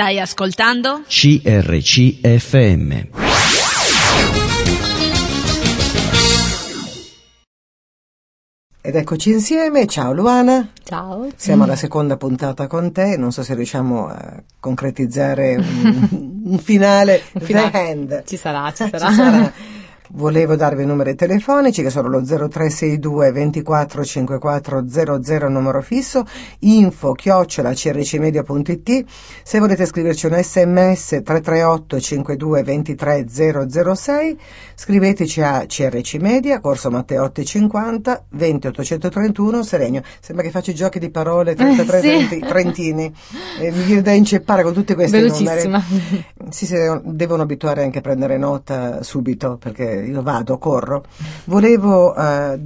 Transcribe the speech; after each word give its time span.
Stai 0.00 0.18
ascoltando? 0.18 1.02
CRCFM. 1.06 2.90
Ed 8.80 8.96
eccoci 8.96 9.28
insieme, 9.28 9.84
ciao 9.86 10.14
Luana. 10.14 10.70
Ciao. 10.82 11.28
Siamo 11.36 11.64
alla 11.64 11.76
seconda 11.76 12.16
puntata 12.16 12.66
con 12.66 12.92
te, 12.92 13.18
non 13.18 13.30
so 13.30 13.42
se 13.42 13.54
riusciamo 13.54 14.08
a 14.08 14.42
concretizzare 14.58 15.56
un, 15.56 16.40
un 16.48 16.58
finale. 16.58 17.20
Un 17.34 17.42
finale. 17.42 17.70
The 17.70 17.76
Hand. 17.76 18.24
Ci 18.24 18.38
sarà, 18.38 18.72
ci 18.72 18.84
Ci 18.88 18.88
sarà. 18.88 19.52
Volevo 20.12 20.56
darvi 20.56 20.82
i 20.82 20.86
numeri 20.86 21.14
telefonici 21.14 21.82
che 21.82 21.90
sono 21.90 22.08
lo 22.08 22.20
0362 22.24 23.30
24 23.30 24.04
54 24.04 24.84
00 24.88 25.48
numero 25.48 25.80
fisso, 25.82 26.24
info 26.60 27.12
chiocciola 27.12 27.72
crcmedia.it. 27.72 29.04
Se 29.44 29.58
volete 29.60 29.86
scriverci 29.86 30.26
un 30.26 30.32
sms 30.42 31.20
338 31.22 32.00
52 32.00 32.62
23 32.64 33.26
006, 33.28 34.38
scriveteci 34.74 35.42
a 35.42 35.64
CRC 35.66 36.14
Media, 36.14 36.58
Corso 36.58 36.90
Matteotti 36.90 37.44
50 37.44 38.24
20 38.30 38.66
831 38.66 39.62
Seregno. 39.62 40.02
Sembra 40.20 40.44
che 40.44 40.50
faccio 40.50 40.72
giochi 40.72 40.98
di 40.98 41.10
parole 41.10 41.54
33 41.54 41.98
Eh, 41.98 42.00
sì. 42.02 42.08
trenti- 42.08 42.38
trentini. 42.40 43.14
Eh, 43.60 43.70
mi 43.70 43.82
viene 43.84 44.02
da 44.02 44.10
inceppare 44.10 44.64
con 44.64 44.72
tutti 44.72 44.92
questi 44.94 45.20
numeri. 45.20 45.70
Sì, 46.50 46.66
sì, 46.66 46.74
devono 47.04 47.42
abituare 47.42 47.84
anche 47.84 47.98
a 47.98 48.02
prendere 48.02 48.36
nota 48.38 49.04
subito 49.04 49.56
perché 49.56 49.98
io 50.06 50.22
vado, 50.22 50.58
corro. 50.58 51.04
Volevo 51.44 52.14
eh, 52.14 52.58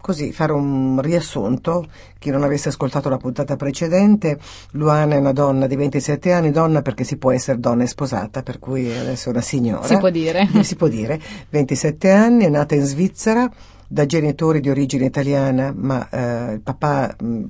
così 0.00 0.32
fare 0.32 0.52
un 0.52 1.00
riassunto. 1.00 1.86
Chi 2.18 2.30
non 2.30 2.42
avesse 2.42 2.70
ascoltato 2.70 3.08
la 3.08 3.18
puntata 3.18 3.56
precedente, 3.56 4.38
Luana 4.72 5.14
è 5.14 5.18
una 5.18 5.32
donna 5.32 5.66
di 5.66 5.76
27 5.76 6.32
anni, 6.32 6.50
donna 6.50 6.82
perché 6.82 7.04
si 7.04 7.16
può 7.16 7.30
essere 7.30 7.58
donna 7.58 7.84
e 7.84 7.86
sposata, 7.86 8.42
per 8.42 8.58
cui 8.58 8.90
adesso 8.96 9.28
è 9.28 9.32
una 9.32 9.40
signora. 9.40 9.86
Si 9.86 9.96
può 9.98 10.10
dire. 10.10 10.48
Si 10.66 10.74
può 10.74 10.88
dire. 10.88 11.20
27 11.48 12.10
anni, 12.10 12.44
è 12.44 12.48
nata 12.48 12.74
in 12.74 12.84
Svizzera 12.84 13.48
da 13.88 14.04
genitori 14.04 14.60
di 14.60 14.68
origine 14.68 15.06
italiana, 15.06 15.72
ma 15.74 16.08
eh, 16.08 16.52
il 16.54 16.60
papà, 16.60 17.14
mh, 17.18 17.44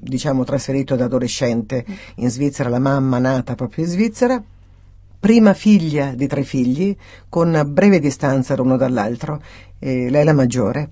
diciamo, 0.00 0.44
trasferito 0.44 0.94
da 0.94 1.04
adolescente 1.04 1.84
in 2.16 2.30
Svizzera, 2.30 2.68
la 2.68 2.78
mamma 2.78 3.18
nata 3.18 3.54
proprio 3.54 3.84
in 3.84 3.90
Svizzera 3.90 4.42
prima 5.22 5.54
figlia 5.54 6.14
di 6.16 6.26
tre 6.26 6.42
figli, 6.42 6.96
con 7.28 7.62
breve 7.68 8.00
distanza 8.00 8.56
l'uno 8.56 8.76
dall'altro, 8.76 9.40
e 9.78 10.10
lei 10.10 10.24
la 10.24 10.32
maggiore. 10.32 10.90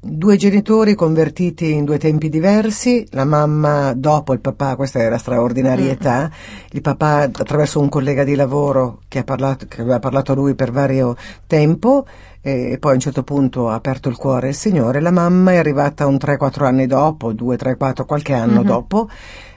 Due 0.00 0.36
genitori 0.36 0.96
convertiti 0.96 1.70
in 1.70 1.84
due 1.84 1.96
tempi 1.96 2.28
diversi, 2.28 3.06
la 3.10 3.24
mamma 3.24 3.92
dopo 3.94 4.32
il 4.32 4.40
papà, 4.40 4.74
questa 4.74 5.08
la 5.08 5.16
straordinarietà, 5.16 6.28
il 6.72 6.80
papà 6.80 7.20
attraverso 7.22 7.78
un 7.78 7.88
collega 7.88 8.24
di 8.24 8.34
lavoro 8.34 9.02
che, 9.06 9.20
ha 9.20 9.24
parlato, 9.24 9.66
che 9.68 9.80
aveva 9.80 10.00
parlato 10.00 10.32
a 10.32 10.34
lui 10.34 10.56
per 10.56 10.72
vario 10.72 11.14
tempo 11.46 12.04
e 12.40 12.78
poi 12.80 12.90
a 12.90 12.94
un 12.94 13.00
certo 13.00 13.22
punto 13.22 13.68
ha 13.68 13.74
aperto 13.74 14.08
il 14.08 14.16
cuore 14.16 14.48
al 14.48 14.54
Signore, 14.54 15.00
la 15.00 15.12
mamma 15.12 15.52
è 15.52 15.56
arrivata 15.56 16.04
un 16.06 16.16
3-4 16.16 16.64
anni 16.64 16.86
dopo, 16.86 17.32
2, 17.32 17.56
3, 17.56 17.76
4, 17.76 18.04
qualche 18.06 18.32
anno 18.32 18.60
Mhm. 18.60 18.66
dopo, 18.66 19.08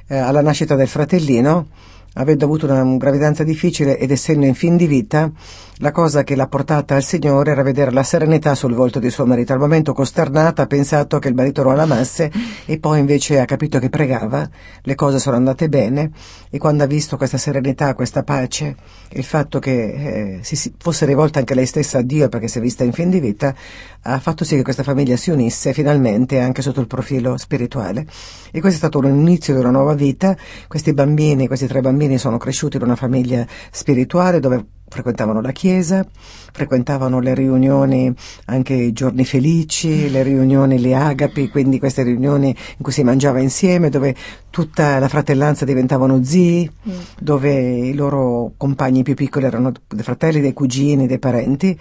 eh, 0.08 0.18
alla 0.18 0.42
nascita 0.42 0.76
del 0.76 0.88
fratellino, 0.88 1.68
avendo 2.14 2.46
avuto 2.46 2.66
una 2.66 2.84
gravidanza 2.98 3.44
difficile 3.44 3.98
ed 3.98 4.12
essendo 4.12 4.46
in 4.46 4.54
fin 4.54 4.76
di 4.76 4.88
vita, 4.88 5.32
la 5.78 5.92
cosa 5.92 6.24
che 6.24 6.36
l'ha 6.36 6.48
portata 6.48 6.96
al 6.96 7.04
Signore 7.04 7.52
era 7.52 7.64
vedere 7.64 7.92
la 7.92 8.04
serenità 8.04 8.54
sul 8.54 8.74
volto 8.74 9.00
di 9.00 9.10
suo 9.10 9.26
marito. 9.26 9.54
Al 9.54 9.60
momento 9.60 9.94
costernata 9.94 10.64
ha 10.64 10.68
pensato 10.68 11.18
che 11.20 11.28
il 11.28 11.34
marito 11.34 11.64
non 11.64 11.76
l'amasse 11.76 12.32
e 12.66 12.80
poi 12.80 13.00
invece 13.00 13.40
ha 13.40 13.46
capito 13.46 13.80
che 13.80 13.90
pregava, 13.90 14.48
le 14.82 14.96
cose 14.96 15.18
sono 15.18 15.38
andate 15.38 15.70
bene 15.70 16.12
e 16.50 16.58
quando 16.60 16.84
ha 16.84 16.86
visto 16.86 17.18
questa 17.18 17.38
serenità, 17.38 17.96
questa 17.96 18.24
pace, 18.24 18.76
il 19.10 19.24
fatto 19.24 19.58
che 19.60 19.72
eh, 19.72 20.40
si- 20.44 20.74
fosse 20.78 21.06
rivolta 21.06 21.40
anche 21.40 21.56
lei 21.56 21.66
stessa 21.66 22.00
a 22.00 22.02
Dio 22.04 22.30
perché 22.30 22.48
si 22.48 22.60
è 22.60 22.62
vista 22.62 22.84
in 22.84 22.92
fin 22.92 23.10
di 23.10 23.20
vita, 23.20 23.56
ha 24.04 24.20
fatto 24.20 24.44
sì 24.44 24.56
che 24.56 24.64
questa 24.64 24.84
famiglia 24.84 25.16
si 25.16 25.30
unisse 25.30 25.74
finalmente 25.74 26.40
anche 26.40 26.62
sotto 26.62 26.80
il 26.80 26.88
profilo 26.88 27.38
spirituale. 27.38 28.06
E 28.52 28.60
questo 28.60 28.70
è 28.70 28.90
stato 28.90 28.98
un 29.00 29.06
inizio 29.06 29.54
di 29.54 29.60
una 29.60 29.70
nuova 29.70 29.94
vita. 29.94 30.36
Questi 30.68 30.94
bambini, 30.94 31.48
questi 31.48 31.68
tre 31.68 31.82
bambini 31.82 32.18
sono 32.18 32.38
cresciuti 32.38 32.78
in 32.78 32.84
una 32.84 32.96
famiglia 32.96 33.46
spirituale 33.70 34.40
dove 34.40 34.66
frequentavano 34.92 35.40
la 35.40 35.54
chiesa, 35.54 36.06
frequentavano 36.52 37.22
le 37.22 37.34
riunioni, 37.34 38.14
anche 38.48 38.74
i 38.74 38.92
giorni 38.92 39.24
felici, 39.24 40.10
le 40.10 40.22
riunioni, 40.22 40.82
le 40.82 40.96
agapi, 40.96 41.48
quindi 41.48 41.80
queste 41.80 42.04
riunioni 42.04 42.48
in 42.50 42.84
cui 42.84 42.92
si 42.92 43.02
mangiava 43.04 43.40
insieme, 43.40 43.88
dove 43.88 44.14
tutta 44.50 45.00
la 45.00 45.08
fratellanza 45.08 45.64
diventavano 45.64 46.22
zii, 46.24 46.70
Mm. 46.90 46.92
dove 47.20 47.54
i 47.54 47.94
loro 47.94 48.52
compagni 48.58 49.04
più 49.04 49.14
piccoli 49.14 49.46
erano 49.46 49.72
dei 49.88 50.04
fratelli, 50.04 50.42
dei 50.42 50.52
cugini, 50.54 51.08
dei 51.08 51.20
parenti, 51.20 51.78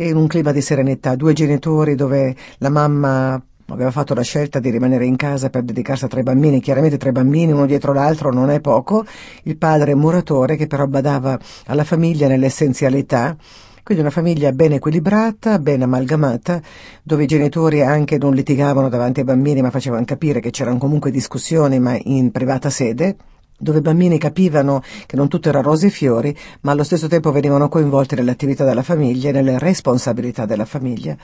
e 0.00 0.08
in 0.08 0.16
un 0.16 0.28
clima 0.28 0.50
di 0.50 0.62
serenità, 0.62 1.14
due 1.14 1.34
genitori 1.34 1.94
dove 1.94 2.34
la 2.56 2.70
mamma 2.70 3.38
aveva 3.66 3.90
fatto 3.90 4.14
la 4.14 4.22
scelta 4.22 4.58
di 4.58 4.70
rimanere 4.70 5.04
in 5.04 5.14
casa 5.14 5.50
per 5.50 5.62
dedicarsi 5.62 6.06
a 6.06 6.08
tre 6.08 6.22
bambini, 6.22 6.58
chiaramente 6.58 6.96
tre 6.96 7.12
bambini 7.12 7.52
uno 7.52 7.66
dietro 7.66 7.92
l'altro 7.92 8.32
non 8.32 8.48
è 8.48 8.60
poco, 8.60 9.04
il 9.42 9.58
padre 9.58 9.94
muratore 9.94 10.56
che 10.56 10.66
però 10.66 10.86
badava 10.86 11.38
alla 11.66 11.84
famiglia 11.84 12.28
nell'essenzialità, 12.28 13.36
quindi 13.82 14.02
una 14.02 14.10
famiglia 14.10 14.52
ben 14.52 14.72
equilibrata, 14.72 15.58
ben 15.58 15.82
amalgamata, 15.82 16.62
dove 17.02 17.24
i 17.24 17.26
genitori 17.26 17.82
anche 17.82 18.16
non 18.16 18.32
litigavano 18.32 18.88
davanti 18.88 19.20
ai 19.20 19.26
bambini 19.26 19.60
ma 19.60 19.68
facevano 19.68 20.06
capire 20.06 20.40
che 20.40 20.48
c'erano 20.48 20.78
comunque 20.78 21.10
discussioni 21.10 21.78
ma 21.78 21.94
in 22.04 22.30
privata 22.30 22.70
sede, 22.70 23.16
dove 23.60 23.78
i 23.78 23.82
bambini 23.82 24.18
capivano 24.18 24.82
che 25.06 25.16
non 25.16 25.28
tutto 25.28 25.50
era 25.50 25.60
rose 25.60 25.88
e 25.88 25.90
fiori, 25.90 26.36
ma 26.62 26.72
allo 26.72 26.82
stesso 26.82 27.06
tempo 27.06 27.30
venivano 27.30 27.68
coinvolti 27.68 28.14
nelle 28.14 28.30
attività 28.30 28.64
della 28.64 28.82
famiglia 28.82 29.28
e 29.28 29.32
nelle 29.32 29.58
responsabilità 29.58 30.46
della 30.46 30.64
famiglia. 30.64 31.16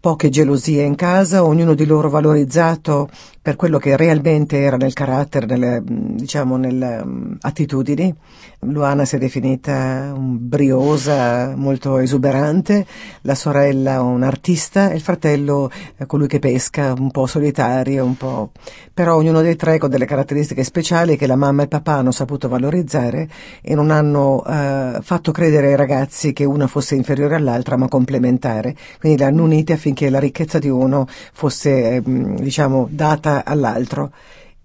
Poche 0.00 0.28
gelosie 0.28 0.84
in 0.84 0.94
casa, 0.94 1.44
ognuno 1.44 1.74
di 1.74 1.84
loro 1.84 2.08
valorizzato 2.08 3.10
per 3.48 3.56
quello 3.56 3.78
che 3.78 3.96
realmente 3.96 4.58
era 4.58 4.76
nel 4.76 4.92
carattere, 4.92 5.46
nelle, 5.46 5.80
mh, 5.80 6.16
diciamo, 6.16 6.58
nelle 6.58 7.02
mh, 7.02 7.38
attitudini. 7.40 8.14
Luana 8.60 9.06
si 9.06 9.16
è 9.16 9.18
definita 9.18 10.12
un 10.14 10.36
briosa, 10.38 11.54
molto 11.56 11.96
esuberante, 11.96 12.84
la 13.22 13.34
sorella 13.34 14.02
un 14.02 14.22
artista. 14.22 14.90
E 14.90 14.96
il 14.96 15.00
fratello 15.00 15.70
eh, 15.96 16.04
colui 16.04 16.26
che 16.26 16.40
pesca, 16.40 16.92
un 16.92 17.10
po' 17.10 17.24
solitario, 17.26 18.04
un 18.04 18.18
po'... 18.18 18.50
però 18.92 19.16
ognuno 19.16 19.40
dei 19.40 19.56
tre 19.56 19.78
con 19.78 19.88
delle 19.88 20.04
caratteristiche 20.04 20.62
speciali 20.62 21.16
che 21.16 21.26
la 21.26 21.36
mamma 21.36 21.60
e 21.60 21.64
il 21.64 21.70
papà 21.70 21.94
hanno 21.94 22.10
saputo 22.10 22.48
valorizzare 22.48 23.28
e 23.62 23.74
non 23.74 23.90
hanno 23.90 24.44
eh, 24.44 24.98
fatto 25.00 25.32
credere 25.32 25.68
ai 25.68 25.76
ragazzi 25.76 26.34
che 26.34 26.44
una 26.44 26.66
fosse 26.66 26.96
inferiore 26.96 27.36
all'altra 27.36 27.76
ma 27.76 27.88
complementare, 27.88 28.74
quindi 28.98 29.18
li 29.18 29.24
hanno 29.24 29.44
uniti 29.44 29.72
affinché 29.72 30.10
la 30.10 30.18
ricchezza 30.18 30.58
di 30.58 30.68
uno 30.68 31.06
fosse 31.32 31.94
eh, 31.94 32.02
mh, 32.04 32.40
diciamo 32.40 32.88
data 32.90 33.37
all'altro 33.44 34.12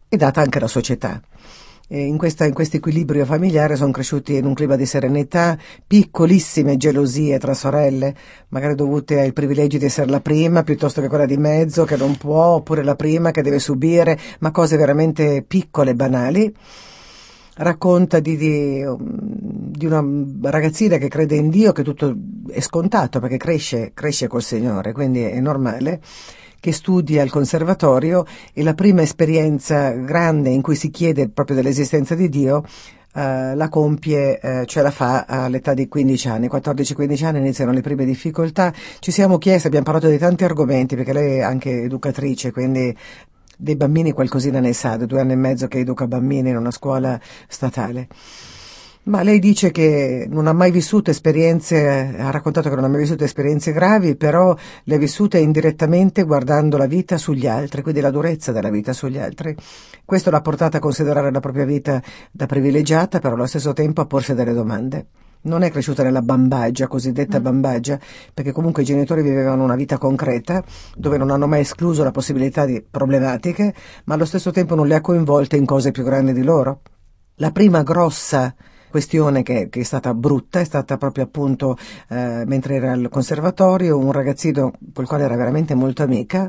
e 0.10 0.18
data 0.18 0.42
anche 0.42 0.60
alla 0.60 0.68
società. 0.68 1.22
E 1.88 2.06
in, 2.06 2.18
questa, 2.18 2.46
in 2.46 2.54
questo 2.54 2.78
equilibrio 2.78 3.26
familiare 3.26 3.76
sono 3.76 3.92
cresciuti 3.92 4.36
in 4.36 4.46
un 4.46 4.54
clima 4.54 4.76
di 4.76 4.86
serenità, 4.86 5.58
piccolissime 5.86 6.78
gelosie 6.78 7.38
tra 7.38 7.54
sorelle, 7.54 8.16
magari 8.50 8.74
dovute 8.74 9.20
ai 9.20 9.34
privilegi 9.34 9.78
di 9.78 9.86
essere 9.86 10.10
la 10.10 10.22
prima 10.22 10.64
piuttosto 10.64 11.02
che 11.02 11.10
quella 11.10 11.26
di 11.26 11.38
mezzo 11.38 11.84
che 11.84 11.98
non 11.98 12.16
può, 12.16 12.56
oppure 12.56 12.84
la 12.84 12.96
prima 12.96 13.32
che 13.32 13.42
deve 13.42 13.60
subire, 13.60 14.18
ma 14.40 14.52
cose 14.52 14.78
veramente 14.78 15.44
piccole, 15.46 15.94
banali. 15.94 16.52
Racconta 17.56 18.20
di, 18.20 18.38
di, 18.38 18.84
di 18.98 19.86
una 19.86 20.04
ragazzina 20.50 20.98
che 20.98 21.10
crede 21.10 21.36
in 21.36 21.50
Dio, 21.50 21.74
che 21.74 21.84
tutto 21.84 22.16
è 22.50 22.62
scontato 22.62 23.20
perché 23.20 23.38
cresce, 23.38 23.92
cresce 23.94 24.28
col 24.28 24.42
Signore, 24.42 24.94
quindi 24.94 25.22
è 25.22 25.40
normale 25.40 26.02
che 26.64 26.72
studia 26.72 27.22
al 27.22 27.30
conservatorio 27.30 28.26
e 28.54 28.64
la 28.64 28.74
prima 28.74 29.02
esperienza 29.02 29.90
grande 29.90 30.50
in 30.50 30.62
cui 30.62 30.76
si 30.76 30.90
chiede 30.92 31.28
proprio 31.28 31.58
dell'esistenza 31.58 32.16
di 32.16 32.30
Dio 32.30 32.64
eh, 33.14 33.54
la 33.54 33.68
compie, 33.68 34.40
eh, 34.40 34.66
cioè 34.66 34.82
la 34.82 34.90
fa 34.90 35.26
all'età 35.28 35.74
di 35.74 35.90
15 35.90 36.30
anni, 36.30 36.48
14-15 36.48 37.26
anni 37.26 37.40
iniziano 37.40 37.74
le 37.74 37.82
prime 37.82 38.06
difficoltà. 38.06 38.72
Ci 39.00 39.12
siamo 39.12 39.38
chiesti, 39.40 39.68
abbiamo 39.68 39.84
parlato 39.84 40.08
di 40.08 40.18
tanti 40.18 40.46
argomenti 40.46 40.96
perché 40.96 41.12
lei 41.12 41.40
è 41.40 41.42
anche 41.42 41.82
educatrice, 41.82 42.54
quindi 42.54 42.96
dei 43.58 43.76
bambini 43.76 44.14
qualcosina 44.14 44.62
ne 44.62 44.72
sa, 44.72 44.96
da 44.96 45.06
due 45.06 45.20
anni 45.20 45.34
e 45.34 45.36
mezzo 45.36 45.68
che 45.68 45.80
educa 45.80 46.08
bambini 46.08 46.52
in 46.52 46.56
una 46.56 46.72
scuola 46.72 47.20
statale. 47.50 48.08
Ma 49.06 49.22
lei 49.22 49.40
dice 49.40 49.72
che 49.72 50.28
non 50.30 50.48
ha 50.48 50.54
mai 50.54 50.72
vissuto 50.72 51.12
esperienze, 51.12 52.16
ha 52.18 52.32
raccontato 52.32 52.70
che 52.70 52.76
non 52.76 52.86
ha 52.86 52.88
mai 52.88 53.02
vissuto 53.02 53.26
esperienze 53.26 53.74
gravi, 53.74 54.16
però 54.16 54.56
le 54.86 54.96
ha 54.96 54.98
vissute 54.98 55.40
indirettamente 55.40 56.24
guardando 56.24 56.78
la 56.78 56.86
vita 56.86 57.18
sugli 57.18 57.46
altri, 57.46 57.82
quindi 57.82 58.00
la 58.00 58.12
durezza 58.12 58.54
della 58.54 58.70
vita 58.70 58.94
sugli 58.94 59.18
altri. 59.18 59.58
Questo 60.06 60.30
l'ha 60.30 60.40
portata 60.40 60.78
a 60.78 60.80
considerare 60.80 61.32
la 61.32 61.42
propria 61.42 61.66
vita 61.66 62.02
da 62.32 62.46
privilegiata, 62.46 63.20
però 63.20 63.34
allo 63.34 63.46
stesso 63.46 63.74
tempo 63.74 64.00
a 64.00 64.06
porsi 64.06 64.34
delle 64.36 64.54
domande. 64.54 65.08
Non 65.42 65.64
è 65.64 65.70
cresciuta 65.70 66.02
nella 66.04 66.22
bambagia, 66.22 66.88
cosiddetta 66.88 67.42
bambagia, 67.42 68.00
perché 68.34 68.54
comunque 68.54 68.84
i 68.84 68.86
genitori 68.86 69.22
vivevano 69.22 69.66
una 69.66 69.76
vita 69.76 69.98
concreta, 69.98 70.64
dove 70.96 71.18
non 71.18 71.30
hanno 71.30 71.48
mai 71.48 71.60
escluso 71.60 72.06
la 72.06 72.12
possibilità 72.12 72.64
di 72.66 72.82
problematiche, 72.90 73.74
ma 74.06 74.14
allo 74.14 74.24
stesso 74.24 74.52
tempo 74.52 74.76
non 74.76 74.88
le 74.88 74.96
ha 74.96 75.02
coinvolte 75.02 75.58
in 75.58 75.66
cose 75.66 75.92
più 75.92 76.04
grandi 76.04 76.32
di 76.32 76.44
loro 76.44 76.80
la 77.38 77.52
prima 77.52 77.82
grossa 77.82 78.54
questione 78.94 79.42
che, 79.42 79.70
che, 79.70 79.80
è 79.80 79.84
stata 79.84 80.14
brutta 80.14 80.60
è 80.60 80.64
stata 80.64 80.98
proprio 80.98 81.24
appunto 81.24 81.76
eh, 82.10 82.44
mentre 82.46 82.76
era 82.76 82.92
al 82.92 83.10
conservatorio 83.10 83.98
un 83.98 84.12
ragazzino 84.12 84.72
col 84.94 85.08
quale 85.08 85.24
era 85.24 85.36
veramente 85.36 85.74
molto 85.74 86.04
amica 86.04 86.48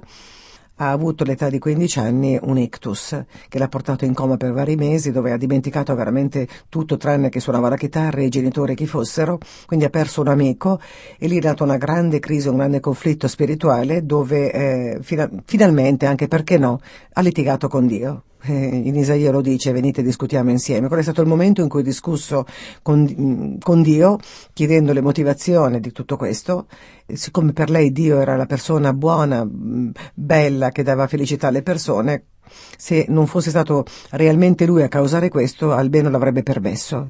ha 0.77 0.91
avuto 0.91 1.23
all'età 1.23 1.49
di 1.49 1.59
15 1.59 1.99
anni 2.01 2.39
un 2.43 2.59
ictus 2.59 3.25
che 3.49 3.59
l'ha 3.59 3.69
portato 3.69 4.05
in 4.05 4.13
coma 4.13 4.37
per 4.37 4.53
vari 4.53 4.77
mesi 4.77 5.11
dove 5.11 5.33
ha 5.33 5.39
dimenticato 5.39 5.95
veramente 5.95 6.47
tutto 6.69 6.99
tranne 6.99 7.31
che 7.31 7.41
suonava 7.41 7.71
la 7.71 7.77
chitarra 7.77 8.19
e 8.19 8.25
i 8.25 8.29
genitori 8.29 8.75
chi 8.75 8.87
fossero, 8.87 9.39
quindi 9.65 9.87
ha 9.87 9.91
perso 9.91 10.21
un 10.21 10.29
amico 10.29 10.79
e 11.19 11.29
lì 11.29 11.39
è 11.39 11.43
nata 11.43 11.65
una 11.65 11.79
grande 11.79 12.19
crisi, 12.19 12.49
un 12.49 12.57
grande 12.57 12.81
conflitto 12.81 13.27
spirituale 13.27 14.05
dove 14.05 14.53
eh, 14.53 14.99
fina- 15.01 15.31
finalmente, 15.47 16.05
anche 16.05 16.29
perché 16.29 16.59
no, 16.59 16.79
ha 17.15 17.21
litigato 17.23 17.69
con 17.69 17.87
Dio 17.87 18.25
eh, 18.47 18.53
in 18.53 18.95
Isaia 18.97 19.31
lo 19.31 19.41
dice, 19.41 19.73
venite 19.73 20.03
discutiamo 20.03 20.51
insieme. 20.51 20.87
Quello 20.87 21.01
è 21.01 21.05
stato 21.05 21.23
il 21.23 21.29
momento 21.29 21.63
in 21.63 21.69
cui 21.69 21.81
ho 21.81 21.85
discusso 21.85 22.45
con, 22.83 23.59
con 23.61 23.83
Dio, 23.83 24.19
chiedendo 24.53 24.93
le 24.93 25.01
motivazioni 25.01 25.81
di 25.81 25.93
tutto 25.93 26.17
questo. 26.17 26.67
Siccome 27.07 27.53
per 27.53 27.71
lei 27.71 27.93
Dio 27.93 28.21
era 28.21 28.37
la 28.37 28.47
persona 28.47 28.93
buona, 28.93 29.47
bella, 30.15 30.71
che 30.71 30.83
dava 30.83 31.07
felicità 31.07 31.49
alle 31.49 31.63
persone, 31.63 32.25
se 32.77 33.07
non 33.09 33.27
fosse 33.27 33.51
stato 33.51 33.85
realmente 34.11 34.67
lui 34.67 34.83
a 34.83 34.89
causare 34.89 35.29
questo, 35.29 35.73
almeno 35.73 36.11
l'avrebbe 36.11 36.43
permesso. 36.43 37.07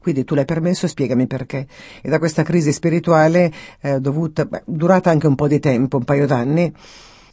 Quindi 0.00 0.24
tu 0.24 0.34
l'hai 0.34 0.44
permesso 0.44 0.86
e 0.86 0.88
spiegami 0.88 1.26
perché. 1.26 1.66
E 2.02 2.08
da 2.08 2.18
questa 2.18 2.42
crisi 2.42 2.72
spirituale, 2.72 3.52
eh, 3.80 4.00
dovuta, 4.00 4.44
beh, 4.44 4.62
durata 4.66 5.10
anche 5.10 5.26
un 5.26 5.34
po' 5.34 5.48
di 5.48 5.58
tempo, 5.58 5.96
un 5.96 6.04
paio 6.04 6.26
d'anni, 6.26 6.72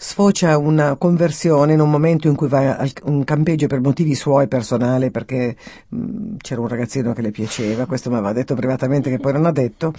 sfocia 0.03 0.57
una 0.57 0.97
conversione 0.97 1.71
in 1.71 1.79
un 1.79 1.89
momento 1.89 2.27
in 2.27 2.35
cui 2.35 2.49
va 2.49 2.75
a 2.75 2.87
un 3.03 3.23
campeggio 3.23 3.67
per 3.67 3.79
motivi 3.79 4.15
suoi 4.15 4.49
personali, 4.49 5.11
perché 5.11 5.55
mh, 5.87 5.97
mm, 5.97 6.35
c'era 6.41 6.59
un 6.59 6.67
ragazzino 6.67 7.13
che 7.13 7.21
le 7.21 7.31
piaceva, 7.31 7.85
questo 7.85 8.09
mi 8.09 8.17
aveva 8.17 8.33
detto 8.33 8.53
privatamente 8.53 9.09
che 9.09 9.17
poi 9.17 9.31
non 9.31 9.45
ha 9.45 9.51
detto. 9.53 9.93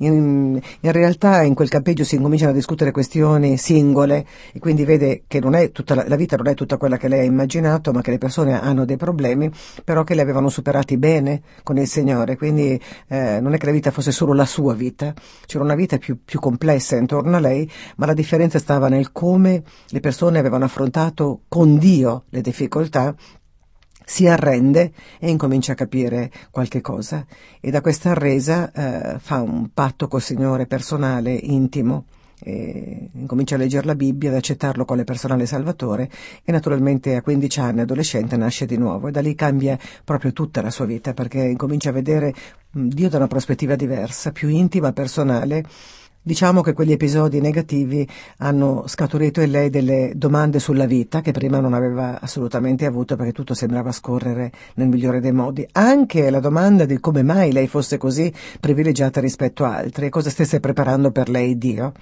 In, 0.00 0.60
in, 0.80 0.92
realtà 0.92 1.42
in 1.42 1.54
quel 1.54 1.70
campeggio 1.70 2.04
si 2.04 2.16
incominciano 2.16 2.50
a 2.50 2.54
discutere 2.54 2.90
questioni 2.90 3.56
singole 3.56 4.26
e 4.52 4.58
quindi 4.58 4.84
vede 4.84 5.22
che 5.26 5.40
la, 5.40 6.04
la 6.06 6.16
vita 6.16 6.36
non 6.36 6.48
è 6.48 6.54
tutta 6.54 6.76
quella 6.76 6.98
che 6.98 7.08
lei 7.08 7.20
ha 7.20 7.24
immaginato, 7.24 7.92
ma 7.92 8.02
che 8.02 8.10
le 8.10 8.18
persone 8.18 8.60
hanno 8.60 8.84
dei 8.84 8.98
problemi, 8.98 9.50
però 9.82 10.04
che 10.04 10.14
le 10.14 10.20
avevano 10.20 10.50
superati 10.50 10.98
bene 10.98 11.40
con 11.62 11.78
il 11.78 11.88
Signore, 11.88 12.36
quindi 12.36 12.78
eh, 13.08 13.40
non 13.40 13.54
è 13.54 13.56
che 13.56 13.64
la 13.64 13.72
vita 13.72 13.90
fosse 13.90 14.12
solo 14.12 14.34
la 14.34 14.44
sua 14.44 14.74
vita, 14.74 15.14
c'era 15.46 15.64
una 15.64 15.74
vita 15.74 15.96
più, 15.96 16.18
più 16.22 16.40
complessa 16.40 16.96
intorno 16.96 17.38
a 17.38 17.40
lei, 17.40 17.68
ma 17.96 18.04
la 18.04 18.12
differenza 18.12 18.58
stava 18.58 18.88
nel 18.88 19.12
come 19.12 19.45
come 19.46 19.62
le 19.90 20.00
persone 20.00 20.38
avevano 20.40 20.64
affrontato 20.64 21.42
con 21.48 21.78
Dio 21.78 22.24
le 22.30 22.40
difficoltà, 22.40 23.14
si 24.04 24.26
arrende 24.26 24.92
e 25.18 25.30
incomincia 25.30 25.72
a 25.72 25.76
capire 25.76 26.30
qualche 26.50 26.80
cosa 26.80 27.24
e 27.60 27.70
da 27.70 27.80
questa 27.80 28.10
arresa 28.10 28.72
eh, 28.72 29.18
fa 29.18 29.40
un 29.40 29.70
patto 29.72 30.08
col 30.08 30.22
Signore 30.22 30.66
personale, 30.66 31.32
intimo. 31.32 32.06
Incomincia 32.38 33.54
a 33.54 33.58
leggere 33.58 33.86
la 33.86 33.94
Bibbia, 33.94 34.28
ad 34.28 34.36
accettarlo 34.36 34.84
quale 34.84 35.04
personale 35.04 35.46
salvatore 35.46 36.10
e 36.44 36.52
naturalmente 36.52 37.16
a 37.16 37.22
15 37.22 37.60
anni, 37.60 37.80
adolescente, 37.80 38.36
nasce 38.36 38.66
di 38.66 38.76
nuovo 38.76 39.08
e 39.08 39.10
da 39.10 39.22
lì 39.22 39.34
cambia 39.34 39.78
proprio 40.04 40.34
tutta 40.34 40.60
la 40.60 40.70
sua 40.70 40.84
vita 40.84 41.14
perché 41.14 41.40
incomincia 41.40 41.88
a 41.88 41.92
vedere 41.92 42.34
Dio 42.70 43.08
da 43.08 43.16
una 43.16 43.26
prospettiva 43.26 43.74
diversa, 43.74 44.32
più 44.32 44.48
intima, 44.48 44.92
personale 44.92 45.64
Diciamo 46.26 46.60
che 46.60 46.72
quegli 46.72 46.90
episodi 46.90 47.40
negativi 47.40 48.04
hanno 48.38 48.82
scaturito 48.88 49.40
in 49.40 49.52
lei 49.52 49.70
delle 49.70 50.10
domande 50.16 50.58
sulla 50.58 50.84
vita 50.84 51.20
che 51.20 51.30
prima 51.30 51.60
non 51.60 51.72
aveva 51.72 52.20
assolutamente 52.20 52.84
avuto 52.84 53.14
perché 53.14 53.30
tutto 53.30 53.54
sembrava 53.54 53.92
scorrere 53.92 54.50
nel 54.74 54.88
migliore 54.88 55.20
dei 55.20 55.30
modi. 55.30 55.64
Anche 55.70 56.28
la 56.28 56.40
domanda 56.40 56.84
di 56.84 56.98
come 56.98 57.22
mai 57.22 57.52
lei 57.52 57.68
fosse 57.68 57.96
così 57.96 58.34
privilegiata 58.58 59.20
rispetto 59.20 59.64
a 59.64 59.76
altri 59.76 60.06
e 60.06 60.08
cosa 60.08 60.28
stesse 60.28 60.58
preparando 60.58 61.12
per 61.12 61.28
lei 61.28 61.58
Dio. 61.58 61.92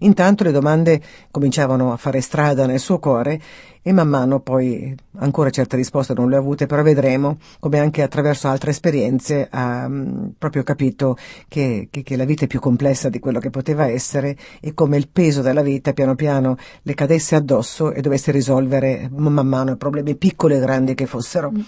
Intanto 0.00 0.44
le 0.44 0.52
domande 0.52 1.00
cominciavano 1.30 1.92
a 1.92 1.96
fare 1.96 2.20
strada 2.20 2.66
nel 2.66 2.78
suo 2.78 2.98
cuore 2.98 3.40
e 3.82 3.92
man 3.92 4.08
mano 4.08 4.40
poi 4.40 4.94
ancora 5.18 5.50
certe 5.50 5.76
risposte 5.76 6.12
non 6.14 6.28
le 6.28 6.36
ha 6.36 6.38
avute, 6.38 6.66
però 6.66 6.82
vedremo 6.82 7.38
come 7.58 7.78
anche 7.78 8.02
attraverso 8.02 8.48
altre 8.48 8.70
esperienze 8.70 9.48
ha 9.50 9.86
um, 9.86 10.32
proprio 10.36 10.62
capito 10.62 11.16
che, 11.48 11.88
che, 11.90 12.02
che, 12.02 12.16
la 12.16 12.24
vita 12.24 12.44
è 12.44 12.46
più 12.46 12.60
complessa 12.60 13.08
di 13.08 13.18
quello 13.18 13.38
che 13.38 13.50
poteva 13.50 13.86
essere 13.86 14.36
e 14.60 14.74
come 14.74 14.96
il 14.96 15.08
peso 15.08 15.40
della 15.42 15.62
vita 15.62 15.92
piano 15.92 16.14
piano 16.14 16.56
le 16.82 16.94
cadesse 16.94 17.34
addosso 17.34 17.92
e 17.92 18.00
dovesse 18.00 18.32
risolvere 18.32 19.08
man 19.10 19.46
mano 19.46 19.72
i 19.72 19.76
problemi 19.76 20.14
piccoli 20.16 20.56
e 20.56 20.60
grandi 20.60 20.94
che 20.94 21.06
fossero. 21.06 21.50
Mm. 21.50 21.60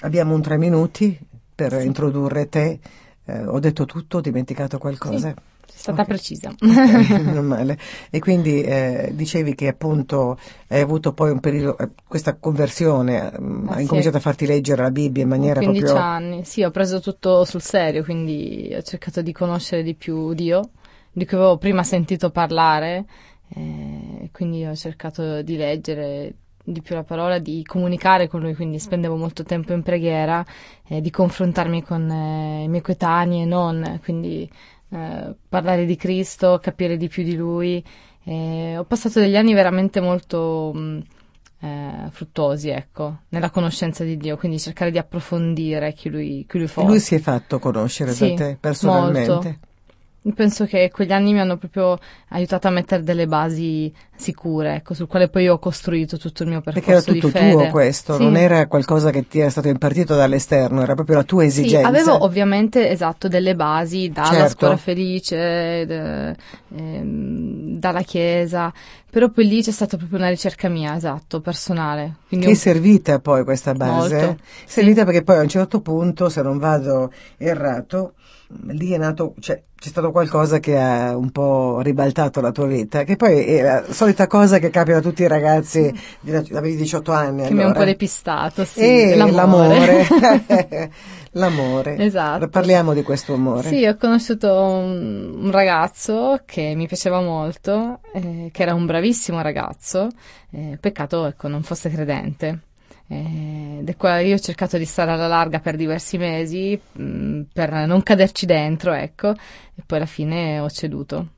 Abbiamo 0.00 0.34
un 0.34 0.42
tre 0.42 0.58
minuti 0.58 1.18
per 1.54 1.78
sì. 1.78 1.86
introdurre 1.86 2.48
te. 2.48 2.78
Eh, 3.24 3.44
ho 3.44 3.58
detto 3.58 3.86
tutto, 3.86 4.18
ho 4.18 4.20
dimenticato 4.20 4.78
qualcosa. 4.78 5.28
Sì 5.28 5.54
stata 5.66 6.02
okay. 6.02 6.14
precisa. 6.14 6.54
Okay. 6.58 7.76
E 8.10 8.18
quindi 8.18 8.62
eh, 8.62 9.10
dicevi 9.12 9.54
che 9.54 9.68
appunto 9.68 10.38
hai 10.68 10.80
avuto 10.80 11.12
poi 11.12 11.30
un 11.30 11.40
periodo, 11.40 11.78
eh, 11.78 11.90
questa 12.06 12.36
conversione, 12.36 13.20
ah, 13.20 13.36
hai 13.36 13.76
sì. 13.76 13.82
incominciato 13.82 14.16
a 14.16 14.20
farti 14.20 14.46
leggere 14.46 14.82
la 14.82 14.90
Bibbia 14.90 15.22
in 15.22 15.28
maniera 15.28 15.60
15 15.60 15.82
proprio... 15.82 16.04
anni, 16.04 16.44
sì, 16.44 16.62
ho 16.62 16.70
preso 16.70 17.00
tutto 17.00 17.44
sul 17.44 17.62
serio, 17.62 18.04
quindi 18.04 18.72
ho 18.76 18.82
cercato 18.82 19.22
di 19.22 19.32
conoscere 19.32 19.82
di 19.82 19.94
più 19.94 20.32
Dio, 20.34 20.70
di 21.12 21.26
cui 21.26 21.36
avevo 21.36 21.58
prima 21.58 21.82
sentito 21.82 22.30
parlare, 22.30 23.04
eh, 23.54 24.30
quindi 24.32 24.64
ho 24.64 24.74
cercato 24.74 25.42
di 25.42 25.56
leggere 25.56 26.34
di 26.68 26.82
più 26.82 26.96
la 26.96 27.04
parola, 27.04 27.38
di 27.38 27.62
comunicare 27.64 28.26
con 28.28 28.40
lui, 28.40 28.54
quindi 28.54 28.78
spendevo 28.78 29.14
molto 29.14 29.44
tempo 29.44 29.72
in 29.72 29.82
preghiera, 29.82 30.44
eh, 30.88 31.00
di 31.00 31.10
confrontarmi 31.10 31.82
con 31.84 32.10
eh, 32.10 32.64
i 32.64 32.68
miei 32.68 32.82
coetanei 32.82 33.42
e 33.42 33.44
non, 33.44 34.00
quindi 34.02 34.50
eh, 34.90 35.34
parlare 35.48 35.84
di 35.84 35.96
Cristo, 35.96 36.58
capire 36.62 36.96
di 36.96 37.08
più 37.08 37.22
di 37.22 37.34
Lui. 37.34 37.82
Eh, 38.24 38.76
ho 38.76 38.84
passato 38.84 39.20
degli 39.20 39.36
anni 39.36 39.54
veramente 39.54 40.00
molto 40.00 40.72
mh, 40.74 40.78
mm, 40.78 41.00
eh, 41.60 42.08
fruttuosi, 42.10 42.68
ecco, 42.70 43.20
nella 43.28 43.50
conoscenza 43.50 44.04
di 44.04 44.16
Dio, 44.16 44.36
quindi 44.36 44.58
cercare 44.58 44.90
di 44.90 44.98
approfondire 44.98 45.92
chi 45.92 46.08
Lui, 46.08 46.44
chi 46.48 46.58
lui 46.58 46.66
fosse. 46.66 46.86
E 46.86 46.90
lui 46.90 47.00
si 47.00 47.14
è 47.14 47.18
fatto 47.18 47.58
conoscere 47.58 48.12
sì, 48.12 48.34
da 48.34 48.34
te 48.34 48.56
personalmente? 48.60 49.30
Molto. 49.30 49.58
Penso 50.34 50.64
che 50.64 50.90
quegli 50.92 51.12
anni 51.12 51.32
mi 51.32 51.40
hanno 51.40 51.56
proprio 51.56 51.98
aiutato 52.30 52.66
a 52.66 52.70
mettere 52.70 53.02
delle 53.02 53.26
basi 53.26 53.92
sicure, 54.16 54.76
ecco, 54.76 54.94
sul 54.94 55.06
quale 55.06 55.28
poi 55.28 55.48
ho 55.48 55.58
costruito 55.58 56.16
tutto 56.16 56.42
il 56.42 56.48
mio 56.48 56.60
percorso 56.60 56.90
Perché 56.90 57.10
era 57.10 57.20
tutto 57.20 57.38
tuo 57.38 57.70
questo, 57.70 58.16
sì. 58.16 58.22
non 58.22 58.36
era 58.36 58.66
qualcosa 58.66 59.10
che 59.10 59.28
ti 59.28 59.38
era 59.38 59.50
stato 59.50 59.68
impartito 59.68 60.16
dall'esterno, 60.16 60.82
era 60.82 60.94
proprio 60.94 61.16
la 61.16 61.22
tua 61.22 61.44
esigenza. 61.44 61.78
Sì, 61.78 61.84
avevo 61.84 62.24
ovviamente, 62.24 62.88
esatto, 62.88 63.28
delle 63.28 63.54
basi 63.54 64.10
dalla 64.10 64.28
certo. 64.28 64.56
scuola 64.56 64.76
felice, 64.76 65.86
de, 65.86 66.36
ehm, 66.74 67.78
dalla 67.78 68.02
chiesa, 68.02 68.72
però 69.08 69.30
poi 69.30 69.46
lì 69.46 69.62
c'è 69.62 69.70
stata 69.70 69.96
proprio 69.96 70.18
una 70.18 70.28
ricerca 70.28 70.68
mia, 70.68 70.94
esatto, 70.96 71.40
personale. 71.40 72.16
Quindi 72.28 72.46
che 72.46 72.52
è 72.52 72.54
servita 72.54 73.18
poi 73.18 73.44
questa 73.44 73.72
base? 73.72 74.16
Molto, 74.16 74.42
servita 74.66 75.00
sì. 75.00 75.06
perché 75.06 75.22
poi 75.22 75.38
a 75.38 75.42
un 75.42 75.48
certo 75.48 75.80
punto, 75.80 76.28
se 76.28 76.42
non 76.42 76.58
vado 76.58 77.12
errato, 77.36 78.14
lì 78.68 78.92
è 78.92 78.98
nato, 78.98 79.34
cioè, 79.40 79.62
c'è 79.74 79.88
stato 79.88 80.10
qualcosa 80.10 80.58
che 80.58 80.78
ha 80.78 81.16
un 81.16 81.30
po' 81.30 81.80
ribaltato 81.80 82.40
la 82.40 82.50
tua 82.50 82.66
vita, 82.66 83.04
che 83.04 83.16
poi 83.16 83.44
è 83.44 83.62
la 83.62 83.84
solita 83.88 84.26
cosa 84.26 84.58
che 84.58 84.70
capita 84.70 84.98
a 84.98 85.02
tutti 85.02 85.22
i 85.22 85.28
ragazzi, 85.28 85.92
avevi 86.52 86.76
18 86.76 87.12
anni. 87.12 87.42
Che 87.42 87.48
allora. 87.48 87.54
mi 87.54 87.62
ha 87.62 87.66
un 87.66 87.72
po' 87.72 87.84
depistato, 87.84 88.64
sì. 88.64 88.80
E 88.80 89.16
l'amore. 89.16 90.06
l'amore. 90.06 90.90
l'amore. 91.32 91.96
Esatto. 91.98 92.48
Parliamo 92.48 92.94
di 92.94 93.02
questo 93.02 93.34
amore. 93.34 93.68
Sì, 93.68 93.84
ho 93.86 93.96
conosciuto 93.96 94.52
un, 94.52 95.34
un 95.44 95.50
ragazzo 95.50 96.42
che 96.44 96.74
mi 96.74 96.86
piaceva 96.86 97.20
molto, 97.20 98.00
eh, 98.12 98.50
che 98.52 98.62
era 98.62 98.74
un 98.74 98.86
bravissimo 98.86 99.40
ragazzo, 99.40 100.08
eh, 100.50 100.78
peccato 100.80 101.26
ecco 101.26 101.48
non 101.48 101.62
fosse 101.62 101.90
credente 101.90 102.60
eh, 103.08 103.78
del 103.82 103.96
quale 103.96 104.24
io 104.24 104.34
ho 104.34 104.38
cercato 104.38 104.78
di 104.78 104.84
stare 104.84 105.12
alla 105.12 105.28
larga 105.28 105.60
per 105.60 105.76
diversi 105.76 106.18
mesi 106.18 106.78
mh, 106.92 107.02
mm, 107.02 107.40
per 107.52 107.72
non 107.86 108.02
caderci 108.02 108.46
dentro, 108.46 108.92
ecco, 108.92 109.30
e 109.30 109.82
poi 109.84 109.98
alla 109.98 110.06
fine 110.06 110.58
ho 110.58 110.68
ceduto. 110.68 111.28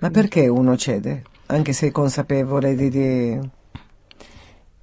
Ma 0.00 0.10
perché 0.10 0.48
uno 0.48 0.76
cede? 0.76 1.22
Anche 1.46 1.72
se 1.72 1.88
è 1.88 1.90
consapevole 1.90 2.74
di... 2.74 2.88
di... 2.90 3.40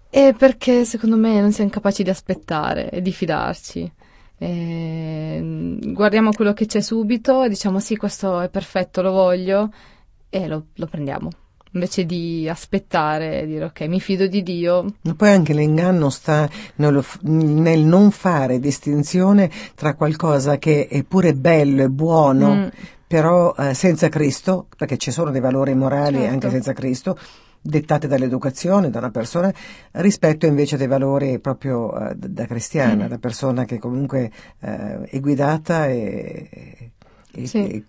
E 0.10 0.34
perché 0.38 0.86
secondo 0.86 1.18
me 1.18 1.42
non 1.42 1.52
siamo 1.52 1.70
capaci 1.70 2.04
di 2.04 2.10
aspettare 2.10 2.90
e 2.90 3.02
di 3.02 3.12
fidarci. 3.12 3.92
E 4.38 5.80
guardiamo 5.82 6.32
quello 6.32 6.54
che 6.54 6.65
c'è 6.65 6.82
subito 6.82 7.44
e 7.44 7.50
diciamo 7.50 7.80
sì, 7.80 7.96
questo 7.96 8.42
è 8.42 8.50
perfetto, 8.50 9.01
lo 9.01 9.12
voglio 9.12 9.72
e 10.30 10.48
lo, 10.48 10.65
lo 10.74 10.88
prendiamo 10.88 11.30
invece 11.75 12.06
di 12.06 12.48
aspettare 12.50 13.42
e 13.42 13.46
dire 13.46 13.65
ok, 13.65 13.82
mi 13.82 14.00
fido 14.00 14.27
di 14.27 14.42
Dio. 14.42 14.94
Ma 15.01 15.13
poi 15.13 15.30
anche 15.30 15.54
l'inganno 15.54 16.10
sta 16.10 16.50
nel, 16.75 17.04
nel 17.22 17.82
non 17.82 18.12
fare 18.12 18.60
distinzione 18.60 19.51
tra 19.75 19.94
qualcosa 19.94 20.58
che 20.58 20.88
è 20.88 21.04
pure 21.04 21.34
bello 21.34 21.84
e 21.84 21.89
buono, 21.89 22.56
mm. 22.56 22.68
però 23.06 23.54
eh, 23.58 23.74
senza 23.74 24.10
Cristo, 24.10 24.68
perché 24.75 24.98
ci 24.98 25.12
sono 25.12 25.32
dei 25.32 25.42
valori 25.42 25.75
morali 25.75 26.18
certo. 26.18 26.32
anche 26.32 26.50
senza 26.50 26.74
Cristo, 26.74 27.18
dettate 27.67 28.07
dall'educazione, 28.07 28.91
da 28.91 29.00
una 29.00 29.10
persona, 29.10 29.51
rispetto 29.93 30.45
invece 30.45 30.77
dei 30.77 30.86
valori 30.88 31.39
proprio 31.39 32.10
eh, 32.10 32.15
da 32.15 32.45
cristiana, 32.45 33.05
Mm. 33.05 33.10
da 33.10 33.17
persona 33.17 33.65
che 33.65 33.79
comunque 33.79 34.31
eh, 34.60 35.01
è 35.05 35.19
guidata 35.19 35.88
e, 35.88 36.91
e- 37.34 37.48
Sì. 37.48 37.67
e- 37.67 37.84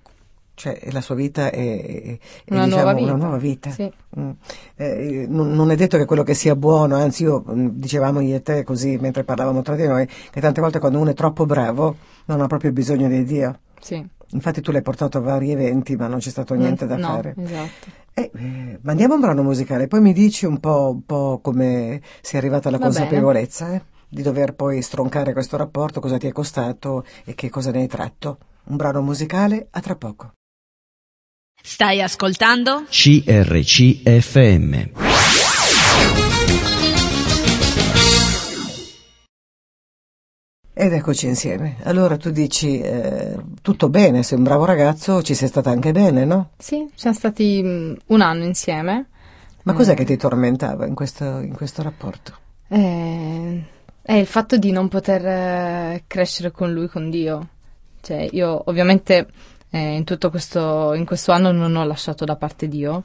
cioè 0.54 0.80
la 0.90 1.02
sua 1.02 1.14
vita 1.14 1.50
è, 1.50 1.59
è- 1.59 2.18
Una 2.49 2.64
diciamo, 2.64 2.83
nuova 2.83 2.95
vita. 2.95 3.12
una 3.12 3.23
nuova 3.23 3.37
vita. 3.37 3.71
Sì. 3.71 3.92
Mm. 4.18 4.30
Eh, 4.76 5.26
non, 5.28 5.52
non 5.52 5.71
è 5.71 5.76
detto 5.76 5.99
che 5.99 6.06
quello 6.06 6.23
che 6.23 6.33
sia 6.33 6.56
buono, 6.56 6.97
anzi 6.97 7.25
io 7.25 7.45
mm, 7.47 7.68
dicevamo 7.73 8.21
io 8.21 8.37
e 8.37 8.42
te 8.42 8.64
così 8.64 8.97
mentre 8.99 9.25
parlavamo 9.25 9.61
tra 9.61 9.76
di 9.76 9.87
noi, 9.87 10.06
che 10.30 10.40
tante 10.40 10.62
volte 10.62 10.78
quando 10.78 10.99
uno 10.99 11.11
è 11.11 11.14
troppo 11.14 11.45
bravo 11.45 11.97
non 12.25 12.40
ha 12.40 12.47
proprio 12.47 12.73
bisogno 12.73 13.09
di 13.09 13.23
Dio. 13.25 13.59
Sì. 13.78 14.02
Infatti 14.30 14.62
tu 14.62 14.73
l'hai 14.73 14.80
portato 14.83 15.18
a 15.18 15.21
vari 15.21 15.52
eventi 15.52 15.95
ma 15.97 16.06
non 16.06 16.18
c'è 16.21 16.30
stato 16.30 16.54
niente 16.54 16.87
da 16.87 16.97
no, 16.97 17.06
fare. 17.06 17.35
Esatto. 17.37 18.04
Eh, 18.19 18.31
eh, 18.35 18.79
mandiamo 18.81 19.13
un 19.13 19.21
brano 19.21 19.43
musicale, 19.43 19.89
poi 19.89 20.01
mi 20.01 20.15
dici 20.15 20.47
un 20.47 20.59
po', 20.59 20.91
un 20.91 21.05
po' 21.05 21.39
come 21.43 22.01
sei 22.23 22.41
arrivata 22.41 22.69
alla 22.69 22.79
Va 22.79 22.85
consapevolezza 22.85 23.75
eh, 23.75 23.83
di 24.09 24.23
dover 24.23 24.55
poi 24.55 24.81
stroncare 24.81 25.35
questo 25.35 25.59
rapporto, 25.59 26.01
cosa 26.01 26.17
ti 26.17 26.27
è 26.27 26.33
costato 26.33 27.05
e 27.27 27.35
che 27.35 27.51
cosa 27.51 27.71
ne 27.71 27.81
hai 27.81 27.89
tratto. 27.89 28.39
Un 28.69 28.77
brano 28.77 29.03
musicale, 29.03 29.69
a 29.71 29.81
tra 29.81 29.97
poco. 29.97 30.33
Stai 31.63 32.01
ascoltando? 32.01 32.85
CRCFM. 32.89 35.06
Ed 40.78 40.92
eccoci 40.92 41.26
insieme. 41.26 41.76
Allora 41.85 42.18
tu 42.18 42.28
dici, 42.30 42.78
eh, 42.80 43.35
tutto 43.62 43.88
bene, 43.88 44.23
sei 44.23 44.37
un 44.37 44.45
bravo 44.45 44.66
ragazzo, 44.66 45.23
ci 45.23 45.33
sei 45.33 45.49
stata 45.49 45.71
anche 45.71 45.90
bene, 45.90 46.26
no? 46.26 46.50
Sì, 46.59 46.87
siamo 46.95 47.16
stati 47.16 47.62
mm, 47.64 47.95
un 48.09 48.21
anno 48.21 48.45
insieme. 48.45 49.06
Ma 49.62 49.73
cos'è 49.73 49.92
Eh. 49.92 49.95
che 49.95 50.04
ti 50.04 50.18
tormentava 50.18 50.85
in 50.85 50.95
questo, 50.95 51.38
in 51.38 51.54
questo 51.54 51.80
rapporto? 51.83 52.35
Eh, 52.68 53.62
è 54.02 54.12
il 54.12 54.26
fatto 54.26 54.59
di 54.59 54.71
non 54.71 54.88
poter 54.88 55.25
eh, 55.26 56.04
crescere 56.06 56.50
con 56.50 56.71
lui, 56.75 56.88
con 56.88 57.09
Dio. 57.09 57.49
Cioè, 58.02 58.28
io 58.33 58.61
ovviamente 58.66 59.28
eh, 59.71 59.95
in 59.97 60.04
tutto 60.04 60.28
questo, 60.28 60.92
in 60.92 61.06
questo 61.06 61.33
anno 61.33 61.52
non 61.52 61.75
ho 61.75 61.87
lasciato 61.87 62.26
da 62.26 62.37
parte 62.37 62.68
Dio. 62.68 63.04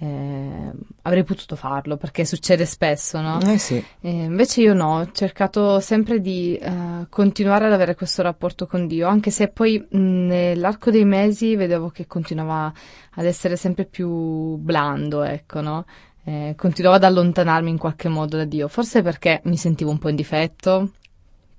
Eh, 0.00 0.70
avrei 1.02 1.24
potuto 1.24 1.56
farlo 1.56 1.96
perché 1.96 2.24
succede 2.24 2.64
spesso, 2.64 3.20
no? 3.20 3.40
Eh 3.40 3.58
sì, 3.58 3.84
E 4.00 4.10
invece 4.10 4.60
io 4.60 4.72
no, 4.72 5.00
ho 5.00 5.10
cercato 5.10 5.80
sempre 5.80 6.20
di 6.20 6.56
eh, 6.56 7.06
continuare 7.08 7.66
ad 7.66 7.72
avere 7.72 7.96
questo 7.96 8.22
rapporto 8.22 8.66
con 8.66 8.86
Dio, 8.86 9.08
anche 9.08 9.30
se 9.32 9.48
poi 9.48 9.78
mh, 9.78 9.98
nell'arco 9.98 10.92
dei 10.92 11.04
mesi 11.04 11.56
vedevo 11.56 11.88
che 11.88 12.06
continuava 12.06 12.72
ad 13.14 13.24
essere 13.24 13.56
sempre 13.56 13.86
più 13.86 14.56
blando, 14.56 15.24
ecco, 15.24 15.60
no? 15.60 15.84
Eh, 16.24 16.54
continuavo 16.56 16.96
ad 16.96 17.04
allontanarmi 17.04 17.70
in 17.70 17.78
qualche 17.78 18.08
modo 18.08 18.36
da 18.36 18.44
Dio, 18.44 18.68
forse 18.68 19.02
perché 19.02 19.40
mi 19.44 19.56
sentivo 19.56 19.90
un 19.90 19.98
po' 19.98 20.10
in 20.10 20.16
difetto, 20.16 20.92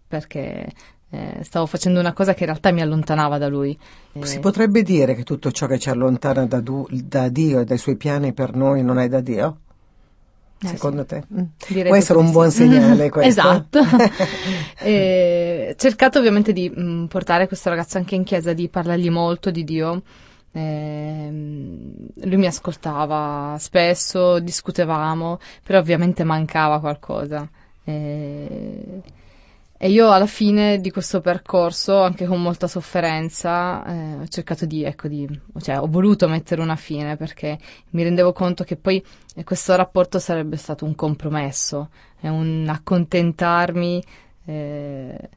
perché 0.08 0.72
eh, 1.12 1.40
stavo 1.44 1.66
facendo 1.66 2.00
una 2.00 2.14
cosa 2.14 2.34
che 2.34 2.42
in 2.42 2.48
realtà 2.50 2.72
mi 2.72 2.82
allontanava 2.82 3.38
da 3.38 3.48
Lui. 3.48 3.78
Eh, 4.14 4.26
si 4.26 4.40
potrebbe 4.40 4.84
dire 4.84 5.16
che 5.16 5.24
tutto 5.24 5.52
ciò 5.52 5.66
che 5.68 5.80
ci 5.80 5.90
allontana 5.90 6.46
da, 6.46 6.60
du- 6.62 6.88
da 6.92 7.30
Dio 7.30 7.60
e 7.60 7.66
dai 7.66 7.78
suoi 7.78 7.96
piani 7.96 8.34
per 8.34 8.56
noi 8.56 8.84
non 8.84 9.00
è 9.00 9.08
da 9.08 9.22
Dio? 9.22 9.58
eh, 10.62 10.68
Secondo 10.68 11.06
te? 11.06 11.24
Mm. 11.34 11.44
Direi 11.68 11.88
Può 11.88 11.96
essere 11.96 12.20
un 12.20 12.26
di 12.26 12.32
buon 12.32 12.52
sì. 12.52 12.58
segnale 12.58 13.10
questo? 13.12 13.42
esatto. 13.42 13.80
E 14.82 15.70
ho 15.72 15.76
cercato 15.76 16.20
ovviamente 16.20 16.54
di 16.54 16.70
mh, 16.70 17.06
portare 17.08 17.48
questo 17.48 17.70
ragazzo 17.70 17.98
anche 17.98 18.16
in 18.16 18.24
chiesa, 18.24 18.54
di 18.54 18.70
parlargli 18.70 19.10
molto 19.10 19.52
di 19.52 19.64
Dio. 19.64 20.02
Ehm, 20.52 21.94
lui 22.24 22.38
mi 22.38 22.46
ascoltava 22.48 23.56
spesso, 23.60 24.40
discutevamo, 24.40 25.40
però 25.64 25.80
ovviamente 25.80 26.24
mancava 26.24 26.80
qualcosa. 26.80 27.48
E, 27.84 29.02
e 29.82 29.90
io 29.90 30.12
alla 30.12 30.26
fine 30.26 30.82
di 30.82 30.92
questo 30.92 31.22
percorso, 31.22 32.02
anche 32.02 32.26
con 32.26 32.42
molta 32.42 32.68
sofferenza, 32.68 33.86
eh, 33.86 34.14
ho 34.16 34.28
cercato 34.28 34.66
di, 34.66 34.84
ecco, 34.84 35.08
di, 35.08 35.26
cioè 35.62 35.80
ho 35.80 35.88
voluto 35.88 36.28
mettere 36.28 36.62
una 36.62 36.76
fine 36.76 37.16
perché 37.16 37.58
mi 37.92 38.04
rendevo 38.04 38.34
conto 38.34 38.66
che 38.66 38.76
poi 38.76 39.02
eh, 39.36 39.46
questo 39.46 39.74
rapporto 39.78 40.20
sarebbe 40.20 40.58
stato 40.58 40.84
un 40.84 40.96
compromesso, 40.96 41.92
è 42.20 42.28
un 42.28 42.68
accontentarmi 42.70 44.04
eh, 44.48 45.30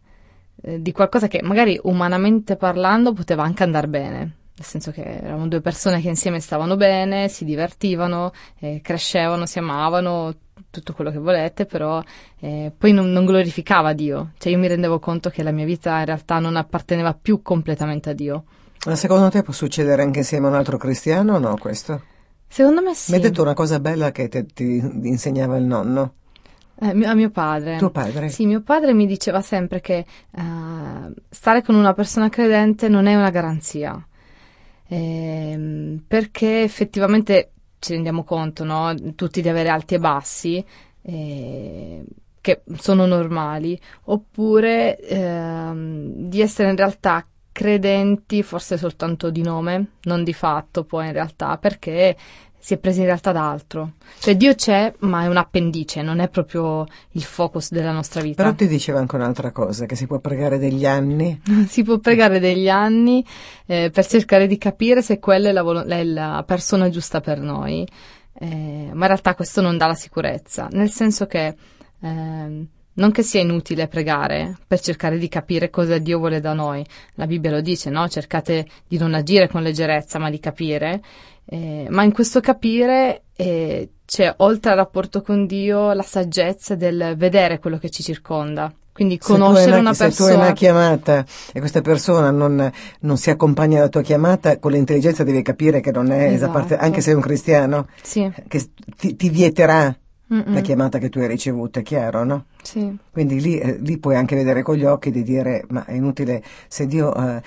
eh, 0.61 0.83
di 0.83 0.91
qualcosa 0.91 1.29
che 1.29 1.41
magari 1.41 1.79
umanamente 1.85 2.57
parlando 2.57 3.13
poteva 3.13 3.45
anche 3.45 3.63
andare 3.63 3.87
bene. 3.87 4.19
Nel 4.19 4.67
senso 4.67 4.91
che 4.91 5.05
eravamo 5.05 5.47
due 5.47 5.61
persone 5.61 6.01
che 6.01 6.09
insieme 6.09 6.41
stavano 6.41 6.75
bene, 6.75 7.29
si 7.29 7.45
divertivano, 7.45 8.33
eh, 8.59 8.81
crescevano, 8.83 9.47
si 9.47 9.61
amavano, 9.61 10.35
tutto 10.71 10.93
quello 10.93 11.11
che 11.11 11.19
volete, 11.19 11.67
però 11.67 12.03
eh, 12.41 12.73
poi 12.77 12.93
non, 12.93 13.11
non 13.11 13.25
glorificava 13.25 13.93
Dio. 13.93 14.33
Cioè 14.39 14.53
io 14.53 14.59
mi 14.59 14.69
rendevo 14.69 14.99
conto 14.99 15.31
che 15.31 15.43
la 15.43 15.51
mia 15.53 15.65
vita 15.65 15.99
in 15.99 16.05
realtà 16.07 16.39
non 16.39 16.57
apparteneva 16.57 17.15
più 17.15 17.43
completamente 17.43 18.11
a 18.11 18.13
Dio. 18.13 18.45
Ma 18.87 18.97
secondo 18.97 19.29
te 19.29 19.43
può 19.43 19.53
succedere 19.53 20.03
anche 20.03 20.19
insieme 20.21 20.47
a 20.47 20.51
un 20.51 20.57
altro 20.57 20.77
cristiano 20.77 21.35
o 21.35 21.39
no 21.39 21.57
questo? 21.57 22.03
Secondo 22.49 22.83
me 22.83 22.95
sì. 22.95 23.13
Mi 23.13 23.17
hai 23.19 23.23
detto 23.23 23.41
una 23.43 23.55
cosa 23.55 23.79
bella 23.81 24.11
che 24.11 24.29
te- 24.29 24.45
ti 24.47 24.65
insegnava 25.05 25.57
il 25.57 25.65
nonno, 25.65 26.15
Eh, 26.81 26.89
a 27.05 27.15
mio 27.15 27.31
padre. 27.31 27.77
tuo 27.79 27.91
padre. 27.91 28.29
Sì, 28.29 28.45
mio 28.45 28.61
padre 28.61 28.93
mi 28.93 29.07
diceva 29.07 29.41
sempre 29.41 29.81
che 29.81 30.05
eh, 30.31 30.43
stare 31.31 31.63
con 31.63 31.77
una 31.77 31.95
persona 31.95 32.29
credente 32.29 32.89
non 32.89 33.07
è 33.07 33.15
una 33.15 33.31
garanzia, 33.31 34.05
Ehm, 34.89 36.03
perché 36.07 36.63
effettivamente 36.63 37.53
ci 37.83 37.95
rendiamo 37.95 38.23
conto, 38.23 38.63
no? 38.63 38.95
Tutti 39.17 39.43
di 39.43 39.49
avere 39.49 39.69
alti 39.69 39.95
e 39.95 39.99
bassi, 39.99 40.65
eh, 41.03 42.05
che 42.41 42.63
sono 42.77 43.07
normali, 43.07 43.79
oppure 44.05 44.97
ehm, 44.99 46.29
di 46.29 46.41
essere 46.41 46.71
in 46.71 46.77
realtà 46.77 47.27
credenti 47.51 48.45
forse 48.45 48.77
soltanto 48.79 49.31
di 49.31 49.43
nome, 49.43 49.95
non 50.03 50.23
di 50.23 50.33
fatto 50.33 50.85
poi 50.85 51.07
in 51.07 51.13
realtà, 51.13 51.59
perché 51.59 52.17
si 52.63 52.75
è 52.75 52.79
presi 52.79 53.01
in 53.01 53.07
realtà 53.07 53.33
da 53.33 53.51
altro. 53.51 53.95
Cioè 54.21 54.37
Dio 54.37 54.55
c'è, 54.55 54.95
ma 55.01 55.25
è 55.25 55.27
un 55.27 55.37
appendice, 55.37 56.01
non 56.01 56.21
è 56.21 56.29
proprio 56.29 56.87
il 57.11 57.23
focus 57.25 57.73
della 57.73 57.91
nostra 57.91 58.21
vita. 58.21 58.45
Però 58.45 58.55
ti 58.55 58.69
diceva 58.69 59.01
anche 59.01 59.17
un'altra 59.17 59.51
cosa, 59.51 59.85
che 59.85 59.97
si 59.97 60.07
può 60.07 60.21
pregare 60.21 60.59
degli 60.59 60.87
anni. 60.87 61.41
Si 61.67 61.83
può 61.83 61.99
pregare 61.99 62.39
degli 62.39 62.69
anni 62.69 63.25
eh, 63.67 63.91
per 63.93 64.07
cercare 64.07 64.47
di 64.47 64.59
capire 64.59 65.03
se 65.03 65.19
quella 65.19 65.49
è 65.49 65.53
la, 65.53 65.63
volo- 65.63 65.85
è 65.85 66.05
la 66.05 66.45
persona 66.47 66.89
giusta 66.89 67.21
per 67.21 67.41
noi, 67.41 67.85
Eh, 68.35 68.91
ma 68.93 69.05
in 69.05 69.07
realtà 69.07 69.35
questo 69.35 69.61
non 69.61 69.77
dà 69.77 69.87
la 69.89 69.95
sicurezza, 69.95 70.69
nel 70.71 70.91
senso 70.91 71.27
che 71.27 71.55
ehm, 72.01 72.67
non 72.95 73.11
che 73.11 73.23
sia 73.23 73.41
inutile 73.41 73.89
pregare 73.89 74.59
per 74.67 74.79
cercare 74.81 75.19
di 75.19 75.29
capire 75.29 75.71
cosa 75.71 75.99
Dio 75.99 76.19
vuole 76.19 76.41
da 76.41 76.53
noi. 76.53 76.85
La 77.15 77.27
Bibbia 77.27 77.51
lo 77.51 77.61
dice, 77.61 77.91
no? 77.91 78.07
Cercate 78.09 78.67
di 78.87 78.99
non 78.99 79.15
agire 79.15 79.49
con 79.49 79.63
leggerezza, 79.63 80.19
ma 80.19 80.31
di 80.31 80.39
capire. 80.39 81.01
Eh, 81.45 81.87
ma 81.91 82.03
in 82.05 82.13
questo 82.13 82.41
capire 82.41 83.23
eh, 83.37 83.91
c'è, 84.05 84.33
oltre 84.39 84.71
al 84.71 84.77
rapporto 84.77 85.23
con 85.23 85.47
Dio, 85.47 85.93
la 85.93 86.03
saggezza 86.03 86.75
del 86.75 87.15
vedere 87.17 87.59
quello 87.59 87.79
che 87.79 87.91
ci 87.91 88.03
circonda. 88.03 88.73
Quindi 88.93 89.19
Se 89.21 89.27
tu 89.27 89.33
hai 89.33 89.39
conoscere 89.39 89.71
una- 89.71 89.81
una 89.81 89.95
Se 89.95 89.99
tu 89.99 90.05
hai 90.05 90.11
persona. 90.17 90.45
una 90.45 90.53
chiamata 90.53 91.25
e 91.53 91.59
questa 91.61 91.81
persona 91.81 92.31
non, 92.31 92.71
non 93.01 93.17
si 93.17 93.31
accompagna 93.31 93.79
alla 93.79 93.89
tua 93.89 94.03
chiamata, 94.03 94.59
con 94.59 94.73
l'intelligenza 94.73 95.25
devi 95.25 95.41
capire 95.43 95.81
che 95.81 95.91
non 95.91 96.11
è 96.13 96.31
Esatto. 96.33 96.53
parte- 96.53 96.77
anche 96.77 97.01
se 97.01 97.13
è 97.13 97.15
un 97.15 97.23
cristiano, 97.23 97.89
Sì. 98.03 98.31
che 98.49 98.63
ti, 98.97 99.17
ti 99.17 99.31
vieterà 99.31 99.97
Mm-mm. 100.33 100.53
la 100.55 100.61
chiamata 100.61 100.99
che 100.99 101.09
tu 101.09 101.19
hai 101.21 101.27
ricevuto, 101.27 101.79
è 101.79 101.83
chiaro, 101.83 102.25
no? 102.25 102.45
Sì. 102.63 102.95
Quindi 103.11 103.41
lì, 103.41 103.59
eh, 103.59 103.79
lì 103.81 103.99
puoi 103.99 104.15
anche 104.17 104.37
vedere 104.37 104.63
con 104.63 104.77
gli 104.77 104.85
occhi 104.85 105.11
di 105.11 105.23
dire, 105.23 105.65
ma 105.69 105.85
è 105.87 105.93
inutile, 105.95 106.43
se 106.69 106.87
Dio 106.87 107.15
eh, 107.15 107.43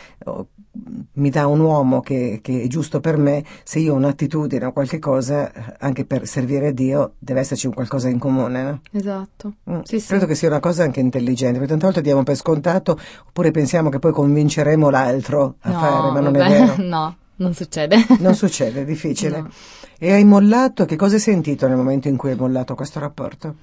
mi 1.13 1.29
dà 1.29 1.48
un 1.48 1.60
uomo 1.62 2.01
che, 2.01 2.39
che 2.41 2.62
è 2.63 2.67
giusto 2.67 3.00
per 3.00 3.17
me, 3.17 3.44
se 3.63 3.79
io 3.79 3.94
ho 3.94 3.96
un'attitudine 3.98 4.65
o 4.65 4.72
qualche 4.74 5.00
cosa, 5.00 5.51
anche 5.79 6.05
per 6.05 6.27
servire 6.27 6.67
a 6.67 6.72
Dio, 6.72 7.13
deve 7.17 7.39
esserci 7.39 7.67
un 7.67 7.74
qualcosa 7.74 8.10
in 8.10 8.20
comune, 8.20 8.63
no? 8.63 8.82
Esatto. 8.91 9.53
Mm, 9.70 9.82
Sì, 9.84 10.00
sì. 10.00 10.08
Credo 10.08 10.25
che 10.25 10.36
sia 10.36 10.50
una 10.50 10.60
cosa 10.60 10.84
anche 10.84 11.00
intelligente, 11.00 11.53
perché 11.53 11.67
tante 11.70 11.86
volte 11.86 12.01
diamo 12.01 12.24
per 12.24 12.36
scontato, 12.36 13.00
oppure 13.27 13.51
pensiamo 13.51 13.89
che 13.89 14.00
poi 14.00 14.12
convinceremo 14.12 14.89
l'altro 14.89 15.55
a 15.62 15.72
No, 15.72 15.79
fare, 15.79 16.12
ma 16.12 16.20
non 16.20 16.36
è 16.36 16.39
vabbè, 16.39 16.50
vero. 16.50 16.75
No, 16.84 17.15
non 17.38 17.53
succede. 17.53 17.98
Non 18.20 18.36
succede, 18.36 18.82
è 18.82 18.86
difficile. 18.86 19.41
No. 19.41 19.50
E 19.98 20.12
hai 20.12 20.25
mollato, 20.25 20.84
che 20.86 20.98
cosa 20.98 21.15
hai 21.15 21.22
sentito 21.22 21.67
nel 21.67 21.77
momento 21.77 22.10
in 22.10 22.17
cui 22.17 22.32
hai 22.32 22.36
mollato 22.38 22.75
questo 22.75 23.00
rapporto? 23.00 23.55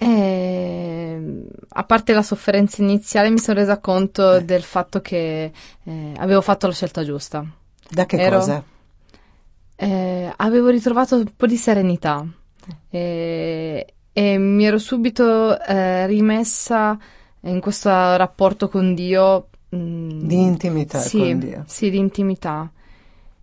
Eh, 0.00 0.37
a 1.68 1.84
parte 1.84 2.12
la 2.12 2.22
sofferenza 2.22 2.82
iniziale, 2.82 3.30
mi 3.30 3.38
sono 3.38 3.58
resa 3.58 3.78
conto 3.78 4.34
Eh. 4.34 4.44
del 4.44 4.62
fatto 4.62 5.00
che 5.00 5.52
eh, 5.84 6.12
avevo 6.16 6.40
fatto 6.40 6.66
la 6.66 6.72
scelta 6.72 7.04
giusta. 7.04 7.44
Da 7.90 8.06
che 8.06 8.16
Ero- 8.18 8.36
cosa? 8.38 8.64
Eh, 9.80 10.32
avevo 10.36 10.68
ritrovato 10.70 11.16
un 11.16 11.32
po' 11.36 11.46
di 11.46 11.56
serenità 11.56 12.26
eh, 12.90 13.86
e 14.12 14.38
mi 14.38 14.64
ero 14.66 14.78
subito 14.78 15.58
eh, 15.60 16.06
rimessa 16.06 16.98
in 17.42 17.60
questo 17.60 17.88
rapporto 17.88 18.68
con 18.68 18.94
Dio. 18.94 19.48
mm, 19.74 20.20
Di 20.26 20.40
intimità 20.40 20.98
sì, 20.98 21.18
con 21.18 21.38
Dio. 21.38 21.64
Sì, 21.66 21.90
di 21.90 21.98
intimità. 21.98 22.70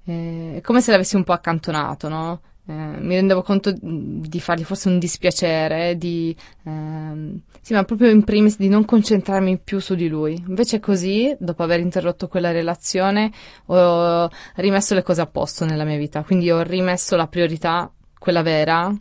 Eh, 0.04 0.56
è 0.58 0.62
come 0.62 0.82
se 0.82 0.92
l'avessi 0.92 1.16
un 1.16 1.24
po' 1.24 1.32
accantonato, 1.34 2.10
no? 2.10 2.42
Eh, 2.68 2.74
mi 2.74 3.16
rendevo 3.16 3.44
conto 3.44 3.74
di 3.80 4.40
fargli 4.40 4.64
forse 4.64 4.90
un 4.90 4.98
dispiacere, 4.98 5.98
di, 5.98 6.36
ehm, 6.64 7.40
sì, 7.62 7.74
ma 7.74 7.84
proprio 7.84 8.10
in 8.10 8.24
primis 8.24 8.58
di 8.58 8.70
non 8.70 8.86
concentrarmi 8.86 9.60
più 9.60 9.80
su 9.80 9.94
di 9.96 10.08
lui. 10.08 10.44
Invece 10.48 10.80
così, 10.80 11.36
dopo 11.40 11.64
aver 11.64 11.80
interrotto 11.80 12.28
quella 12.28 12.52
relazione, 12.52 13.32
ho 13.68 14.30
rimesso 14.56 14.96
le 14.96 15.04
cose 15.04 15.22
a 15.22 15.28
posto 15.28 15.66
nella 15.66 15.84
mia 15.84 15.98
vita, 15.98 16.24
quindi 16.24 16.50
ho 16.50 16.62
rimesso 16.64 17.16
la 17.16 17.28
priorità, 17.28 17.92
quella 18.18 18.42
vera, 18.42 18.92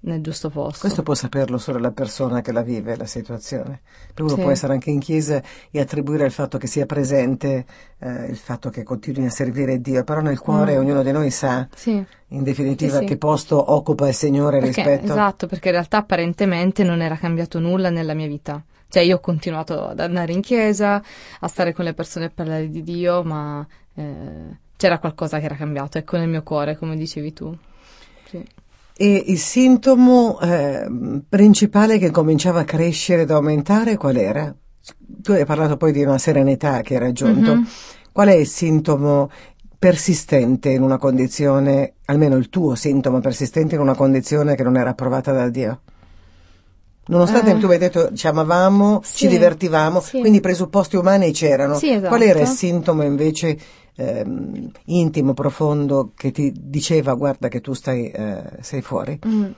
nel 0.00 0.20
giusto 0.22 0.48
posto. 0.48 0.78
Questo 0.80 1.02
può 1.02 1.14
saperlo 1.14 1.58
solo 1.58 1.78
la 1.78 1.90
persona 1.90 2.40
che 2.40 2.52
la 2.52 2.62
vive, 2.62 2.96
la 2.96 3.04
situazione. 3.06 3.80
Per 4.14 4.24
uno 4.24 4.34
Sì. 4.36 4.40
può 4.42 4.50
essere 4.50 4.72
anche 4.72 4.90
in 4.90 5.00
chiesa 5.00 5.42
e 5.70 5.80
attribuire 5.80 6.24
il 6.24 6.30
fatto 6.30 6.56
che 6.56 6.66
sia 6.68 6.86
presente, 6.86 7.66
eh, 7.98 8.26
il 8.26 8.36
fatto 8.36 8.70
che 8.70 8.84
continui 8.84 9.26
a 9.26 9.30
servire 9.30 9.80
Dio, 9.80 10.04
però 10.04 10.20
nel 10.20 10.38
cuore 10.38 10.76
Mm. 10.76 10.78
ognuno 10.80 11.02
di 11.02 11.10
noi 11.12 11.30
sa, 11.30 11.66
Sì. 11.74 12.02
in 12.28 12.42
definitiva, 12.44 12.94
Sì, 12.94 12.98
sì. 13.00 13.04
che 13.06 13.16
posto 13.16 13.72
occupa 13.72 14.06
il 14.08 14.14
Signore 14.14 14.60
Perché, 14.60 14.82
rispetto... 14.82 15.12
esatto, 15.12 15.46
perché 15.46 15.68
in 15.68 15.74
realtà 15.74 15.96
apparentemente 15.98 16.84
non 16.84 17.00
era 17.02 17.16
cambiato 17.16 17.58
nulla 17.58 17.90
nella 17.90 18.14
mia 18.14 18.28
vita. 18.28 18.62
Cioè 18.90 19.02
io 19.02 19.16
ho 19.16 19.20
continuato 19.20 19.84
ad 19.88 20.00
andare 20.00 20.32
in 20.32 20.40
chiesa, 20.40 21.02
a 21.40 21.48
stare 21.48 21.74
con 21.74 21.84
le 21.84 21.92
persone 21.92 22.26
e 22.26 22.30
parlare 22.30 22.70
di 22.70 22.82
Dio, 22.82 23.22
ma 23.22 23.66
eh, 23.94 24.56
c'era 24.76 24.98
qualcosa 24.98 25.38
che 25.40 25.44
era 25.44 25.56
cambiato, 25.56 25.98
ecco 25.98 26.16
nel 26.16 26.28
mio 26.28 26.42
cuore, 26.42 26.76
come 26.76 26.96
dicevi 26.96 27.32
tu. 27.32 27.54
E 29.00 29.24
il 29.28 29.38
sintomo 29.38 30.40
eh, 30.40 30.88
principale 31.28 31.98
che 31.98 32.10
cominciava 32.10 32.60
a 32.60 32.64
crescere 32.64 33.22
ed 33.22 33.30
aumentare 33.30 33.96
qual 33.96 34.16
era? 34.16 34.52
Tu 35.22 35.30
hai 35.32 35.44
parlato 35.44 35.76
poi 35.76 35.92
di 35.92 36.02
una 36.02 36.18
serenità 36.18 36.80
che 36.80 36.94
hai 36.94 37.00
raggiunto. 37.00 37.54
Mhm. 37.54 37.68
Qual 38.10 38.26
è 38.26 38.34
il 38.34 38.48
sintomo 38.48 39.30
persistente 39.78 40.70
in 40.70 40.82
una 40.82 40.98
condizione, 40.98 41.94
almeno 42.06 42.34
il 42.36 42.48
tuo 42.48 42.74
sintomo 42.74 43.20
persistente 43.20 43.76
in 43.76 43.80
una 43.80 43.94
condizione 43.94 44.56
che 44.56 44.64
non 44.64 44.76
era 44.76 44.90
approvata 44.90 45.30
da 45.32 45.48
Dio? 45.48 45.80
Nonostante 47.06 47.52
Eh. 47.52 47.58
tu 47.58 47.66
hai 47.66 47.78
detto 47.78 48.12
ci 48.14 48.26
amavamo, 48.26 49.00
Sì. 49.04 49.16
ci 49.16 49.28
divertivamo, 49.28 50.00
Sì. 50.00 50.18
quindi 50.18 50.38
i 50.38 50.42
presupposti 50.42 50.96
umani 50.96 51.30
c'erano. 51.32 51.76
Sì, 51.78 51.90
esatto. 51.90 52.08
Qual 52.08 52.22
era 52.22 52.40
il 52.40 52.48
sintomo 52.48 53.04
invece 53.04 53.56
ehm, 53.98 54.70
intimo, 54.86 55.34
profondo, 55.34 56.12
che 56.14 56.30
ti 56.30 56.52
diceva 56.56 57.14
guarda 57.14 57.48
che 57.48 57.60
tu 57.60 57.72
stai, 57.72 58.10
eh, 58.10 58.42
sei 58.60 58.80
fuori? 58.82 59.18
Mm. 59.26 59.50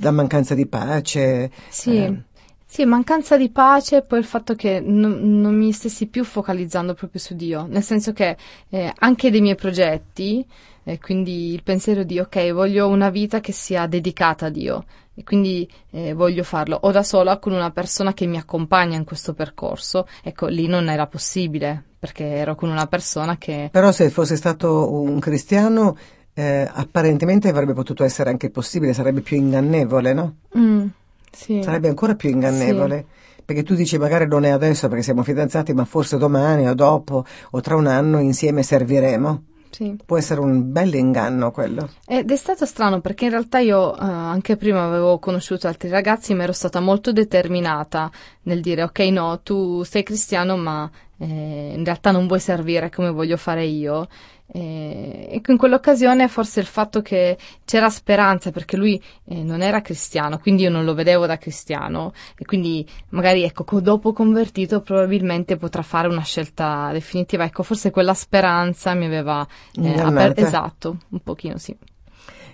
La 0.00 0.10
mancanza 0.10 0.54
di 0.54 0.66
pace? 0.66 1.50
Sì. 1.68 1.96
eh, 1.96 2.22
Sì, 2.66 2.84
mancanza 2.84 3.36
di 3.36 3.50
pace 3.50 3.98
e 3.98 4.02
poi 4.02 4.18
il 4.18 4.24
fatto 4.24 4.54
che 4.56 4.80
non, 4.80 5.40
non 5.40 5.56
mi 5.56 5.70
stessi 5.72 6.06
più 6.08 6.24
focalizzando 6.24 6.94
proprio 6.94 7.20
su 7.20 7.34
Dio, 7.36 7.66
nel 7.66 7.82
senso 7.82 8.12
che 8.12 8.36
eh, 8.70 8.92
anche 8.98 9.30
dei 9.30 9.40
miei 9.40 9.54
progetti, 9.54 10.44
eh, 10.82 10.98
quindi 10.98 11.52
il 11.52 11.62
pensiero 11.62 12.02
di 12.02 12.18
ok, 12.18 12.52
voglio 12.52 12.88
una 12.88 13.10
vita 13.10 13.40
che 13.40 13.52
sia 13.52 13.86
dedicata 13.86 14.46
a 14.46 14.50
Dio 14.50 14.84
e 15.14 15.22
quindi 15.22 15.68
eh, 15.90 16.12
voglio 16.12 16.42
farlo 16.42 16.78
o 16.82 16.90
da 16.90 17.02
sola 17.02 17.38
con 17.38 17.52
una 17.52 17.70
persona 17.70 18.12
che 18.12 18.26
mi 18.26 18.36
accompagna 18.36 18.96
in 18.96 19.04
questo 19.04 19.32
percorso, 19.32 20.06
ecco, 20.22 20.46
lì 20.46 20.66
non 20.66 20.88
era 20.88 21.06
possibile 21.06 21.84
perché 21.98 22.24
ero 22.24 22.54
con 22.54 22.68
una 22.68 22.86
persona 22.86 23.38
che... 23.38 23.70
Però 23.72 23.90
se 23.90 24.10
fosse 24.10 24.36
stato 24.36 24.92
un 24.92 25.18
cristiano, 25.20 25.96
eh, 26.34 26.68
apparentemente 26.70 27.48
avrebbe 27.48 27.72
potuto 27.72 28.04
essere 28.04 28.28
anche 28.28 28.50
possibile, 28.50 28.92
sarebbe 28.92 29.22
più 29.22 29.38
ingannevole, 29.38 30.12
no? 30.12 30.36
Mm, 30.58 30.86
sì. 31.30 31.62
Sarebbe 31.62 31.88
ancora 31.88 32.14
più 32.14 32.28
ingannevole. 32.28 33.06
Perché 33.44 33.62
tu 33.62 33.74
dici 33.74 33.98
magari 33.98 34.26
non 34.26 34.44
è 34.44 34.50
adesso 34.50 34.88
perché 34.88 35.02
siamo 35.02 35.22
fidanzati, 35.22 35.72
ma 35.74 35.84
forse 35.84 36.16
domani 36.16 36.66
o 36.68 36.74
dopo 36.74 37.24
o 37.50 37.60
tra 37.60 37.76
un 37.76 37.86
anno 37.86 38.18
insieme 38.18 38.62
serviremo. 38.62 39.42
Sì. 39.74 39.96
Può 40.06 40.16
essere 40.16 40.40
un 40.40 40.70
bel 40.70 40.94
inganno 40.94 41.50
quello. 41.50 41.88
Ed 42.06 42.30
è 42.30 42.36
stato 42.36 42.64
strano 42.64 43.00
perché 43.00 43.24
in 43.24 43.30
realtà 43.32 43.58
io 43.58 43.96
eh, 43.96 44.00
anche 44.00 44.56
prima 44.56 44.84
avevo 44.84 45.18
conosciuto 45.18 45.66
altri 45.66 45.88
ragazzi, 45.88 46.32
ma 46.34 46.44
ero 46.44 46.52
stata 46.52 46.78
molto 46.78 47.12
determinata 47.12 48.10
nel 48.42 48.60
dire 48.60 48.84
ok 48.84 48.98
no, 49.00 49.40
tu 49.42 49.82
sei 49.82 50.04
cristiano 50.04 50.56
ma 50.56 50.88
eh, 51.18 51.72
in 51.74 51.84
realtà 51.84 52.10
non 52.10 52.26
vuoi 52.26 52.40
servire 52.40 52.90
come 52.90 53.10
voglio 53.10 53.36
fare 53.36 53.64
io. 53.64 54.06
Eh, 54.46 55.26
e 55.30 55.42
in 55.44 55.56
quell'occasione 55.56 56.28
forse 56.28 56.60
il 56.60 56.66
fatto 56.66 57.00
che 57.00 57.38
c'era 57.64 57.88
speranza 57.88 58.50
perché 58.50 58.76
lui 58.76 59.02
eh, 59.24 59.42
non 59.42 59.62
era 59.62 59.80
cristiano, 59.80 60.38
quindi 60.38 60.64
io 60.64 60.70
non 60.70 60.84
lo 60.84 60.94
vedevo 60.94 61.26
da 61.26 61.38
cristiano 61.38 62.12
e 62.36 62.44
quindi 62.44 62.86
magari 63.08 63.42
ecco 63.42 63.64
co- 63.64 63.80
dopo 63.80 64.12
convertito 64.12 64.82
probabilmente 64.82 65.56
potrà 65.56 65.82
fare 65.82 66.08
una 66.08 66.22
scelta 66.22 66.90
definitiva. 66.92 67.44
Ecco, 67.44 67.62
forse 67.62 67.90
quella 67.90 68.14
speranza 68.14 68.92
mi 68.94 69.06
aveva 69.06 69.46
eh, 69.76 69.80
Ingannata. 69.80 70.24
aper- 70.24 70.38
esatto, 70.38 70.98
un 71.08 71.20
pochino 71.20 71.56
sì. 71.56 71.76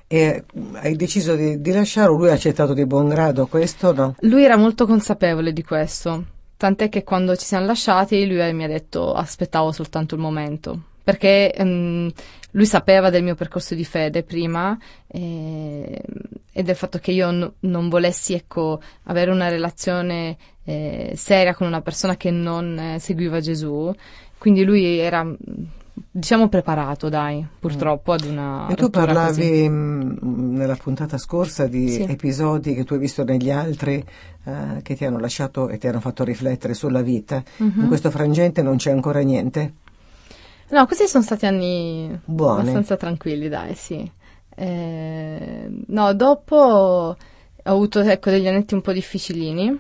E 0.07 0.45
hai 0.75 0.97
deciso 0.97 1.37
di, 1.37 1.61
di 1.61 1.71
lasciare, 1.73 2.09
o 2.09 2.17
lui 2.17 2.31
ha 2.31 2.33
accettato 2.33 2.73
di 2.73 2.85
buon 2.87 3.09
grado 3.09 3.47
questo, 3.47 3.93
no? 3.93 4.15
Lui 4.21 4.43
era 4.43 4.57
molto 4.57 4.87
consapevole 4.87 5.53
di 5.53 5.63
questo, 5.63 6.25
tant'è 6.57 6.89
che 6.89 7.05
quando 7.05 7.37
ci 7.37 7.45
siamo 7.45 7.67
lasciati 7.67 8.27
lui 8.27 8.53
mi 8.53 8.65
ha 8.65 8.69
detto 8.69 9.13
aspettavo 9.13 9.71
soltanto 9.71 10.17
il 10.17 10.21
momento, 10.21 10.83
perché 11.11 11.53
ehm, 11.53 12.11
lui 12.53 12.67
sapeva 12.67 13.11
del 13.11 13.23
mio 13.23 13.35
percorso 13.35 13.75
di 13.75 13.85
fede 13.85 14.23
prima 14.23 14.77
eh, 15.07 16.01
e 16.53 16.63
del 16.63 16.75
fatto 16.75 16.99
che 16.99 17.13
io 17.13 17.31
no- 17.31 17.53
non 17.61 17.89
volessi 17.89 18.35
ecco, 18.35 18.81
avere 19.05 19.31
una 19.31 19.49
relazione 19.49 20.37
eh, 20.65 21.13
seria 21.17 21.55
con 21.55 21.67
una 21.67 21.81
persona 21.81 22.17
che 22.17 22.31
non 22.31 22.79
eh, 22.79 22.99
seguiva 22.99 23.41
Gesù, 23.41 23.93
quindi 24.39 24.65
lui 24.65 24.99
era 24.99 25.27
diciamo 26.13 26.49
preparato, 26.49 27.09
dai, 27.09 27.47
purtroppo 27.59 28.13
ad 28.13 28.25
una 28.25 28.69
E 28.69 28.75
tu 28.75 28.89
parlavi 28.91 29.69
mh, 29.69 30.19
nella 30.57 30.77
puntata 30.77 31.19
scorsa 31.19 31.67
di 31.67 31.89
Sì. 31.89 32.03
episodi 32.03 32.75
che 32.75 32.85
tu 32.85 32.95
hai 32.95 32.99
visto 33.01 33.23
negli 33.23 33.51
altri 33.51 34.03
eh, 34.45 34.81
che 34.83 34.97
ti 34.97 35.05
hanno 35.05 35.19
lasciato 35.19 35.69
e 35.69 35.79
ti 35.79 35.87
hanno 35.87 36.01
fatto 36.01 36.25
riflettere 36.25 36.75
sulla 36.75 37.03
vita. 37.03 37.43
Mhm. 37.59 37.83
In 37.83 37.87
questo 37.89 38.11
frangente 38.11 38.63
non 38.63 38.77
c'è 38.77 38.91
ancora 38.91 39.21
niente. 39.21 39.75
No, 40.71 40.87
questi 40.87 41.07
sono 41.09 41.25
stati 41.25 41.47
anni 41.47 42.19
Buoni. 42.25 42.61
abbastanza 42.61 42.97
tranquilli, 42.97 43.49
dai, 43.49 43.75
sì. 43.75 44.11
Eh, 44.55 45.69
no, 45.87 46.15
dopo 46.15 46.57
ho 46.57 47.17
avuto 47.63 48.01
ecco, 48.01 48.31
degli 48.31 48.47
annetti 48.47 48.75
un 48.75 48.81
po' 48.81 48.93
difficilini, 48.93 49.79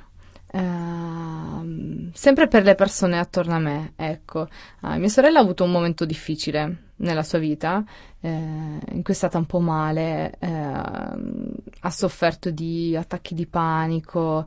ehm, 0.52 2.10
sempre 2.12 2.48
per 2.48 2.64
le 2.64 2.74
persone 2.74 3.18
attorno 3.18 3.54
a 3.54 3.58
me, 3.58 3.92
ecco. 3.96 4.48
Ah, 4.80 4.96
mia 4.96 5.08
sorella 5.08 5.38
ha 5.38 5.42
avuto 5.42 5.64
un 5.64 5.70
momento 5.70 6.04
difficile 6.04 6.88
nella 6.96 7.22
sua 7.22 7.38
vita, 7.38 7.84
eh, 8.20 8.28
in 8.28 9.02
cui 9.02 9.12
è 9.14 9.16
stata 9.16 9.38
un 9.38 9.46
po' 9.46 9.60
male, 9.60 10.34
ehm, 10.40 11.52
ha 11.80 11.90
sofferto 11.90 12.50
di 12.50 12.96
attacchi 12.96 13.34
di 13.34 13.46
panico 13.46 14.44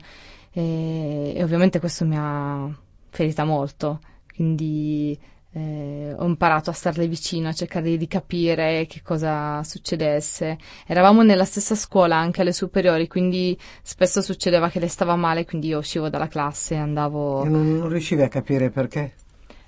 e, 0.52 1.32
e 1.34 1.42
ovviamente 1.42 1.80
questo 1.80 2.04
mi 2.04 2.16
ha 2.18 2.68
ferita 3.08 3.44
molto, 3.44 4.00
quindi 4.34 5.18
eh, 5.54 6.14
ho 6.16 6.26
imparato 6.26 6.70
a 6.70 6.72
starle 6.72 7.06
vicino, 7.06 7.48
a 7.48 7.52
cercare 7.52 7.96
di 7.96 8.06
capire 8.08 8.86
che 8.88 9.02
cosa 9.02 9.62
succedesse. 9.62 10.58
Eravamo 10.86 11.22
nella 11.22 11.44
stessa 11.44 11.76
scuola 11.76 12.16
anche 12.16 12.40
alle 12.40 12.52
superiori, 12.52 13.06
quindi 13.06 13.56
spesso 13.82 14.20
succedeva 14.20 14.68
che 14.68 14.80
lei 14.80 14.88
stava 14.88 15.14
male, 15.14 15.44
quindi 15.44 15.68
io 15.68 15.78
uscivo 15.78 16.08
dalla 16.08 16.28
classe 16.28 16.74
e 16.74 16.78
andavo... 16.78 17.44
E 17.44 17.48
non, 17.48 17.78
non 17.78 17.88
riuscivi 17.88 18.22
a 18.22 18.28
capire 18.28 18.70
perché. 18.70 19.14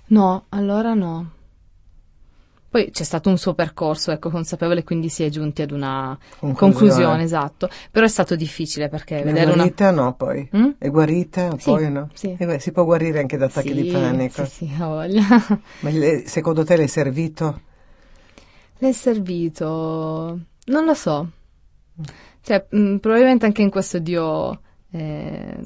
No, 0.08 0.46
allora 0.48 0.94
no. 0.94 1.35
Poi 2.76 2.90
c'è 2.90 3.04
stato 3.04 3.30
un 3.30 3.38
suo 3.38 3.54
percorso, 3.54 4.10
ecco, 4.12 4.28
consapevole, 4.28 4.84
quindi 4.84 5.08
si 5.08 5.22
è 5.24 5.30
giunti 5.30 5.62
ad 5.62 5.70
una 5.70 6.14
Conclusione. 6.38 6.52
conclusione, 6.74 7.22
esatto. 7.22 7.70
Però 7.90 8.04
è 8.04 8.08
stato 8.08 8.36
difficile 8.36 8.90
perché 8.90 9.20
È 9.20 9.24
vedere 9.24 9.46
una... 9.46 9.54
guarita 9.54 9.90
no 9.92 10.14
poi? 10.14 10.46
Mm? 10.54 10.70
È 10.76 10.90
guarita 10.90 11.56
Sì, 11.56 11.70
poi 11.70 11.90
no? 11.90 12.10
sì. 12.12 12.36
Beh, 12.38 12.58
si 12.58 12.72
può 12.72 12.84
guarire 12.84 13.20
anche 13.20 13.38
da 13.38 13.46
attacchi 13.46 13.68
Sì, 13.68 13.74
di 13.74 13.90
panico. 13.90 14.44
Sì, 14.44 14.66
sì, 14.66 14.70
ha 14.78 14.86
voglia. 14.88 15.22
Ma 15.80 15.88
le- 15.88 16.28
secondo 16.28 16.64
te 16.64 16.76
le 16.76 16.82
è 16.84 16.86
servito? 16.86 17.60
Le 18.76 18.88
è 18.90 18.92
servito? 18.92 20.38
Non 20.66 20.84
lo 20.84 20.92
so. 20.92 21.30
Cioè, 22.42 22.66
mh, 22.68 22.96
probabilmente 22.96 23.46
anche 23.46 23.62
in 23.62 23.70
questo 23.70 23.98
Dio 24.00 24.60
eh, 24.90 25.56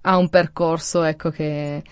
ha 0.00 0.16
un 0.16 0.28
percorso, 0.28 1.04
ecco, 1.04 1.30
che, 1.30 1.82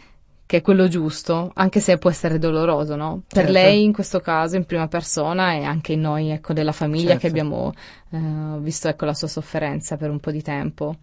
che 0.47 0.59
è 0.59 0.63
quello 0.63 0.89
giusto, 0.89 1.51
anche 1.55 1.81
se 1.81 1.97
può 1.99 2.11
essere 2.11 2.39
doloroso, 2.39 2.97
no? 2.97 3.23
Per 3.27 3.45
Certo. 3.45 3.53
lei 3.53 3.83
in 3.83 3.93
questo 3.93 4.21
caso 4.21 4.57
in 4.57 4.67
prima 4.67 4.89
persona 4.89 5.55
e 5.55 5.65
anche 5.65 5.97
noi, 5.97 6.31
ecco, 6.31 6.53
della 6.53 6.73
famiglia 6.73 7.13
Certo. 7.19 7.21
che 7.21 7.27
abbiamo 7.29 7.73
eh, 8.11 8.59
visto, 8.61 8.89
ecco, 8.89 9.05
la 9.07 9.15
sua 9.15 9.29
sofferenza 9.29 9.97
per 9.97 10.11
un 10.11 10.21
po' 10.21 10.31
di 10.31 10.43
tempo. 10.43 10.97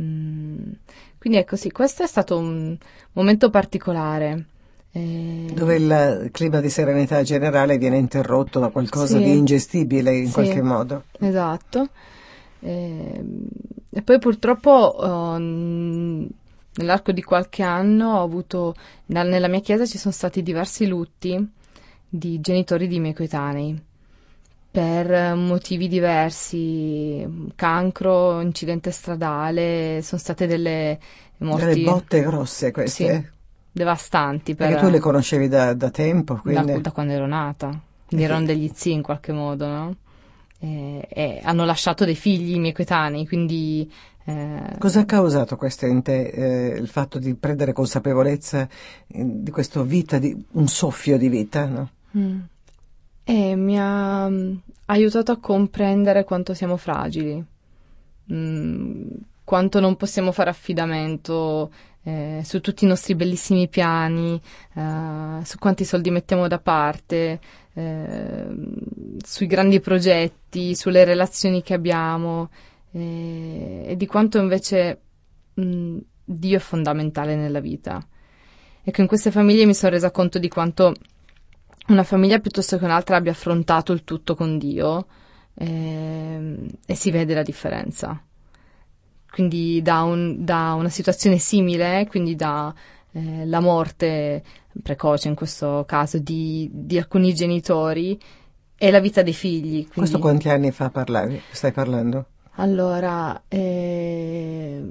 Mm, 0.00 0.58
Quindi 1.18 1.38
ecco, 1.40 1.56
sì, 1.56 1.72
questo 1.72 2.04
è 2.04 2.06
stato 2.06 2.38
un 2.38 2.76
momento 3.14 3.50
particolare. 3.50 4.44
Eh, 4.92 5.46
Dove 5.52 5.74
il 5.76 6.28
clima 6.30 6.60
di 6.60 6.70
serenità 6.70 7.22
generale 7.22 7.78
viene 7.78 7.96
interrotto 7.98 8.60
da 8.60 8.68
qualcosa 8.68 9.18
Sì. 9.18 9.24
di 9.24 9.36
ingestibile 9.36 10.14
in 10.16 10.26
Sì. 10.28 10.32
qualche 10.32 10.62
modo. 10.62 11.02
Esatto. 11.18 11.88
Ehm, 12.60 13.46
E, 13.90 14.02
poi 14.02 14.18
purtroppo 14.20 15.02
ehm, 15.02 16.28
nell'arco 16.78 17.12
di 17.12 17.22
qualche 17.22 17.62
anno 17.62 18.18
ho 18.18 18.22
avuto, 18.22 18.74
nella 19.06 19.48
mia 19.48 19.60
chiesa 19.60 19.86
ci 19.86 19.98
sono 19.98 20.14
stati 20.14 20.42
diversi 20.42 20.86
lutti 20.86 21.52
di 22.08 22.40
genitori 22.40 22.88
di 22.88 23.00
miei 23.00 23.14
coetanei. 23.14 23.80
per 24.70 25.34
motivi 25.34 25.88
diversi, 25.88 27.50
cancro, 27.56 28.40
incidente 28.40 28.90
stradale, 28.90 30.00
sono 30.02 30.20
state 30.20 30.46
delle 30.46 30.98
morti... 31.38 31.64
Delle 31.64 31.82
botte 31.82 32.22
grosse 32.22 32.70
queste? 32.70 33.14
Sì, 33.14 33.28
devastanti. 33.72 34.54
Per, 34.54 34.68
Perché 34.68 34.84
tu 34.84 34.90
le 34.90 35.00
conoscevi 35.00 35.48
da, 35.48 35.74
da 35.74 35.90
tempo? 35.90 36.36
Quindi... 36.36 36.72
Da, 36.72 36.78
da, 36.78 36.92
quando 36.92 37.12
ero 37.12 37.26
nata. 37.26 37.76
Quindi 38.06 38.24
erano 38.24 38.46
degli 38.46 38.70
zii 38.72 38.92
in 38.92 39.02
qualche 39.02 39.32
modo, 39.32 39.66
no? 39.66 39.96
E, 40.60 41.06
e 41.08 41.40
hanno 41.42 41.64
lasciato 41.64 42.04
dei 42.04 42.14
figli 42.14 42.54
i 42.54 42.58
miei 42.60 42.72
coetanei, 42.72 43.26
quindi... 43.26 43.90
Eh... 44.28 44.76
Cosa 44.78 45.00
ha 45.00 45.04
causato 45.06 45.56
questo 45.56 45.86
in 45.86 46.02
te, 46.02 46.26
eh, 46.26 46.76
il 46.76 46.88
fatto 46.88 47.18
di 47.18 47.34
prendere 47.34 47.72
consapevolezza 47.72 48.68
di 49.06 49.50
questa 49.50 49.82
vita, 49.82 50.18
di 50.18 50.36
un 50.52 50.68
soffio 50.68 51.16
di 51.16 51.30
vita, 51.30 51.64
no? 51.64 51.90
Mm. 52.14 52.40
E 53.24 53.56
mi 53.56 53.78
ha 53.78 54.28
mm, 54.28 54.54
aiutato 54.86 55.32
a 55.32 55.40
comprendere 55.40 56.24
quanto 56.24 56.52
siamo 56.52 56.76
fragili, 56.76 57.42
mm, 58.30 59.08
quanto 59.44 59.80
non 59.80 59.96
possiamo 59.96 60.30
fare 60.32 60.50
affidamento 60.50 61.72
eh, 62.02 62.42
su 62.44 62.60
tutti 62.60 62.84
i 62.84 62.88
nostri 62.88 63.14
bellissimi 63.14 63.66
piani, 63.68 64.38
eh, 64.74 65.42
su 65.42 65.56
quanti 65.56 65.86
soldi 65.86 66.10
mettiamo 66.10 66.48
da 66.48 66.58
parte, 66.58 67.40
eh, 67.72 68.46
sui 69.24 69.46
grandi 69.46 69.80
progetti, 69.80 70.76
sulle 70.76 71.04
relazioni 71.04 71.62
che 71.62 71.72
abbiamo 71.72 72.50
eh, 72.92 73.84
e 73.88 73.96
di 73.96 74.06
quanto 74.06 74.38
invece 74.38 75.00
mh, 75.54 75.98
Dio 76.24 76.56
è 76.56 76.60
fondamentale 76.60 77.36
nella 77.36 77.60
vita. 77.60 78.06
Ecco, 78.82 79.00
in 79.00 79.06
queste 79.06 79.30
famiglie 79.30 79.66
mi 79.66 79.74
sono 79.74 79.92
resa 79.92 80.10
conto 80.10 80.38
di 80.38 80.48
quanto 80.48 80.94
una 81.88 82.02
famiglia 82.02 82.38
piuttosto 82.38 82.78
che 82.78 82.84
un'altra 82.84 83.16
abbia 83.16 83.32
affrontato 83.32 83.92
il 83.92 84.04
tutto 84.04 84.34
con 84.34 84.58
Dio 84.58 85.06
eh, 85.54 86.56
e 86.86 86.94
si 86.94 87.10
vede 87.10 87.34
la 87.34 87.42
differenza. 87.42 88.22
Quindi 89.30 89.80
da, 89.82 90.02
un, 90.02 90.44
da 90.44 90.74
una 90.74 90.88
situazione 90.88 91.38
simile, 91.38 92.06
quindi 92.08 92.34
da 92.34 92.74
eh, 93.12 93.44
la 93.46 93.60
morte 93.60 94.42
precoce 94.82 95.28
in 95.28 95.34
questo 95.34 95.84
caso 95.86 96.18
di, 96.18 96.70
di, 96.72 96.98
alcuni 96.98 97.34
genitori 97.34 98.18
e 98.76 98.90
la 98.90 99.00
vita 99.00 99.22
dei 99.22 99.34
figli. 99.34 99.82
Quindi... 99.82 99.92
Questo 99.92 100.18
quanti 100.18 100.48
anni 100.48 100.70
fa 100.70 100.90
parlavi, 100.90 101.40
stai 101.50 101.72
parlando? 101.72 102.26
Allora, 102.60 103.42
eh, 103.46 104.82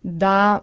da, 0.00 0.62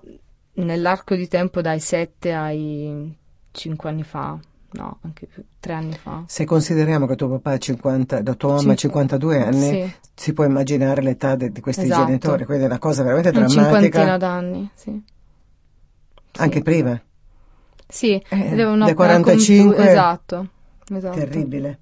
nell'arco 0.54 1.16
di 1.16 1.28
tempo 1.28 1.62
dai 1.62 1.80
7 1.80 2.34
ai 2.34 3.16
5 3.52 3.90
anni 3.90 4.04
fa, 4.04 4.38
no, 4.72 4.98
anche 5.02 5.28
più, 5.28 5.44
3 5.62 5.74
anni 5.74 5.94
fa. 5.94 6.24
Se 6.28 6.44
consideriamo 6.44 7.06
che 7.08 7.16
tuo 7.16 7.30
papà 7.30 7.52
ha 7.52 7.58
50, 7.58 8.22
la 8.24 8.34
tua 8.34 8.56
mamma 8.56 8.74
ha 8.74 8.76
52 8.76 9.42
anni, 9.42 9.70
sì. 9.70 9.94
si 10.14 10.34
può 10.34 10.44
immaginare 10.44 11.02
l'età 11.02 11.36
de, 11.36 11.54
di 11.54 11.62
questi 11.62 11.86
esatto. 11.86 12.06
genitori, 12.06 12.44
quindi 12.44 12.64
è 12.66 12.68
una 12.68 12.80
cosa 12.80 13.04
veramente 13.04 13.32
drammatica. 13.32 13.62
Una 13.62 13.80
cinquantina 13.80 14.18
d'anni, 14.18 14.70
sì. 14.74 15.04
Anche 16.38 16.58
sì. 16.58 16.64
prima? 16.64 17.02
Sì, 17.88 18.22
eh, 18.30 18.56
da 18.56 18.94
45. 18.94 19.76
Comp- 19.76 19.90
esatto, 19.90 20.48
esatto. 20.90 21.18
Terribile. 21.18 21.80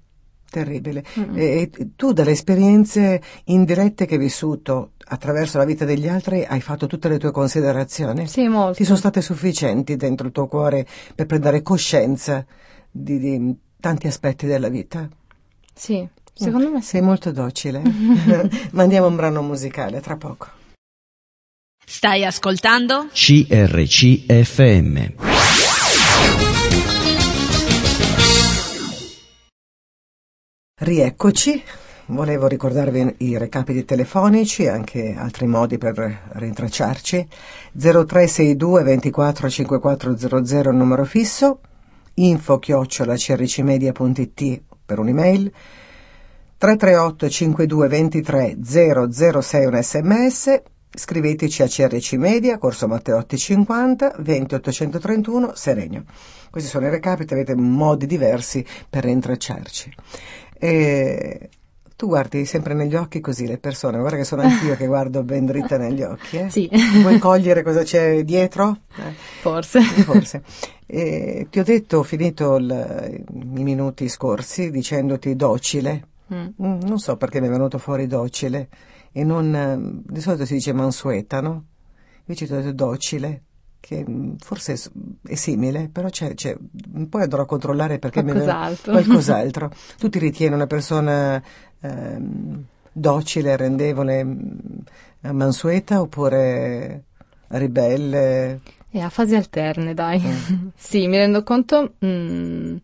Terribile. 0.50 1.04
Mm-hmm. 1.18 1.38
E, 1.38 1.70
e 1.74 1.88
tu 1.94 2.12
dalle 2.12 2.32
esperienze 2.32 3.22
indirette 3.44 4.04
che 4.04 4.14
hai 4.14 4.20
vissuto 4.20 4.92
attraverso 5.12 5.58
la 5.58 5.64
vita 5.64 5.84
degli 5.84 6.08
altri 6.08 6.44
hai 6.44 6.60
fatto 6.60 6.86
tutte 6.86 7.08
le 7.08 7.18
tue 7.18 7.30
considerazioni? 7.30 8.26
Sì, 8.26 8.48
molto. 8.48 8.74
Ti 8.74 8.84
sono 8.84 8.96
state 8.96 9.22
sufficienti 9.22 9.96
dentro 9.96 10.26
il 10.26 10.32
tuo 10.32 10.48
cuore 10.48 10.84
per 11.14 11.26
prendere 11.26 11.62
coscienza 11.62 12.44
di, 12.90 13.18
di 13.18 13.54
tanti 13.78 14.08
aspetti 14.08 14.46
della 14.46 14.68
vita? 14.68 15.08
Sì, 15.72 16.06
secondo 16.34 16.68
me 16.70 16.80
sì. 16.82 16.88
Sei 16.88 17.00
molto 17.00 17.30
docile. 17.30 17.80
Mandiamo 18.72 19.06
un 19.06 19.14
brano 19.14 19.42
musicale 19.42 20.00
tra 20.00 20.16
poco. 20.16 20.48
Stai 21.86 22.24
ascoltando? 22.24 23.06
CRCFM. 23.12 23.78
Rieccoci, 30.82 31.62
volevo 32.06 32.46
ricordarvi 32.46 33.16
i 33.18 33.36
recapiti 33.36 33.84
telefonici 33.84 34.62
e 34.62 34.70
anche 34.70 35.14
altri 35.14 35.46
modi 35.46 35.76
per 35.76 36.22
rintracciarci. 36.32 37.28
0362 37.72 38.82
24 38.82 39.50
5400 39.50 40.70
numero 40.70 41.04
fisso, 41.04 41.60
info 42.14 42.58
chiocciola 42.58 43.14
crcmedia.it 43.14 44.62
per 44.86 44.98
un'email, 45.00 45.52
338 46.56 47.28
52 47.28 47.88
23 47.88 48.56
006 48.62 49.66
un 49.66 49.82
sms, 49.82 50.62
scriveteci 50.94 51.62
a 51.62 51.66
CRC 51.66 52.12
Media, 52.14 52.56
Corso 52.56 52.88
Matteotti 52.88 53.36
50, 53.36 54.14
20 54.20 54.54
831 54.54 55.52
Serenio. 55.54 56.04
Questi 56.50 56.70
sono 56.70 56.86
i 56.86 56.90
recapiti, 56.90 57.34
avete 57.34 57.54
modi 57.54 58.06
diversi 58.06 58.64
per 58.88 59.04
rintracciarci. 59.04 59.94
E 60.62 61.48
tu 61.96 62.06
guardi 62.06 62.44
sempre 62.44 62.74
negli 62.74 62.94
occhi 62.94 63.20
così 63.20 63.46
le 63.46 63.56
persone, 63.56 63.98
guarda 63.98 64.18
che 64.18 64.24
sono 64.24 64.42
anch'io 64.42 64.76
che 64.76 64.86
guardo 64.86 65.22
ben 65.22 65.46
dritta 65.46 65.78
negli 65.78 66.02
occhi. 66.02 66.36
Eh? 66.36 66.50
Sì. 66.50 66.70
Vuoi 67.00 67.18
cogliere 67.18 67.62
cosa 67.62 67.82
c'è 67.82 68.22
dietro? 68.24 68.78
Eh. 68.96 69.12
Forse. 69.40 69.80
Forse. 70.04 70.42
E 70.86 71.46
ti 71.50 71.58
ho 71.58 71.64
detto, 71.64 71.98
ho 71.98 72.02
finito 72.02 72.56
il, 72.56 73.22
i 73.32 73.62
minuti 73.62 74.08
scorsi 74.08 74.70
dicendoti 74.70 75.34
docile. 75.34 76.08
Mm. 76.32 76.46
mm. 76.62 76.78
Non 76.82 76.98
so 76.98 77.16
perché 77.16 77.40
mi 77.40 77.46
è 77.46 77.50
venuto 77.50 77.78
fuori 77.78 78.06
docile 78.06 78.68
e 79.12 79.24
non, 79.24 80.02
di 80.06 80.20
solito 80.20 80.44
si 80.44 80.54
dice 80.54 80.72
mansueta, 80.72 81.40
no? 81.40 81.64
Invece 82.24 82.46
ti 82.46 82.52
ho 82.52 82.56
detto 82.56 82.72
docile 82.72 83.42
che 83.80 84.04
mm, 84.08 84.34
forse 84.38 84.78
è 85.26 85.34
simile, 85.34 85.88
però 85.90 86.08
c'è, 86.08 86.34
c'è, 86.34 86.56
poi 87.08 87.22
andrò 87.22 87.42
a 87.42 87.46
controllare 87.46 87.98
perché 87.98 88.22
qualcos'altro. 88.22 88.92
Mi 88.94 89.02
qualcos'altro. 89.02 89.72
Tu 89.98 90.08
ti 90.08 90.18
ritieni 90.18 90.54
una 90.54 90.66
persona 90.66 91.42
ehm, 91.80 92.64
docile, 92.92 93.56
rendevole, 93.56 94.22
mm, 94.22 94.38
mansueta 95.32 96.00
oppure 96.00 97.04
ribelle? 97.48 98.60
E 98.90 99.00
a 99.00 99.08
fasi 99.08 99.34
alterne, 99.34 99.94
dai. 99.94 100.20
Mm. 100.20 100.68
sì, 100.76 101.08
mi 101.08 101.16
rendo 101.16 101.42
conto 101.42 101.94
mm, 102.04 102.76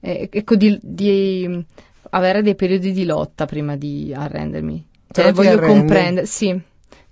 ecco, 0.00 0.54
di, 0.54 0.78
di, 0.80 1.66
avere 2.10 2.42
dei 2.42 2.54
periodi 2.54 2.92
di 2.92 3.04
lotta 3.04 3.44
prima 3.46 3.76
di 3.76 4.12
arrendermi. 4.14 4.88
Cioè, 5.10 5.32
voglio 5.32 5.58
comprendere, 5.58 6.24
sì, 6.24 6.58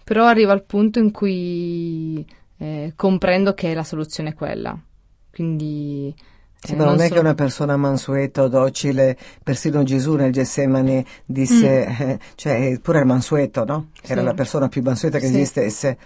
però 0.02 0.24
arrivo 0.24 0.52
al 0.52 0.64
punto 0.64 0.98
in 0.98 1.10
cui 1.10 2.24
eh, 2.60 2.92
comprendo 2.94 3.54
che 3.54 3.72
la 3.72 3.82
soluzione 3.82 4.30
è 4.30 4.34
quella. 4.34 4.78
Quindi. 5.32 6.14
Sì, 6.62 6.72
eh, 6.72 6.76
ma 6.76 6.84
non, 6.84 6.96
non 6.96 7.04
è 7.04 7.08
so... 7.08 7.14
che 7.14 7.20
una 7.20 7.34
persona 7.34 7.76
mansueta 7.78 8.42
o 8.42 8.48
docile, 8.48 9.16
persino 9.42 9.82
Gesù 9.82 10.14
nel 10.14 10.30
Gessemani 10.30 11.04
disse, 11.24 11.88
mm. 11.88 12.00
eh, 12.08 12.18
cioè 12.34 12.78
pure 12.82 12.98
il 12.98 13.06
mansueto, 13.06 13.64
no? 13.64 13.88
Era 14.02 14.20
sì. 14.20 14.26
la 14.26 14.34
persona 14.34 14.68
più 14.68 14.82
mansueta 14.82 15.18
che 15.18 15.28
sì. 15.28 15.36
esistesse, 15.36 15.96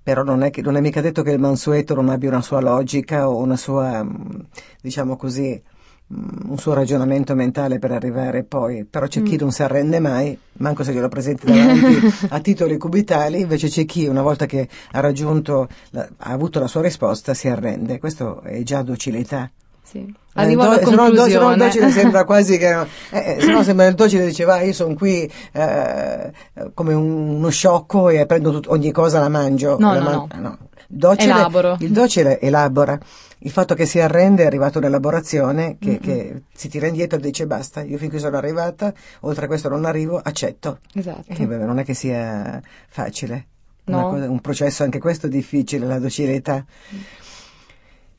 però 0.00 0.22
non 0.22 0.44
è, 0.44 0.50
che, 0.50 0.62
non 0.62 0.76
è 0.76 0.80
mica 0.80 1.00
detto 1.00 1.22
che 1.22 1.32
il 1.32 1.40
mansueto 1.40 1.94
non 1.94 2.08
abbia 2.08 2.28
una 2.28 2.42
sua 2.42 2.60
logica 2.60 3.28
o 3.28 3.38
una 3.38 3.56
sua, 3.56 4.04
mm, 4.04 4.40
diciamo 4.80 5.16
così, 5.16 5.60
un 6.08 6.56
suo 6.56 6.72
ragionamento 6.72 7.34
mentale 7.34 7.78
per 7.78 7.90
arrivare 7.90 8.44
poi, 8.44 8.84
però 8.84 9.06
c'è 9.06 9.20
mm. 9.20 9.24
chi 9.24 9.36
non 9.36 9.50
si 9.50 9.62
arrende 9.62 9.98
mai, 9.98 10.38
manco 10.58 10.84
se 10.84 10.92
glielo 10.92 11.08
presenti 11.08 11.46
davanti 11.46 11.98
a 12.30 12.38
titoli 12.40 12.76
cubitali, 12.78 13.40
invece 13.40 13.68
c'è 13.68 13.84
chi 13.84 14.06
una 14.06 14.22
volta 14.22 14.46
che 14.46 14.68
ha 14.92 15.00
raggiunto, 15.00 15.68
la, 15.90 16.08
ha 16.18 16.30
avuto 16.30 16.60
la 16.60 16.68
sua 16.68 16.82
risposta, 16.82 17.34
si 17.34 17.48
arrende. 17.48 17.98
Questo 17.98 18.42
è 18.42 18.62
già 18.62 18.82
docilità. 18.82 19.50
Sì. 19.82 19.98
Eh, 19.98 20.14
Arrivo 20.34 20.62
alla 20.62 20.78
do, 20.78 20.84
conclusione. 20.84 21.30
Se 21.30 21.38
no, 21.38 21.50
il 21.52 21.58
docile 21.58 21.90
sembra 21.90 22.24
quasi 22.26 22.58
che... 22.58 22.80
Eh, 23.10 23.36
eh, 23.36 23.40
se 23.40 23.50
no 23.50 23.62
sembra 23.62 23.86
il 23.86 23.94
docile 23.94 24.26
diceva 24.26 24.60
io 24.60 24.72
sono 24.72 24.94
qui 24.94 25.30
eh, 25.52 26.32
come 26.74 26.94
un, 26.94 27.36
uno 27.36 27.48
sciocco 27.48 28.08
e 28.08 28.26
prendo 28.26 28.52
tut, 28.52 28.66
ogni 28.68 28.92
cosa 28.92 29.18
la 29.18 29.28
mangio. 29.28 29.76
No, 29.78 29.92
la 29.92 30.00
no, 30.00 30.04
man- 30.04 30.42
no. 30.42 30.48
no. 30.48 30.58
Docile. 30.88 31.76
Il 31.80 31.90
docile 31.90 32.38
elabora. 32.38 32.98
Il 33.38 33.50
fatto 33.50 33.74
che 33.74 33.86
si 33.86 34.00
arrende 34.00 34.42
è 34.42 34.46
arrivato 34.46 34.80
nell'elaborazione, 34.80 35.76
che, 35.78 35.98
che, 35.98 36.42
si 36.54 36.68
tira 36.68 36.86
indietro 36.86 37.18
e 37.18 37.20
dice 37.20 37.46
basta, 37.46 37.82
io 37.82 37.98
fin 37.98 38.08
qui 38.08 38.18
sono 38.18 38.36
arrivata, 38.36 38.92
oltre 39.20 39.44
a 39.44 39.48
questo 39.48 39.68
non 39.68 39.84
arrivo, 39.84 40.18
accetto. 40.18 40.78
Esatto. 40.94 41.32
E 41.32 41.46
beh, 41.46 41.58
non 41.58 41.78
è 41.78 41.84
che 41.84 41.94
sia 41.94 42.60
facile. 42.88 43.46
No. 43.84 44.10
Cosa, 44.10 44.28
un 44.28 44.40
processo 44.40 44.82
anche 44.82 44.98
questo 44.98 45.28
difficile, 45.28 45.86
la 45.86 45.98
docilità. 45.98 46.64
Mm. 46.94 46.98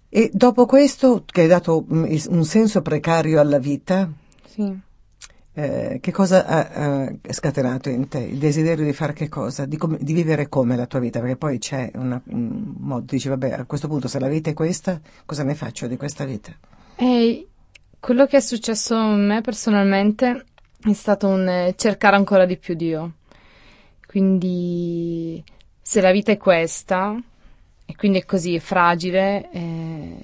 E 0.10 0.30
dopo 0.34 0.66
questo, 0.66 1.24
che 1.26 1.42
hai 1.42 1.48
dato 1.48 1.86
mm, 1.92 2.16
un 2.30 2.46
senso 2.46 2.82
precario 2.82 3.40
alla 3.40 3.60
vita, 3.60 4.10
sì. 4.48 4.86
Eh, 5.60 5.98
che 6.02 6.12
cosa 6.12 6.46
ha, 6.46 6.67
ha, 6.70 7.13
scatenato 7.32 7.89
in 7.89 8.08
te? 8.08 8.20
Il 8.20 8.38
desiderio 8.38 8.86
di 8.86 8.93
fare 8.93 9.13
che 9.13 9.28
cosa? 9.28 9.65
Di, 9.65 9.76
com- 9.76 9.98
di 9.98 10.13
vivere 10.13 10.50
come 10.50 10.76
la 10.76 10.86
tua 10.86 11.00
vita? 11.00 11.20
Perché 11.20 11.36
poi 11.36 11.58
c'è 11.58 11.89
una, 11.96 12.22
un 12.26 12.76
modo, 12.78 13.06
dici, 13.08 13.28
vabbè, 13.28 13.54
a 13.54 13.65
questo 13.65 13.88
punto 13.88 14.08
se 14.08 14.20
la 14.20 14.28
vita 14.28 14.52
è 14.52 14.54
questa, 14.54 15.02
cosa 15.26 15.41
ne 15.41 15.56
faccio 15.56 15.88
di 15.88 15.98
questa 15.98 16.26
vita? 16.26 16.52
E 16.96 17.48
quello 18.00 18.28
che 18.28 18.38
è 18.38 18.39
successo 18.39 18.96
a 18.96 19.15
me 19.15 19.41
personalmente 19.41 20.46
è 20.80 20.93
stato 20.93 21.28
un 21.28 21.50
eh, 21.50 21.74
cercare 21.76 22.17
ancora 22.17 22.46
di 22.46 22.58
più 22.58 22.76
Dio. 22.76 23.13
Quindi 24.06 25.43
se 25.82 26.02
la 26.02 26.12
vita 26.12 26.32
è 26.32 26.38
questa 26.38 27.20
e 27.84 27.96
quindi 27.96 28.20
è 28.20 28.26
così 28.26 28.60
fragile, 28.60 29.50
eh, 29.52 30.20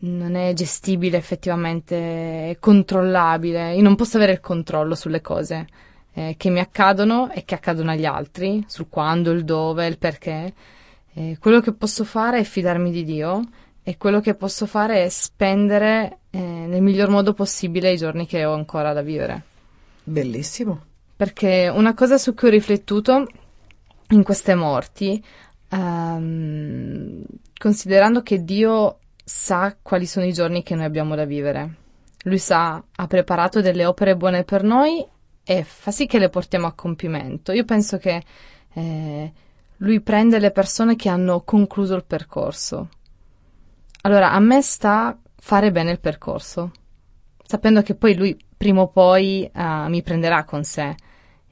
non 0.00 0.34
è 0.34 0.52
gestibile 0.52 1.16
effettivamente, 1.16 2.50
è 2.50 2.56
controllabile. 2.58 3.74
Io 3.74 3.82
non 3.82 3.96
posso 3.96 4.16
avere 4.16 4.32
il 4.32 4.40
controllo 4.40 4.94
sulle 4.94 5.20
cose 5.20 5.66
eh, 6.14 6.34
che 6.36 6.50
mi 6.50 6.60
accadono 6.60 7.30
e 7.30 7.44
che 7.44 7.54
accadono 7.54 7.90
agli 7.90 8.04
altri, 8.04 8.64
sul 8.66 8.88
quando, 8.88 9.30
il 9.30 9.44
dove, 9.44 9.86
il 9.86 9.98
perché. 9.98 10.52
Eh, 11.12 11.36
quello 11.40 11.60
che 11.60 11.72
posso 11.72 12.04
fare 12.04 12.38
è 12.38 12.44
fidarmi 12.44 12.90
di 12.90 13.04
Dio 13.04 13.42
e 13.82 13.96
quello 13.96 14.20
che 14.20 14.34
posso 14.34 14.66
fare 14.66 15.04
è 15.04 15.08
spendere 15.08 16.18
eh, 16.30 16.38
nel 16.38 16.82
miglior 16.82 17.08
modo 17.08 17.32
possibile 17.32 17.92
i 17.92 17.96
giorni 17.96 18.26
che 18.26 18.44
ho 18.44 18.54
ancora 18.54 18.92
da 18.92 19.02
vivere. 19.02 19.42
Bellissimo. 20.04 20.84
Perché 21.16 21.70
una 21.72 21.94
cosa 21.94 22.16
su 22.16 22.34
cui 22.34 22.48
ho 22.48 22.52
riflettuto 22.52 23.26
in 24.10 24.22
queste 24.22 24.54
morti, 24.54 25.22
ehm, 25.68 27.22
considerando 27.58 28.22
che 28.22 28.42
Dio 28.42 28.98
sa 29.32 29.76
quali 29.80 30.06
sono 30.06 30.26
i 30.26 30.32
giorni 30.32 30.64
che 30.64 30.74
noi 30.74 30.84
abbiamo 30.84 31.14
da 31.14 31.24
vivere. 31.24 31.76
Lui 32.24 32.38
sa, 32.38 32.82
ha 32.92 33.06
preparato 33.06 33.60
delle 33.60 33.86
opere 33.86 34.16
buone 34.16 34.42
per 34.42 34.64
noi 34.64 35.06
e 35.44 35.62
fa 35.62 35.92
sì 35.92 36.06
che 36.06 36.18
le 36.18 36.28
portiamo 36.28 36.66
a 36.66 36.72
compimento. 36.72 37.52
Io 37.52 37.64
penso 37.64 37.96
che 37.98 38.24
eh, 38.74 39.32
lui 39.76 40.00
prende 40.00 40.40
le 40.40 40.50
persone 40.50 40.96
che 40.96 41.08
hanno 41.08 41.42
concluso 41.42 41.94
il 41.94 42.04
percorso. 42.04 42.88
Allora, 44.02 44.32
a 44.32 44.40
me 44.40 44.60
sta 44.62 45.16
fare 45.36 45.70
bene 45.70 45.92
il 45.92 46.00
percorso, 46.00 46.72
sapendo 47.44 47.82
che 47.82 47.94
poi 47.94 48.16
lui 48.16 48.36
prima 48.56 48.80
o 48.80 48.88
poi 48.88 49.48
uh, 49.54 49.88
mi 49.88 50.02
prenderà 50.02 50.44
con 50.44 50.64
sé 50.64 50.94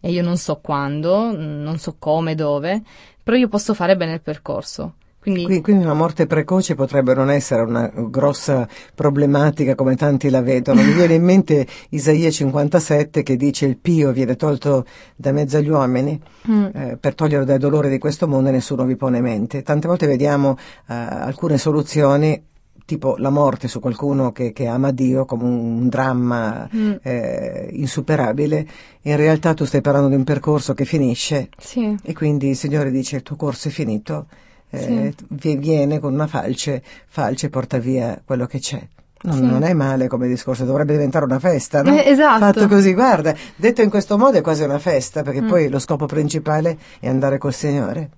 e 0.00 0.10
io 0.10 0.22
non 0.22 0.36
so 0.36 0.60
quando, 0.60 1.32
non 1.32 1.78
so 1.78 1.94
come, 1.96 2.34
dove, 2.34 2.82
però 3.22 3.36
io 3.36 3.48
posso 3.48 3.72
fare 3.72 3.96
bene 3.96 4.14
il 4.14 4.20
percorso. 4.20 4.94
Quindi, 5.32 5.60
quindi, 5.60 5.84
una 5.84 5.94
morte 5.94 6.26
precoce 6.26 6.74
potrebbe 6.74 7.14
non 7.14 7.30
essere 7.30 7.62
una 7.62 7.90
grossa 7.94 8.68
problematica 8.94 9.74
come 9.74 9.96
tanti 9.96 10.30
la 10.30 10.40
vedono. 10.40 10.82
Mi 10.82 10.92
viene 10.92 11.14
in 11.14 11.24
mente 11.24 11.66
Isaia 11.90 12.30
57 12.30 13.22
che 13.22 13.36
dice 13.36 13.66
il 13.66 13.76
pio 13.76 14.12
viene 14.12 14.36
tolto 14.36 14.84
da 15.16 15.32
mezzo 15.32 15.58
agli 15.58 15.68
uomini 15.68 16.20
mm. 16.48 16.64
eh, 16.72 16.96
per 16.98 17.14
toglierlo 17.14 17.44
dai 17.44 17.58
dolori 17.58 17.88
di 17.88 17.98
questo 17.98 18.26
mondo 18.26 18.48
e 18.48 18.52
nessuno 18.52 18.84
vi 18.84 18.96
pone 18.96 19.20
mente. 19.20 19.62
Tante 19.62 19.86
volte 19.86 20.06
vediamo 20.06 20.56
eh, 20.88 20.94
alcune 20.94 21.58
soluzioni 21.58 22.46
tipo 22.88 23.16
la 23.18 23.28
morte 23.28 23.68
su 23.68 23.80
qualcuno 23.80 24.32
che, 24.32 24.54
che 24.54 24.66
ama 24.66 24.92
Dio 24.92 25.26
come 25.26 25.44
un, 25.44 25.80
un 25.80 25.88
dramma 25.90 26.66
mm. 26.74 26.92
eh, 27.02 27.68
insuperabile, 27.72 28.66
in 29.02 29.16
realtà 29.16 29.52
tu 29.52 29.66
stai 29.66 29.82
parlando 29.82 30.08
di 30.08 30.14
un 30.14 30.24
percorso 30.24 30.72
che 30.72 30.86
finisce 30.86 31.50
sì. 31.58 31.94
e 32.02 32.14
quindi 32.14 32.48
il 32.48 32.56
Signore 32.56 32.90
dice 32.90 33.16
il 33.16 33.22
tuo 33.22 33.36
corso 33.36 33.68
è 33.68 33.70
finito 33.70 34.26
eh, 34.70 35.14
sì. 35.38 35.56
viene 35.56 35.98
con 35.98 36.12
una 36.12 36.26
falce, 36.26 36.82
falce 37.06 37.46
e 37.46 37.50
porta 37.50 37.78
via 37.78 38.20
quello 38.24 38.46
che 38.46 38.58
c'è. 38.58 38.86
Non, 39.20 39.34
sì. 39.34 39.42
non, 39.42 39.62
è 39.64 39.72
male 39.72 40.06
come 40.06 40.28
discorso, 40.28 40.64
dovrebbe 40.64 40.92
diventare 40.92 41.24
una 41.24 41.40
festa, 41.40 41.82
no? 41.82 41.96
Eh, 41.96 42.08
esatto. 42.08 42.38
Fatto 42.38 42.68
così, 42.68 42.94
guarda, 42.94 43.34
detto 43.56 43.82
in 43.82 43.90
questo 43.90 44.16
modo 44.16 44.38
è 44.38 44.42
quasi 44.42 44.62
una 44.62 44.78
festa, 44.78 45.22
perché 45.22 45.42
mm. 45.42 45.48
poi 45.48 45.68
lo 45.68 45.80
scopo 45.80 46.06
principale 46.06 46.78
è 47.00 47.08
andare 47.08 47.38
col 47.38 47.52
Signore. 47.52 48.10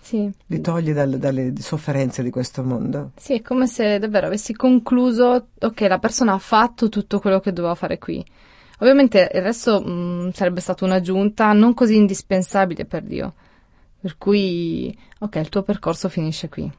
Sì. 0.00 0.28
Li 0.46 0.60
togli 0.60 0.92
dal, 0.92 1.10
dalle 1.10 1.52
sofferenze 1.58 2.24
di 2.24 2.30
questo 2.30 2.64
mondo. 2.64 3.12
Sì, 3.16 3.34
è 3.34 3.42
come 3.42 3.68
se 3.68 4.00
davvero 4.00 4.26
avessi 4.26 4.52
concluso, 4.52 5.46
ok, 5.60 5.80
la 5.82 6.00
persona 6.00 6.32
ha 6.32 6.38
fatto 6.38 6.88
tutto 6.88 7.20
quello 7.20 7.38
che 7.38 7.52
doveva 7.52 7.76
fare 7.76 7.98
qui. 7.98 8.24
Ovviamente 8.80 9.30
il 9.32 9.42
resto 9.42 9.80
mh, 9.80 9.90
mm, 9.90 10.28
sarebbe 10.30 10.60
stata 10.60 10.84
un'aggiunta 10.84 11.52
non 11.52 11.72
così 11.74 11.94
indispensabile 11.94 12.84
per 12.84 13.04
Dio 13.04 13.34
per 14.00 14.16
cui, 14.16 14.96
ok, 15.18 15.36
il 15.36 15.48
tuo 15.48 15.62
percorso 15.62 16.08
finisce 16.08 16.48
qui. 16.48 16.70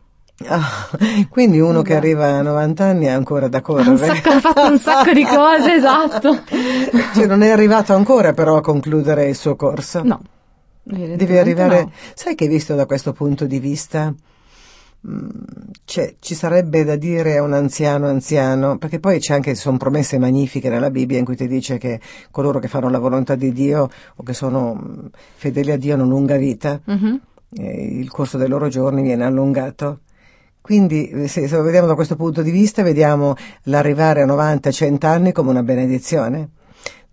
Ah, 0.48 0.90
quindi 1.30 1.60
uno 1.60 1.74
Vabbè. 1.74 1.88
che 1.88 1.96
arriva 1.96 2.38
a 2.38 2.42
90 2.42 2.84
anni 2.84 3.08
ha 3.08 3.16
ancora 3.16 3.48
da 3.48 3.62
correre. 3.62 3.98
Sacco, 3.98 4.30
ha 4.30 4.40
fatto 4.40 4.66
un 4.66 4.80
sacco 4.80 5.14
di 5.14 5.24
cose, 5.24 5.76
esatto. 5.76 6.40
Cioè 7.14 7.28
non 7.28 7.44
è 7.44 7.50
arrivato 7.50 7.94
ancora 7.94 8.34
però 8.34 8.58
a 8.58 8.62
concludere 8.62 9.28
il 9.28 9.36
suo 9.36 9.56
corso. 9.56 10.02
No. 10.04 10.20
Devi 10.84 11.38
arrivare... 11.38 11.84
No. 11.84 11.92
Sai 12.16 12.34
che 12.36 12.48
visto 12.48 12.74
da 12.74 12.86
questo 12.86 13.14
punto 13.14 13.46
di 13.46 13.60
vista 13.60 14.14
cioè, 15.84 16.16
ci 16.20 16.36
sarebbe 16.36 16.84
da 16.84 16.96
dire 16.96 17.38
a 17.38 17.44
un 17.44 17.54
anziano 17.54 18.08
anziano, 18.08 18.78
perché 18.78 19.00
poi 19.00 19.20
c'è 19.20 19.34
anche, 19.34 19.56
sono 19.56 19.78
promesse 19.78 20.20
magnifiche 20.20 20.70
nella 20.70 20.92
Bibbia 20.92 21.18
in 21.18 21.26
cui 21.26 21.36
ti 21.36 21.48
dice 21.48 21.78
che 21.78 22.00
coloro 22.30 22.60
che 22.60 22.68
fanno 22.68 22.90
la 22.90 23.00
volontà 23.00 23.36
di 23.36 23.52
Dio 23.52 23.90
o 24.16 24.24
che 24.24 24.34
sono 24.34 24.76
mm, 24.76 25.06
fedeli 25.36 25.72
a 25.72 25.78
Dio 25.78 25.96
hanno 25.96 26.06
lunga 26.06 26.38
vita, 26.38 26.80
mm-hmm. 26.90 27.16
il 28.00 28.10
corso 28.10 28.38
dei 28.38 28.48
loro 28.48 28.68
giorni 28.68 29.02
viene 29.02 29.26
allungato. 29.26 30.02
Quindi, 30.62 31.10
eh, 31.10 31.28
se, 31.28 31.48
se 31.48 31.56
lo 31.56 31.64
vediamo 31.64 31.88
da 31.88 31.96
questo 31.96 32.16
punto 32.16 32.44
di 32.44 32.52
vista, 32.52 32.84
vediamo 32.84 33.36
l'arrivare 33.64 34.22
a 34.22 34.28
90-100 34.28 35.06
anni 35.08 35.32
come 35.32 35.50
una 35.50 35.64
benedizione. 35.64 36.50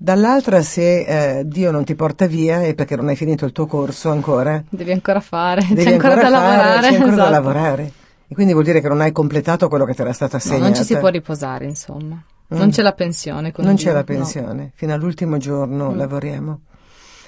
Dall'altra, 0.00 0.62
se 0.62 1.38
eh, 1.40 1.42
Dio 1.44 1.72
non 1.72 1.82
ti 1.82 1.96
porta 1.96 2.28
via 2.28 2.62
è 2.62 2.72
perché 2.74 2.94
non 2.94 3.08
hai 3.08 3.16
finito 3.16 3.44
il 3.44 3.50
tuo 3.50 3.66
corso 3.66 4.10
ancora. 4.10 4.62
Devi 4.70 4.92
ancora 4.92 5.18
fare, 5.18 5.66
Devi 5.66 5.82
c'è 5.82 5.92
ancora, 5.92 6.12
ancora 6.12 6.30
da 6.30 6.36
fare, 6.36 6.56
lavorare. 6.56 6.80
C'è 6.80 6.94
ancora 6.94 7.12
esatto. 7.12 7.22
da 7.22 7.30
lavorare. 7.30 7.92
E 8.28 8.34
quindi 8.34 8.52
vuol 8.52 8.64
dire 8.64 8.80
che 8.80 8.86
non 8.86 9.00
hai 9.00 9.10
completato 9.10 9.68
quello 9.68 9.84
che 9.84 9.94
ti 9.94 10.00
era 10.02 10.12
stato 10.12 10.36
assegnato. 10.36 10.60
No, 10.60 10.68
non 10.68 10.76
ci 10.76 10.84
si 10.84 10.96
può 10.96 11.08
riposare, 11.08 11.64
insomma. 11.64 12.14
Mm. 12.14 12.56
Non 12.56 12.70
c'è 12.70 12.82
la 12.82 12.92
pensione. 12.92 13.52
non 13.56 13.74
Dio, 13.74 13.84
c'è 13.84 13.92
la 13.92 14.04
pensione. 14.04 14.62
No. 14.62 14.70
Fino 14.74 14.94
all'ultimo 14.94 15.36
giorno 15.36 15.90
mm. 15.90 15.96
lavoriamo. 15.96 16.60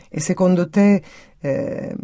E 0.08 0.20
secondo 0.20 0.68
te 0.68 1.02
eh, 1.40 1.96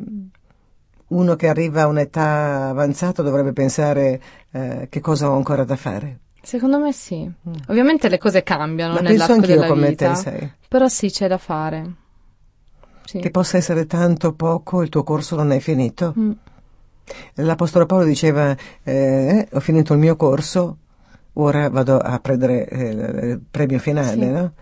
uno 1.08 1.36
che 1.36 1.46
arriva 1.46 1.82
a 1.82 1.86
un'età 1.86 2.70
avanzata 2.70 3.22
dovrebbe 3.22 3.52
pensare 3.52 4.20
eh, 4.50 4.88
che 4.90 5.00
cosa 5.00 5.30
ho 5.30 5.36
ancora 5.36 5.62
da 5.62 5.76
fare? 5.76 6.18
Secondo 6.46 6.78
me 6.78 6.92
sì. 6.92 7.16
Mm. 7.24 7.52
Ovviamente 7.66 8.08
le 8.08 8.18
cose 8.18 8.44
cambiano 8.44 8.94
Ma 8.94 9.00
nell'arco 9.00 9.34
penso 9.40 9.46
della 9.50 9.66
come 9.66 9.88
vita. 9.88 10.12
te 10.12 10.14
sei. 10.14 10.52
Però 10.68 10.86
sì, 10.86 11.10
c'è 11.10 11.26
da 11.26 11.38
fare. 11.38 11.92
Sì. 13.04 13.18
Che 13.18 13.30
possa 13.32 13.56
essere 13.56 13.86
tanto 13.86 14.28
o 14.28 14.32
poco, 14.32 14.82
il 14.82 14.88
tuo 14.88 15.02
corso 15.02 15.34
non 15.34 15.50
è 15.50 15.58
finito. 15.58 16.14
Mm. 16.16 16.30
L'Apostolo 17.34 17.84
Paolo 17.86 18.04
diceva, 18.04 18.56
eh, 18.84 19.48
ho 19.50 19.58
finito 19.58 19.92
il 19.92 19.98
mio 19.98 20.14
corso, 20.14 20.76
ora 21.32 21.68
vado 21.68 21.98
a 21.98 22.16
prendere 22.20 22.68
eh, 22.68 22.88
il 22.90 23.40
premio 23.50 23.80
finale, 23.80 24.12
Sì. 24.12 24.30
no? 24.30 24.52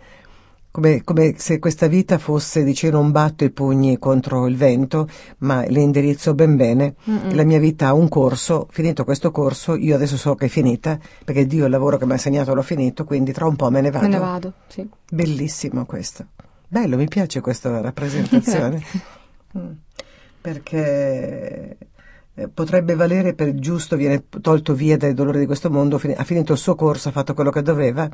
Come, 0.74 1.04
come 1.04 1.34
se 1.36 1.60
questa 1.60 1.86
vita 1.86 2.18
fosse, 2.18 2.64
dice, 2.64 2.90
non 2.90 3.12
batto 3.12 3.44
i 3.44 3.50
pugni 3.52 3.96
contro 3.96 4.48
il 4.48 4.56
vento, 4.56 5.08
ma 5.38 5.64
le 5.64 5.78
indirizzo 5.80 6.34
ben 6.34 6.56
bene. 6.56 6.96
Mm-mm. 7.08 7.32
La 7.36 7.44
mia 7.44 7.60
vita 7.60 7.86
ha 7.86 7.94
un 7.94 8.08
corso, 8.08 8.66
finito 8.72 9.04
questo 9.04 9.30
corso, 9.30 9.76
io 9.76 9.94
adesso 9.94 10.16
so 10.16 10.34
che 10.34 10.46
è 10.46 10.48
finita, 10.48 10.98
perché 11.24 11.46
Dio 11.46 11.66
il 11.66 11.70
lavoro 11.70 11.96
che 11.96 12.06
mi 12.06 12.10
ha 12.10 12.14
assegnato 12.16 12.54
l'ho 12.54 12.62
finito, 12.62 13.04
quindi 13.04 13.32
tra 13.32 13.46
un 13.46 13.54
po' 13.54 13.70
me 13.70 13.82
ne 13.82 13.92
vado. 13.92 14.04
Me 14.04 14.10
ne 14.10 14.18
vado, 14.18 14.52
sì. 14.66 14.84
Bellissimo 15.08 15.86
questo. 15.86 16.26
Bello, 16.66 16.96
mi 16.96 17.06
piace 17.06 17.40
questa 17.40 17.80
rappresentazione. 17.80 18.82
Mm. 19.56 19.70
Perché 20.40 21.76
eh, 22.34 22.48
potrebbe 22.48 22.96
valere 22.96 23.34
per 23.34 23.54
giusto, 23.54 23.94
viene 23.94 24.24
tolto 24.40 24.74
via 24.74 24.96
dai 24.96 25.14
dolori 25.14 25.38
di 25.38 25.46
questo 25.46 25.70
mondo, 25.70 26.00
ha 26.16 26.24
finito 26.24 26.52
il 26.52 26.58
suo 26.58 26.74
corso, 26.74 27.10
ha 27.10 27.12
fatto 27.12 27.32
quello 27.32 27.50
che 27.50 27.62
doveva, 27.62 28.10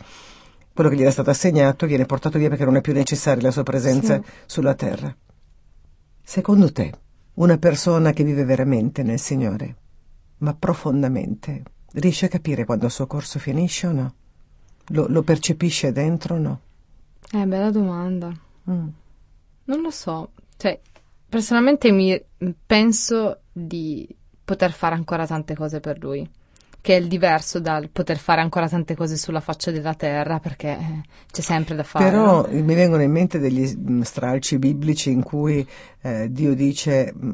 quello 0.81 0.89
che 0.89 0.97
gli 0.97 1.03
era 1.03 1.11
stato 1.11 1.29
assegnato 1.29 1.85
viene 1.85 2.07
portato 2.07 2.39
via 2.39 2.49
perché 2.49 2.65
non 2.65 2.77
è 2.77 2.81
più 2.81 2.95
necessaria 2.95 3.43
la 3.43 3.51
sua 3.51 3.63
presenza 3.63 4.15
Sì. 4.17 4.23
sulla 4.47 4.75
terra. 4.75 5.15
Secondo 6.23 6.73
te, 6.73 6.91
una 7.35 7.59
persona 7.59 8.13
che 8.13 8.25
vive 8.25 8.45
veramente 8.45 9.03
nel 9.03 9.19
Signore, 9.19 9.77
ma 10.39 10.55
profondamente, 10.55 11.63
riesce 11.93 12.27
a 12.27 12.29
capire 12.29 12.65
quando 12.65 12.87
il 12.87 12.93
suo 12.93 13.07
corso 13.07 13.39
finisce 13.39 13.89
o 13.89 13.93
no? 13.93 14.15
Lo, 14.93 15.07
lo 15.09 15.23
percepisce 15.23 15.93
dentro 15.93 16.37
o 16.37 16.39
no? 16.39 16.61
Eh, 17.33 17.45
bella 17.47 17.71
domanda. 17.71 18.29
Mm. 18.71 18.89
Non 19.65 19.81
lo 19.83 19.91
so. 19.91 20.31
Cioè, 20.57 20.81
personalmente 21.29 21.93
mi 21.93 22.19
penso 22.65 23.41
di 23.53 24.09
poter 24.43 24.73
fare 24.73 24.95
ancora 24.95 25.27
tante 25.27 25.55
cose 25.55 25.79
per 25.81 25.99
lui. 25.99 26.27
Che 26.83 26.97
è 26.97 26.99
il 26.99 27.09
diverso 27.09 27.61
dal 27.61 27.91
poter 27.91 28.17
fare 28.17 28.41
ancora 28.41 28.67
tante 28.69 28.95
cose 28.97 29.17
sulla 29.19 29.41
faccia 29.41 29.71
della 29.71 29.93
terra, 29.95 30.39
perché 30.39 30.69
eh, 30.69 31.01
c'è 31.31 31.41
sempre 31.43 31.75
da 31.75 31.83
fare. 31.83 32.11
Però 32.11 32.47
mi 32.51 32.75
vengono 32.75 33.03
in 33.03 33.11
mente 33.11 33.39
degli 33.39 33.71
mm, 33.77 34.01
stralci 34.01 34.59
biblici 34.59 35.11
in 35.11 35.23
cui 35.23 35.67
eh, 36.01 36.33
Dio 36.33 36.55
dice 36.55 37.13
mm, 37.15 37.33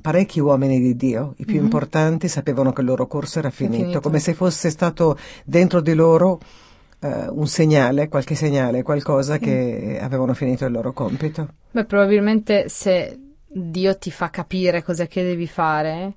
parecchi 0.00 0.40
uomini 0.40 0.80
di 0.80 0.96
Dio, 0.96 1.34
i 1.36 1.44
più 1.44 1.58
Mhm. 1.58 1.64
importanti, 1.64 2.28
sapevano 2.28 2.72
che 2.72 2.80
il 2.80 2.86
loro 2.86 3.06
corso 3.06 3.40
era 3.40 3.50
finito, 3.50 3.76
finito. 3.82 4.00
come 4.00 4.18
se 4.20 4.32
fosse 4.34 4.70
stato 4.70 5.18
dentro 5.44 5.80
di 5.82 5.92
loro 5.94 6.40
eh, 7.00 7.26
un 7.28 7.46
segnale, 7.46 8.08
qualche 8.08 8.34
segnale, 8.34 8.82
qualcosa 8.82 9.34
Sì. 9.34 9.40
che 9.40 9.98
avevano 10.00 10.32
finito 10.34 10.64
il 10.64 10.72
loro 10.72 10.92
compito. 10.92 11.46
Beh, 11.70 11.84
probabilmente 11.84 12.68
se 12.70 13.18
Dio 13.46 13.96
ti 13.98 14.10
fa 14.10 14.30
capire 14.30 14.82
cosa 14.82 15.06
che 15.06 15.22
devi 15.22 15.46
fare, 15.46 16.14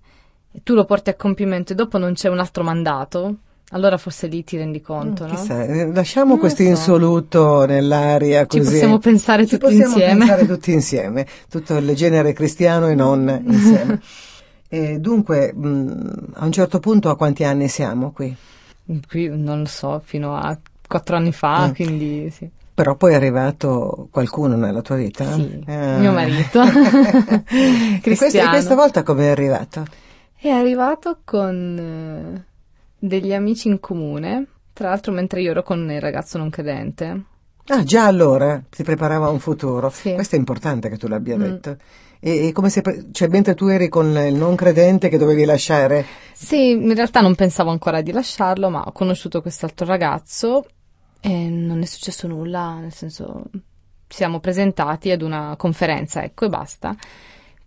e 0.52 0.60
tu 0.64 0.74
lo 0.74 0.86
porti 0.86 1.10
a 1.10 1.16
compimento 1.16 1.74
e 1.74 1.76
dopo 1.76 1.98
non 1.98 2.14
c'è 2.14 2.30
un 2.30 2.40
altro 2.40 2.64
mandato, 2.64 3.36
allora 3.72 3.98
forse 3.98 4.28
lì 4.28 4.44
ti 4.44 4.58
rendi 4.58 4.82
conto, 4.82 5.26
no? 5.26 5.34
Chissà, 5.34 5.64
eh, 5.64 5.92
lasciamo 5.94 6.38
questo 6.38 6.62
so. 6.64 6.70
insoluto 6.70 7.66
nell'aria 7.66 8.46
Ci 8.46 8.58
così. 8.60 8.72
possiamo 8.72 8.98
pensare 9.00 9.46
Ci 9.46 9.58
tutti 9.58 9.74
possiamo 9.76 9.94
insieme. 9.96 10.18
pensare 10.20 10.46
tutti 10.54 10.72
insieme, 10.74 11.26
tutto 11.50 11.78
il 11.78 11.96
genere 11.96 12.34
cristiano 12.34 12.88
e 12.88 12.96
non 12.96 13.44
insieme. 13.46 14.02
E 14.74 15.00
dunque, 15.00 15.52
mh, 15.54 16.32
a 16.36 16.46
un 16.46 16.52
certo 16.54 16.80
punto 16.80 17.10
a 17.10 17.18
quanti 17.18 17.44
anni 17.44 17.68
siamo 17.68 18.12
qui? 18.14 18.34
Qui 19.06 19.28
non 19.28 19.60
lo 19.60 19.66
so, 19.66 20.02
fino 20.02 20.34
a 20.38 20.58
quattro 20.88 21.18
anni 21.18 21.34
fa, 21.34 21.68
Mm. 21.68 21.72
quindi 21.74 22.30
sì. 22.34 22.50
Però 22.74 22.96
poi 22.96 23.12
è 23.12 23.16
arrivato 23.16 24.08
qualcuno 24.12 24.56
nella 24.56 24.82
tua 24.82 24.96
vita? 24.96 25.30
Sì, 25.34 25.62
Ah. 25.68 25.98
mio 25.98 26.14
marito. 26.14 26.62
e, 26.64 26.70
questa, 26.72 27.50
e 27.98 28.00
Cristiano. 28.02 28.50
questa 28.52 28.76
volta 28.76 29.04
come 29.04 29.26
è 29.26 29.30
arrivato? 29.32 29.84
È 30.44 30.50
arrivato 30.50 31.20
con 31.24 31.78
eh, 31.78 32.46
degli 32.98 33.32
amici 33.32 33.68
in 33.68 33.80
comune, 33.80 34.48
tra 34.74 34.90
l'altro 34.90 35.12
mentre 35.12 35.40
io 35.42 35.52
ero 35.52 35.62
con 35.62 35.88
il 35.92 36.02
ragazzo 36.02 36.40
non 36.40 36.50
credente. 36.50 37.24
Ah, 37.68 37.84
già 37.84 38.06
allora 38.08 38.60
si 38.72 38.82
preparava 38.82 39.30
un 39.30 39.38
futuro. 39.38 39.92
Sì. 39.92 40.14
Questo 40.16 40.36
è 40.36 40.40
importante 40.40 40.90
che 40.90 40.98
tu 40.98 41.08
l'abbia 41.08 41.38
Mm. 41.38 41.42
detto. 41.42 41.78
E, 42.20 42.48
e 42.48 42.52
come 42.54 42.70
se, 42.72 42.82
cioè, 43.12 43.28
mentre 43.28 43.54
tu 43.54 43.68
eri 43.68 43.88
con 43.88 44.08
il 44.18 44.34
non 44.34 44.56
credente 44.56 45.10
che 45.10 45.20
dovevi 45.20 45.46
lasciare, 45.46 46.04
Sì, 46.34 46.72
in 46.72 46.94
realtà 46.96 47.22
non 47.22 47.36
pensavo 47.36 47.70
ancora 47.70 48.02
di 48.02 48.12
lasciarlo, 48.12 48.70
ma 48.72 48.82
ho 48.84 48.92
conosciuto 48.92 49.42
quest'altro 49.44 49.86
ragazzo 49.86 50.66
e 51.20 51.50
non 51.50 51.84
è 51.84 51.86
successo 51.86 52.26
nulla, 52.28 52.80
nel 52.80 52.94
senso 52.94 53.44
ci 54.08 54.18
siamo 54.18 54.40
presentati 54.40 55.12
ad 55.12 55.22
una 55.22 55.54
conferenza, 55.56 56.24
ecco, 56.24 56.46
e 56.46 56.50
basta. 56.50 56.96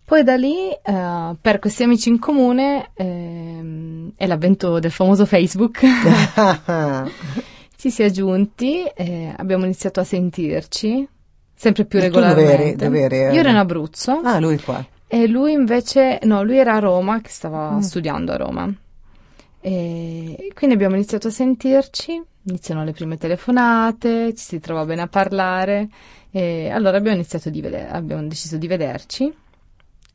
Poi 0.05 0.23
da 0.23 0.35
lì, 0.35 0.69
eh, 0.69 1.35
per 1.41 1.57
questi 1.59 1.81
amici 1.83 2.09
in 2.09 2.19
comune, 2.19 2.91
ehm, 2.93 4.11
è 4.15 4.27
l'avvento 4.27 4.77
del 4.79 4.91
famoso 4.91 5.25
Facebook, 5.25 5.79
ci 7.75 7.89
si 7.89 8.01
è 8.03 8.05
aggiunti, 8.05 8.83
e 8.83 9.33
abbiamo 9.35 9.65
iniziato 9.65 9.99
a 9.99 10.03
sentirci 10.03 11.07
sempre 11.55 11.85
più 11.85 11.97
E 11.99 12.03
tu 12.03 12.19
dove 12.19 12.25
regolarmente. 12.27 12.63
eri? 12.63 12.75
Dove 12.75 12.99
eri? 13.01 13.15
Io 13.33 13.39
ero 13.39 13.49
in 13.49 13.55
Abruzzo. 13.55 14.11
ah, 14.23 14.39
lui 14.39 14.59
qua. 14.59 14.85
E 15.07 15.27
lui 15.27 15.53
invece, 15.53 16.19
no, 16.23 16.43
lui 16.43 16.57
era 16.57 16.75
a 16.75 16.79
Roma, 16.79 17.19
che 17.21 17.29
stava 17.29 17.71
Mm. 17.71 17.79
studiando 17.79 18.31
a 18.31 18.35
Roma. 18.37 18.71
E 19.61 20.51
quindi 20.53 20.75
abbiamo 20.75 20.95
iniziato 20.95 21.27
a 21.27 21.31
sentirci, 21.31 22.21
iniziano 22.43 22.83
le 22.83 22.91
prime 22.91 23.17
telefonate, 23.17 24.35
ci 24.35 24.43
si 24.43 24.59
trova 24.59 24.85
bene 24.85 25.01
a 25.01 25.07
parlare. 25.07 25.87
E 26.31 26.69
allora 26.69 26.97
abbiamo 26.97 27.15
iniziato 27.15 27.49
di 27.49 27.61
vedere, 27.61 27.87
abbiamo 27.89 28.21
deciso 28.27 28.57
di 28.57 28.67
vederci. 28.67 29.33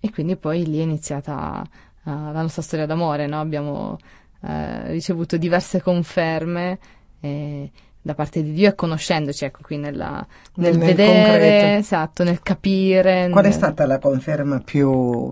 E 0.01 0.11
quindi 0.11 0.37
poi 0.37 0.65
lì 0.67 0.79
è 0.79 0.83
iniziata 0.83 1.63
eh, 1.63 2.11
la 2.11 2.41
nostra 2.41 2.63
storia 2.63 2.87
d'amore, 2.87 3.27
no? 3.27 3.41
Abbiamo 3.41 3.99
eh, 4.43 4.91
ricevuto 4.93 5.37
diverse 5.37 5.83
conferme 5.83 6.79
eh, 7.21 7.71
da 8.03 8.15
parte 8.15 8.43
di 8.43 8.53
Dio 8.53 8.71
e 8.71 8.75
conoscendoci, 8.75 9.45
ecco, 9.45 9.59
qui 9.63 9.77
nella, 9.77 10.27
nel, 10.55 10.79
Nel 10.79 10.87
vedere, 10.87 11.23
concreto. 11.23 11.79
esatto, 11.79 12.25
nel 12.25 12.41
capire. 12.43 13.29
Qual 13.31 13.45
è 13.45 13.49
nel- 13.49 13.57
stata 13.57 13.85
la 13.87 13.99
conferma 13.99 14.59
più, 14.61 15.31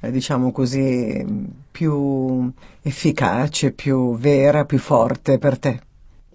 eh, 0.00 0.10
diciamo 0.10 0.50
così, 0.50 1.22
più 1.70 2.50
efficace, 2.80 3.72
più 3.72 4.16
vera, 4.16 4.64
più 4.64 4.78
forte 4.78 5.38
per 5.38 5.58
te? 5.58 5.80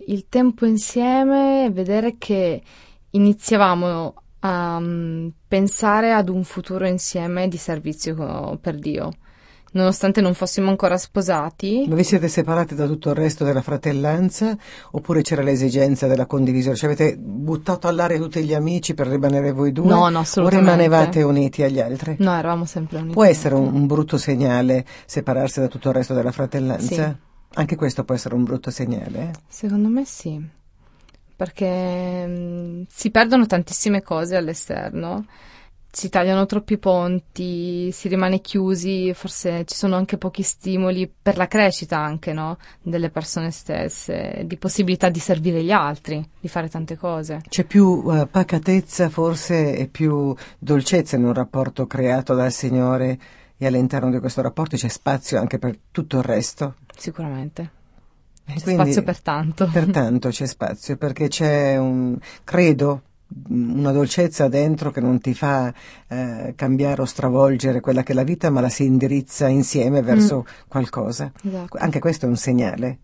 il 0.06 0.26
tempo 0.28 0.66
insieme, 0.66 1.70
vedere 1.72 2.16
che 2.18 2.62
iniziavamo 3.12 4.14
a 4.46 4.78
mm, 4.80 5.28
pensare 5.48 6.12
ad 6.12 6.28
un 6.30 6.44
futuro 6.44 6.86
insieme 6.88 7.48
di 7.48 7.58
servizio 7.58 8.14
co- 8.16 8.58
per 8.62 8.78
Dio. 8.78 9.12
Nonostante 9.76 10.22
non 10.22 10.36
fossimo 10.36 10.70
ancora 10.70 10.98
sposati, 10.98 11.86
Ma 11.88 11.96
vi 11.96 12.04
siete 12.04 12.28
separati 12.28 12.76
da 12.76 12.86
tutto 12.86 13.10
il 13.10 13.16
resto 13.16 13.44
della 13.44 13.64
fratellanza 13.64 14.56
oppure 14.92 15.24
c'era 15.24 15.42
l'esigenza 15.42 16.06
della 16.06 16.28
condivisione? 16.28 16.76
Cioè 16.76 16.92
avete 16.92 17.18
buttato 17.18 17.88
all'aria 17.88 18.18
tutti 18.20 18.44
gli 18.44 18.54
amici 18.54 18.94
per 18.94 19.08
rimanere 19.08 19.52
voi 19.52 19.72
due? 19.72 19.88
No, 19.88 20.10
no, 20.10 20.20
O 20.20 20.22
assolutamente. 20.22 20.72
rimanevate 20.72 21.24
uniti 21.24 21.64
agli 21.64 21.80
altri? 21.80 22.18
no, 22.20 22.38
eravamo 22.38 22.66
sempre 22.66 22.98
uniti. 22.98 23.14
Può 23.14 23.24
essere 23.24 23.56
un, 23.56 23.74
un 23.74 23.88
brutto 23.88 24.18
segnale 24.20 24.86
separarsi 25.08 25.60
da 25.62 25.68
tutto 25.68 25.90
il 25.90 25.96
resto 25.96 26.14
della 26.14 26.32
fratellanza? 26.32 26.86
Sì. 26.86 27.32
Anche 27.56 27.76
questo 27.76 28.04
può 28.04 28.14
essere 28.14 28.36
un 28.36 28.44
brutto 28.44 28.70
segnale. 28.70 29.20
eh? 29.20 29.32
Secondo 29.48 29.88
me 29.88 30.06
sì, 30.06 30.40
perché 31.36 32.26
mm, 32.28 32.84
si 32.90 33.10
perdono 33.12 33.46
tantissime 33.46 34.02
cose 34.02 34.36
all'esterno, 34.36 35.26
si 35.96 36.10
tagliano 36.10 36.48
troppi 36.48 36.80
ponti, 36.80 37.92
si 37.92 38.08
rimane 38.08 38.42
chiusi, 38.42 39.14
forse 39.14 39.64
ci 39.66 39.76
sono 39.76 39.96
anche 39.96 40.18
pochi 40.18 40.42
stimoli 40.42 41.08
per 41.08 41.38
la 41.38 41.48
crescita 41.48 42.00
anche, 42.00 42.34
no? 42.34 42.58
Delle 42.82 43.12
persone 43.12 43.52
stesse, 43.52 44.42
di 44.46 44.58
possibilità 44.58 45.10
di 45.10 45.20
servire 45.20 45.64
gli 45.64 45.70
altri, 45.72 46.28
di 46.40 46.48
fare 46.48 46.68
tante 46.68 46.98
cose. 46.98 47.42
C'è 47.48 47.66
più 47.66 48.04
eh, 48.12 48.26
pacatezza 48.26 49.10
forse 49.10 49.78
e 49.78 49.88
più 49.88 50.36
dolcezza 50.58 51.16
in 51.16 51.26
un 51.26 51.34
rapporto 51.34 51.86
creato 51.86 52.34
dal 52.34 52.52
Signore 52.52 53.20
e 53.56 53.68
all'interno 53.68 54.10
di 54.10 54.20
questo 54.20 54.42
rapporto 54.42 54.76
c'è 54.76 54.88
spazio 54.88 55.40
anche 55.40 55.60
per 55.60 55.78
tutto 55.92 56.18
il 56.18 56.24
resto. 56.24 56.74
Sicuramente. 56.98 57.82
C'è 58.46 58.62
quindi- 58.62 58.84
spazio 58.84 59.04
per 59.04 59.22
tanto. 59.22 59.70
Pertanto 59.72 60.30
c'è 60.30 60.46
spazio 60.46 60.98
perché 60.98 61.28
c'è 61.28 61.78
un, 61.78 62.18
credo, 62.44 63.02
una 63.50 63.92
dolcezza 63.92 64.48
dentro 64.48 64.92
che 64.92 65.00
non 65.02 65.20
ti 65.20 65.34
fa 65.34 65.74
eh, 66.08 66.54
cambiare 66.56 67.02
o 67.02 67.06
stravolgere 67.06 67.80
quella 67.80 68.04
che 68.04 68.12
è 68.12 68.16
la 68.16 68.24
vita, 68.24 68.50
ma 68.50 68.62
la 68.62 68.70
si 68.70 68.86
indirizza 68.86 69.48
insieme 69.48 70.02
verso 70.02 70.46
qualcosa. 70.68 71.32
Esatto. 71.44 71.78
Anche 71.80 72.00
questo 72.00 72.26
è 72.26 72.30
un 72.30 72.38
segnale 72.38 73.00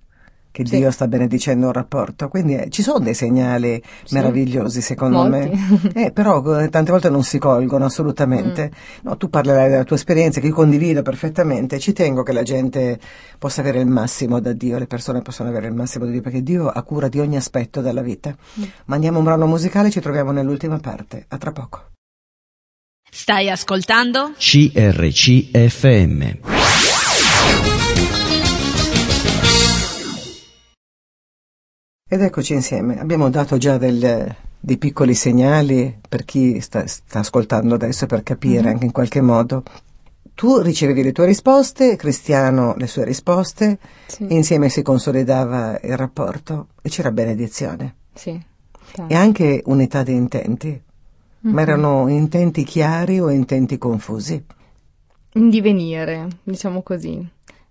che 0.64 0.68
Sì. 0.68 0.78
Dio 0.78 0.92
sta 0.92 1.08
benedicendo 1.08 1.68
un 1.68 1.72
rapporto. 1.74 2.28
Quindi 2.28 2.56
eh, 2.56 2.70
ci 2.70 2.82
sono 2.82 3.00
dei 3.00 3.14
segnali 3.14 3.82
Sì. 4.04 4.16
meravigliosi, 4.16 4.82
secondo 4.82 5.26
Molti. 5.28 5.50
me. 5.50 5.92
Eh, 6.06 6.12
però 6.12 6.60
eh, 6.60 6.68
tante 6.70 6.92
volte 6.92 7.10
non 7.10 7.24
si 7.24 7.38
colgono 7.40 7.86
assolutamente. 7.86 8.72
Mm. 8.74 9.00
No, 9.04 9.16
tu 9.18 9.30
parlerai 9.30 9.70
della 9.70 9.84
tua 9.86 9.96
esperienza 9.96 10.40
che 10.42 10.48
io 10.48 10.54
condivido 10.54 11.02
perfettamente. 11.02 11.80
Ci 11.80 11.94
tengo 11.94 12.24
che 12.24 12.34
la 12.34 12.44
gente 12.44 13.00
possa 13.38 13.62
avere 13.62 13.80
il 13.80 13.88
massimo 13.88 14.40
da 14.42 14.52
Dio, 14.54 14.78
le 14.78 14.88
persone 14.88 15.22
possano 15.22 15.50
avere 15.50 15.68
il 15.68 15.74
massimo 15.74 16.04
da 16.06 16.12
Dio, 16.12 16.22
perché 16.22 16.44
Dio 16.44 16.68
ha 16.68 16.82
cura 16.84 17.08
di 17.08 17.20
ogni 17.20 17.38
aspetto 17.38 17.80
della 17.82 18.02
vita. 18.02 18.36
Mm. 18.60 18.64
Mandiamo 18.86 19.18
un 19.20 19.24
brano 19.24 19.46
musicale, 19.48 19.90
ci 19.90 20.00
troviamo 20.02 20.32
nell'ultima 20.32 20.78
parte. 20.80 21.26
A 21.30 21.38
tra 21.38 21.52
poco. 21.52 21.84
Stai 23.12 23.50
ascoltando? 23.50 24.34
CRCFM. 24.38 26.59
Ed 32.12 32.22
eccoci 32.22 32.54
insieme. 32.54 33.00
Abbiamo 33.00 33.30
dato 33.30 33.58
già 33.58 33.78
del- 33.78 34.36
dei 34.60 34.78
piccoli 34.78 35.14
segnali 35.14 36.00
per 36.10 36.26
chi 36.26 36.60
sta, 36.60 36.88
sta 36.88 37.20
ascoltando 37.20 37.76
adesso 37.76 38.08
per 38.08 38.24
capire 38.24 38.62
Mhm. 38.62 38.68
anche 38.68 38.86
in 38.86 38.92
qualche 38.92 39.22
modo. 39.22 39.64
Tu 40.34 40.60
ricevevi 40.60 41.04
le 41.04 41.12
tue 41.12 41.26
risposte, 41.28 41.96
Cristiano 41.98 42.74
le 42.78 42.88
sue 42.88 43.04
risposte, 43.06 43.78
Sì. 44.08 44.26
e 44.26 44.34
insieme 44.36 44.70
si 44.70 44.82
consolidava 44.82 45.80
il 45.84 45.96
rapporto 45.98 46.70
e 46.82 46.90
c'era 46.90 47.12
benedizione. 47.12 47.96
Sì. 48.14 48.40
E 49.08 49.14
anche 49.16 49.62
unità 49.66 50.02
di 50.02 50.14
intenti. 50.14 50.82
Ma 51.42 51.52
Mhm. 51.52 51.60
erano 51.60 52.08
intenti 52.08 52.64
chiari 52.64 53.20
o 53.20 53.30
intenti 53.30 53.78
confusi? 53.78 54.44
in 55.34 55.50
divenire, 55.52 56.28
diciamo 56.44 56.82
così. 56.82 57.26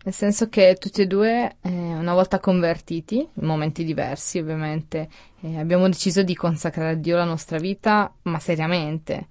Nel 0.08 0.16
senso 0.16 0.48
che 0.48 0.78
tutti 0.80 1.02
e 1.02 1.06
due, 1.06 1.56
eh, 1.60 1.68
una 1.68 2.14
volta 2.14 2.40
convertiti, 2.40 3.16
in 3.18 3.44
momenti 3.46 3.84
diversi 3.84 4.38
ovviamente, 4.38 5.06
eh, 5.42 5.58
abbiamo 5.58 5.86
deciso 5.86 6.22
di 6.22 6.34
consacrare 6.34 6.92
a 6.92 6.94
Dio 6.94 7.14
la 7.14 7.24
nostra 7.24 7.58
vita, 7.58 8.10
ma 8.22 8.38
seriamente. 8.38 9.26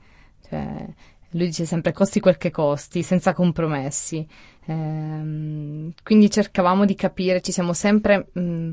Cioè, 0.48 0.86
lui 1.32 1.48
dice 1.48 1.66
sempre 1.66 1.94
costi 1.94 2.20
quel 2.20 2.38
che 2.38 2.52
costi, 2.52 3.02
senza 3.02 3.34
compromessi. 3.34 4.24
Ehm, 4.66 5.94
quindi 6.04 6.30
cercavamo 6.30 6.86
di 6.86 6.94
capire, 6.94 7.42
ci 7.42 7.52
siamo 7.52 7.74
sempre 7.74 8.28
mh, 8.34 8.70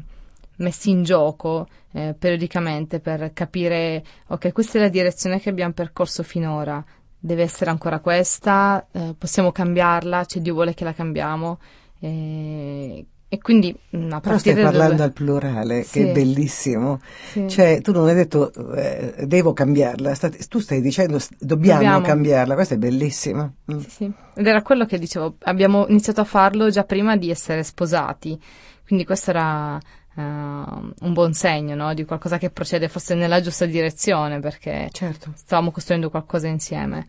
messi 0.57 0.91
in 0.91 1.05
gioco 1.05 1.67
eh, 1.93 2.15
periodicamente 2.19 3.01
per 3.01 3.33
capire, 3.33 4.05
ok, 4.27 4.53
questa 4.53 4.77
è 4.77 4.83
la 4.83 4.89
direzione 4.89 5.41
che 5.41 5.49
abbiamo 5.49 5.73
percorso 5.73 6.23
finora, 6.23 6.85
deve 7.19 7.45
essere 7.45 7.71
ancora 7.71 8.01
questa, 8.01 8.89
eh, 8.93 9.15
possiamo 9.17 9.53
cambiarla, 9.53 10.27
cioè 10.27 10.43
Dio 10.43 10.53
vuole 10.53 10.75
che 10.75 10.85
la 10.85 10.93
cambiamo. 10.93 11.59
E, 12.05 13.07
e 13.29 13.39
quindi 13.39 13.75
a 14.11 14.21
Però 14.21 14.37
stai 14.39 14.55
parlando 14.55 14.97
dal... 14.97 15.07
al 15.07 15.13
plurale, 15.13 15.81
che 15.81 15.85
Sì. 15.87 16.01
è 16.03 16.13
bellissimo. 16.13 17.01
Sì. 17.31 17.49
Cioè, 17.49 17.81
tu 17.81 17.93
non 17.93 18.07
hai 18.09 18.15
detto 18.15 18.53
eh, 18.75 19.25
devo 19.27 19.53
cambiarla, 19.55 20.15
sta- 20.15 20.31
tu 20.49 20.59
stai 20.59 20.81
dicendo 20.83 21.19
dobbiamo, 21.39 21.81
Dobbiamo. 21.81 22.05
cambiarla, 22.05 22.55
questo 22.55 22.75
è 22.75 22.77
bellissimo. 22.77 23.55
Mm. 23.73 23.79
Sì, 23.79 23.91
sì. 23.91 24.13
Ed 24.35 24.47
era 24.47 24.61
quello 24.63 24.85
che 24.85 24.99
dicevo, 24.99 25.37
abbiamo 25.45 25.87
iniziato 25.89 26.21
a 26.21 26.25
farlo 26.25 26.69
già 26.69 26.85
prima 26.85 27.17
di 27.17 27.31
essere 27.31 27.63
sposati, 27.63 28.39
quindi 28.87 29.05
questo 29.07 29.31
era 29.31 29.79
eh, 29.79 30.21
un 30.21 31.13
buon 31.13 31.33
segno, 31.33 31.75
no? 31.75 31.95
Di 31.95 32.05
qualcosa 32.05 32.37
che 32.39 32.51
procede 32.51 32.89
forse 32.89 33.15
nella 33.15 33.41
giusta 33.41 33.65
direzione, 33.65 34.39
perché 34.41 34.89
Certo. 34.93 35.33
stavamo 35.35 35.71
costruendo 35.71 36.11
qualcosa 36.11 36.47
insieme. 36.49 37.07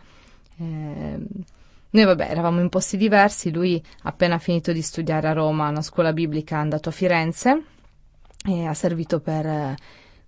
Ehm, 0.57 1.25
Noi 1.95 2.03
vabbè 2.03 2.29
eravamo 2.29 2.59
in 2.59 2.67
posti 2.67 2.97
diversi, 2.97 3.53
lui 3.53 3.81
appena 4.01 4.37
finito 4.37 4.73
di 4.73 4.81
studiare 4.81 5.29
a 5.29 5.31
Roma, 5.31 5.69
una 5.69 5.81
scuola 5.81 6.11
biblica, 6.11 6.57
è 6.57 6.59
andato 6.59 6.89
a 6.89 6.91
Firenze 6.91 7.63
e 8.45 8.65
ha 8.65 8.73
servito 8.73 9.21
per 9.21 9.45
eh, 9.45 9.75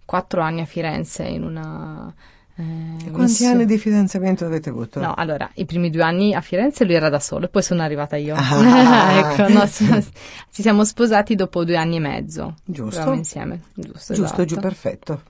quattro 0.05 0.39
anni 0.39 0.61
a 0.61 0.65
Firenze 0.65 1.23
in 1.23 1.43
una... 1.43 2.13
Eh, 2.55 2.63
quanti 3.09 3.19
missione... 3.19 3.53
anni 3.53 3.65
di 3.65 3.77
fidanzamento 3.77 4.45
avete 4.45 4.69
avuto? 4.69 5.01
No, 5.01 5.13
allora, 5.13 5.49
i 5.55 5.65
primi 5.65 5.89
due 5.89 6.03
anni 6.03 6.33
a 6.33 6.39
Firenze 6.39 6.85
lui 6.85 6.93
era 6.93 7.09
da 7.09 7.19
solo 7.19 7.45
e 7.45 7.49
poi 7.49 7.61
sono 7.61 7.81
arrivata 7.81 8.15
io. 8.15 8.33
Ah. 8.35 9.19
ecco, 9.35 9.49
no, 9.49 9.67
ci 9.67 10.61
siamo 10.61 10.85
sposati 10.85 11.35
dopo 11.35 11.65
due 11.65 11.75
anni 11.75 11.97
e 11.97 11.99
mezzo. 11.99 12.55
Giusto. 12.63 12.95
Eravamo 12.95 13.17
insieme. 13.17 13.61
Giusto, 13.73 14.13
Giusto 14.13 14.23
esatto. 14.23 14.45
giù, 14.45 14.55
perfetto. 14.55 15.21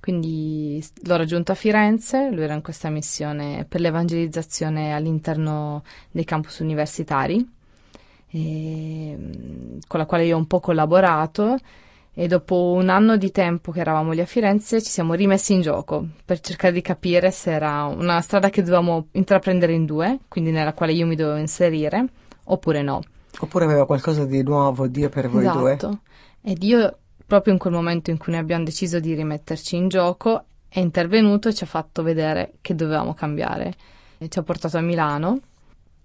Quindi 0.00 0.84
l'ho 1.02 1.16
raggiunto 1.16 1.52
a 1.52 1.54
Firenze, 1.56 2.30
lui 2.30 2.44
era 2.44 2.54
in 2.54 2.62
questa 2.62 2.88
missione 2.88 3.66
per 3.68 3.80
l'evangelizzazione 3.80 4.94
all'interno 4.94 5.82
dei 6.10 6.24
campus 6.24 6.60
universitari, 6.60 7.46
e, 8.30 9.18
con 9.86 9.98
la 9.98 10.06
quale 10.06 10.24
io 10.24 10.36
ho 10.36 10.38
un 10.38 10.46
po' 10.46 10.60
collaborato 10.60 11.56
e 12.14 12.26
dopo 12.26 12.72
un 12.72 12.88
anno 12.88 13.16
di 13.16 13.30
tempo 13.30 13.70
che 13.70 13.80
eravamo 13.80 14.12
lì 14.12 14.20
a 14.20 14.26
Firenze 14.26 14.82
ci 14.82 14.90
siamo 14.90 15.14
rimessi 15.14 15.52
in 15.52 15.60
gioco 15.60 16.04
per 16.24 16.40
cercare 16.40 16.72
di 16.72 16.80
capire 16.80 17.30
se 17.30 17.52
era 17.52 17.84
una 17.84 18.20
strada 18.20 18.50
che 18.50 18.62
dovevamo 18.62 19.06
intraprendere 19.12 19.72
in 19.72 19.84
due, 19.84 20.18
quindi 20.26 20.50
nella 20.50 20.72
quale 20.72 20.92
io 20.92 21.06
mi 21.06 21.14
dovevo 21.14 21.38
inserire, 21.38 22.04
oppure 22.44 22.82
no. 22.82 23.02
Oppure 23.40 23.64
aveva 23.64 23.86
qualcosa 23.86 24.24
di 24.24 24.42
nuovo 24.42 24.88
Dio 24.88 25.08
per 25.08 25.28
voi 25.28 25.42
esatto. 25.42 25.58
due. 25.58 25.72
Esatto. 25.74 26.00
E 26.42 26.54
Dio 26.54 26.98
proprio 27.28 27.52
in 27.52 27.58
quel 27.58 27.74
momento 27.74 28.10
in 28.10 28.16
cui 28.16 28.32
noi 28.32 28.40
abbiamo 28.40 28.64
deciso 28.64 28.98
di 29.00 29.12
rimetterci 29.12 29.76
in 29.76 29.88
gioco, 29.88 30.46
è 30.66 30.80
intervenuto 30.80 31.50
e 31.50 31.54
ci 31.54 31.62
ha 31.62 31.66
fatto 31.66 32.02
vedere 32.02 32.54
che 32.62 32.74
dovevamo 32.74 33.12
cambiare. 33.12 33.74
E 34.16 34.28
ci 34.28 34.38
ha 34.38 34.42
portato 34.42 34.78
a 34.78 34.80
Milano 34.80 35.38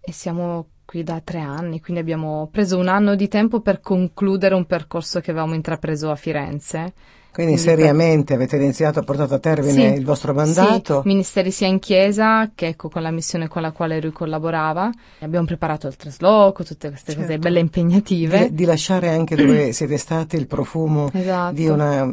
e 0.02 0.12
siamo 0.12 0.68
qui 0.94 1.02
da 1.02 1.20
tre 1.24 1.40
anni, 1.40 1.82
quindi 1.82 2.04
abbiamo 2.04 2.48
preso 2.52 2.78
un 2.78 2.88
anno 2.88 3.16
di 3.16 3.28
tempo 3.28 3.62
per 3.62 3.82
concludere 3.82 4.54
un 4.54 4.66
percorso 4.66 5.22
che 5.22 5.32
avevamo 5.32 5.56
intrapreso 5.56 6.12
a 6.12 6.16
Firenze 6.16 6.94
quindi, 7.34 7.58
seriamente 7.58 8.36
avete 8.36 8.58
iniziato, 8.58 9.02
portato 9.02 9.34
a 9.34 9.40
termine 9.40 9.72
sì, 9.72 9.98
il 9.98 10.06
vostro 10.06 10.36
mandato? 10.36 11.02
Sì, 11.02 11.08
ministeri 11.08 11.50
sia 11.50 11.66
in 11.66 11.80
chiesa 11.80 12.52
che 12.54 12.68
ecco 12.68 12.90
con 12.90 13.02
la 13.02 13.10
missione 13.10 13.48
con 13.48 13.64
la 13.64 13.72
quale 13.72 14.00
lui 14.00 14.12
collaborava. 14.12 14.92
Abbiamo 15.22 15.48
preparato 15.48 15.88
il 15.88 15.96
trasloco, 15.96 16.64
tutte 16.64 16.90
queste 16.90 17.14
certo. 17.14 17.26
cose 17.26 17.40
belle 17.40 17.60
impegnative. 17.60 18.50
Di, 18.50 18.54
di 18.54 18.66
lasciare 18.66 19.10
anche 19.10 19.36
dove 19.36 19.72
siete 19.74 19.98
stati 19.98 20.36
il 20.36 20.46
profumo 20.46 21.10
esatto. 21.12 21.56
di 21.56 21.68
una, 21.68 22.08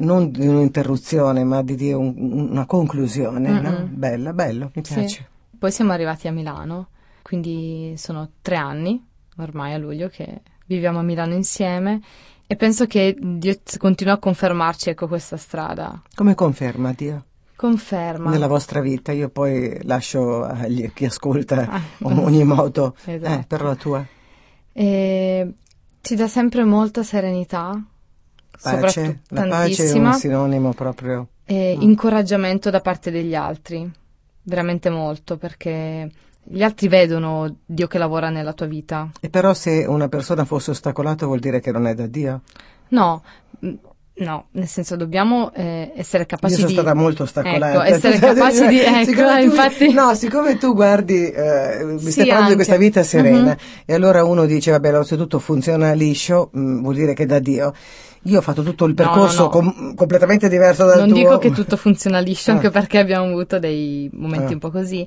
non 0.00 0.30
di 0.30 0.46
un'interruzione, 0.46 1.44
ma 1.44 1.62
di, 1.62 1.74
di 1.74 1.90
un, 1.94 2.12
una 2.50 2.66
conclusione, 2.66 3.48
no? 3.48 3.88
Bella, 3.90 4.34
bello, 4.34 4.70
mi 4.74 4.82
piace. 4.82 5.08
Sì. 5.08 5.24
Poi 5.58 5.72
siamo 5.72 5.92
arrivati 5.92 6.28
a 6.28 6.32
Milano, 6.32 6.88
quindi 7.28 7.92
sono 7.98 8.30
tre 8.40 8.56
anni 8.56 9.06
ormai 9.36 9.74
a 9.74 9.76
luglio 9.76 10.08
che 10.08 10.40
viviamo 10.64 11.00
a 11.00 11.02
Milano 11.02 11.34
insieme 11.34 12.00
e 12.46 12.56
penso 12.56 12.86
che 12.86 13.14
Dio 13.20 13.54
continua 13.76 14.14
a 14.14 14.18
confermarci 14.18 14.88
ecco 14.88 15.08
questa 15.08 15.36
strada. 15.36 16.00
Come 16.14 16.34
conferma 16.34 16.94
Dio? 16.94 17.24
Conferma. 17.54 18.30
Nella 18.30 18.46
vostra 18.46 18.80
vita, 18.80 19.12
io 19.12 19.28
poi 19.28 19.78
lascio 19.82 20.42
a 20.42 20.64
chi 20.94 21.04
ascolta 21.04 21.68
ah, 21.68 21.82
ogni 22.08 22.44
modo 22.44 22.96
esatto. 23.04 23.40
eh, 23.40 23.44
per 23.46 23.60
la 23.60 23.74
tua. 23.74 24.06
E 24.72 25.52
ci 26.00 26.14
dà 26.14 26.28
sempre 26.28 26.64
molta 26.64 27.02
serenità, 27.02 27.78
pace. 28.62 29.20
La 29.28 29.46
pace 29.46 29.86
è 29.86 29.98
un 29.98 30.14
sinonimo 30.14 30.72
proprio. 30.72 31.28
E 31.44 31.74
mm. 31.76 31.82
incoraggiamento 31.82 32.70
da 32.70 32.80
parte 32.80 33.10
degli 33.10 33.34
altri, 33.34 33.90
veramente 34.44 34.88
molto, 34.88 35.36
perché 35.36 36.10
gli 36.50 36.62
altri 36.62 36.88
vedono 36.88 37.56
Dio 37.64 37.86
che 37.86 37.98
lavora 37.98 38.30
nella 38.30 38.52
tua 38.52 38.66
vita. 38.66 39.10
E 39.20 39.28
però 39.28 39.52
se 39.54 39.84
una 39.86 40.08
persona 40.08 40.44
fosse 40.44 40.70
ostacolata 40.70 41.26
vuol 41.26 41.40
dire 41.40 41.60
che 41.60 41.70
non 41.70 41.86
è 41.86 41.94
da 41.94 42.06
Dio? 42.06 42.42
No, 42.88 43.22
mm, 43.64 43.74
no, 44.16 44.46
nel 44.52 44.66
senso 44.66 44.96
dobbiamo 44.96 45.52
eh, 45.52 45.92
essere 45.94 46.24
capaci 46.24 46.54
di... 46.54 46.60
Io 46.62 46.68
sono 46.68 46.80
di... 46.80 46.86
stata 46.86 46.98
molto 46.98 47.22
ostacolata. 47.24 47.86
Ecco, 47.86 47.94
essere 47.94 48.18
capaci 48.34 48.66
di... 48.66 48.80
Ecco, 48.80 49.12
tu, 49.12 49.42
infatti... 49.42 49.92
No, 49.92 50.14
siccome 50.14 50.56
tu 50.56 50.74
guardi, 50.74 51.30
eh, 51.30 51.84
mi 51.84 51.98
sì, 52.00 52.12
stai 52.12 52.26
parlando 52.26 52.34
anche. 52.34 52.48
di 52.48 52.54
questa 52.54 52.76
vita 52.76 53.02
serena, 53.02 53.42
mm-hmm. 53.42 53.84
e 53.84 53.94
allora 53.94 54.24
uno 54.24 54.46
dice, 54.46 54.70
vabbè, 54.70 55.04
se 55.04 55.16
tutto 55.16 55.38
funziona 55.38 55.92
liscio, 55.92 56.48
mh, 56.52 56.60
mm, 56.60 56.80
vuol 56.80 56.94
dire 56.94 57.12
che 57.12 57.24
è 57.24 57.26
da 57.26 57.38
Dio. 57.38 57.72
Io 58.22 58.38
ho 58.38 58.42
fatto 58.42 58.62
tutto 58.62 58.84
il 58.84 58.94
percorso 58.94 59.44
no, 59.44 59.60
no, 59.60 59.62
no. 59.62 59.72
Com- 59.72 59.94
completamente 59.94 60.48
diverso 60.48 60.84
dal 60.84 60.98
non 60.98 61.08
tuo. 61.08 61.16
Non 61.16 61.24
dico 61.24 61.38
che 61.38 61.50
tutto 61.52 61.76
funziona 61.76 62.18
liscio, 62.18 62.50
ah. 62.50 62.54
anche 62.54 62.70
perché 62.70 62.98
abbiamo 62.98 63.26
avuto 63.26 63.58
dei 63.58 64.10
momenti 64.12 64.50
ah. 64.50 64.54
un 64.54 64.58
po' 64.58 64.70
così. 64.70 65.06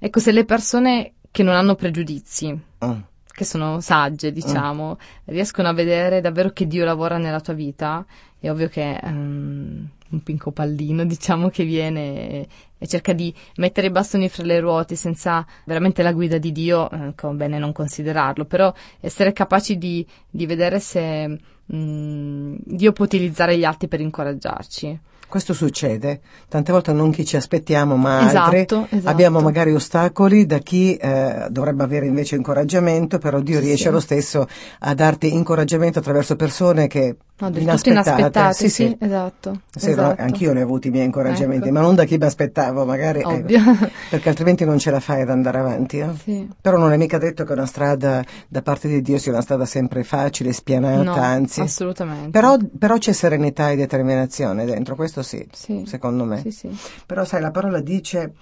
Ecco, 0.00 0.20
se 0.20 0.30
le 0.32 0.44
persone 0.44 1.14
che 1.30 1.42
non 1.42 1.54
hanno 1.54 1.74
pregiudizi, 1.74 2.56
oh. 2.78 3.02
che 3.26 3.44
sono 3.44 3.80
sagge, 3.80 4.32
diciamo, 4.32 4.90
oh. 4.90 4.98
riescono 5.24 5.68
a 5.68 5.72
vedere 5.72 6.20
davvero 6.20 6.50
che 6.50 6.66
Dio 6.66 6.84
lavora 6.84 7.18
nella 7.18 7.40
tua 7.40 7.54
vita, 7.54 8.04
è 8.38 8.48
ovvio 8.48 8.68
che 8.68 8.98
um, 9.02 9.88
un 10.10 10.22
pinco 10.22 10.52
pallino, 10.52 11.04
diciamo, 11.06 11.48
che 11.48 11.64
viene 11.64 12.30
e, 12.30 12.48
e, 12.78 12.86
cerca 12.86 13.12
di 13.12 13.34
mettere 13.56 13.88
i 13.88 13.90
bastoni 13.90 14.28
fra 14.28 14.44
le 14.44 14.60
ruote 14.60 14.94
senza 14.94 15.44
veramente 15.64 16.02
la 16.02 16.12
guida 16.12 16.38
di 16.38 16.52
Dio, 16.52 16.88
eh, 16.90 17.12
bene 17.32 17.58
non 17.58 17.72
considerarlo, 17.72 18.44
però 18.44 18.72
essere 19.00 19.32
capaci 19.32 19.78
di, 19.78 20.06
di 20.30 20.46
vedere 20.46 20.78
se 20.78 21.38
um, 21.66 22.56
Dio 22.64 22.92
può 22.92 23.04
utilizzare 23.04 23.58
gli 23.58 23.64
altri 23.64 23.88
per 23.88 24.00
incoraggiarci. 24.00 25.00
Questo 25.28 25.52
succede, 25.52 26.20
tante 26.48 26.72
volte 26.72 26.92
non 26.94 27.10
chi 27.10 27.24
ci 27.26 27.36
aspettiamo, 27.36 27.96
ma 27.96 28.26
esatto, 28.26 28.56
altri. 28.56 28.96
Esatto. 28.96 29.08
Abbiamo 29.10 29.40
magari 29.40 29.74
ostacoli 29.74 30.46
da 30.46 30.56
chi 30.58 30.96
eh, 30.96 31.48
dovrebbe 31.50 31.82
avere 31.82 32.06
invece 32.06 32.36
incoraggiamento, 32.36 33.18
però 33.18 33.38
Dio 33.40 33.58
sì, 33.58 33.66
riesce 33.66 33.84
sì. 33.88 33.90
lo 33.90 34.00
stesso 34.00 34.48
a 34.80 34.94
darti 34.94 35.34
incoraggiamento 35.34 35.98
attraverso 35.98 36.34
persone 36.34 36.86
che 36.86 37.16
No, 37.40 37.50
del 37.50 37.62
inaspettate. 37.62 38.04
tutto 38.04 38.10
inaspettate, 38.10 38.54
sì, 38.54 38.68
sì, 38.68 38.86
sì. 38.88 38.96
esatto. 38.98 39.60
Sì, 39.72 39.90
esatto. 39.90 40.20
Anch'io 40.20 40.52
ne 40.52 40.62
ho 40.62 40.64
avuti 40.64 40.88
i 40.88 40.90
miei 40.90 41.04
incoraggiamenti, 41.04 41.68
ecco. 41.68 41.74
ma 41.74 41.80
non 41.80 41.94
da 41.94 42.04
chi 42.04 42.18
mi 42.18 42.24
aspettavo, 42.24 42.84
magari, 42.84 43.20
eh, 43.20 43.44
perché 44.10 44.28
altrimenti 44.28 44.64
non 44.64 44.78
ce 44.78 44.90
la 44.90 44.98
fai 44.98 45.22
ad 45.22 45.30
andare 45.30 45.58
avanti. 45.58 45.98
Eh? 45.98 46.08
Sì. 46.20 46.48
Però 46.60 46.78
non 46.78 46.92
è 46.92 46.96
mica 46.96 47.16
detto 47.18 47.44
che 47.44 47.52
una 47.52 47.66
strada 47.66 48.24
da 48.48 48.62
parte 48.62 48.88
di 48.88 49.00
Dio 49.02 49.18
sia 49.18 49.30
una 49.30 49.40
strada 49.40 49.66
sempre 49.66 50.02
facile, 50.02 50.52
spianata, 50.52 51.02
no, 51.02 51.14
anzi. 51.14 51.60
assolutamente. 51.60 52.30
Però, 52.30 52.56
però, 52.76 52.98
c'è 52.98 53.12
serenità 53.12 53.70
e 53.70 53.76
determinazione 53.76 54.64
dentro, 54.64 54.96
questo 54.96 55.22
sì, 55.22 55.46
sì. 55.52 55.84
secondo 55.86 56.24
me. 56.24 56.40
Sì, 56.40 56.50
sì. 56.50 56.76
Però 57.06 57.24
sai, 57.24 57.40
la 57.40 57.52
parola 57.52 57.80
dice 57.80 58.32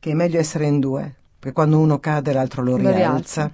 che 0.00 0.10
è 0.10 0.14
meglio 0.14 0.40
essere 0.40 0.66
in 0.66 0.80
due, 0.80 1.14
perché 1.38 1.54
quando 1.54 1.78
uno 1.78 2.00
cade 2.00 2.32
l'altro 2.32 2.62
lo, 2.62 2.76
lo 2.76 2.90
rialza. 2.90 3.50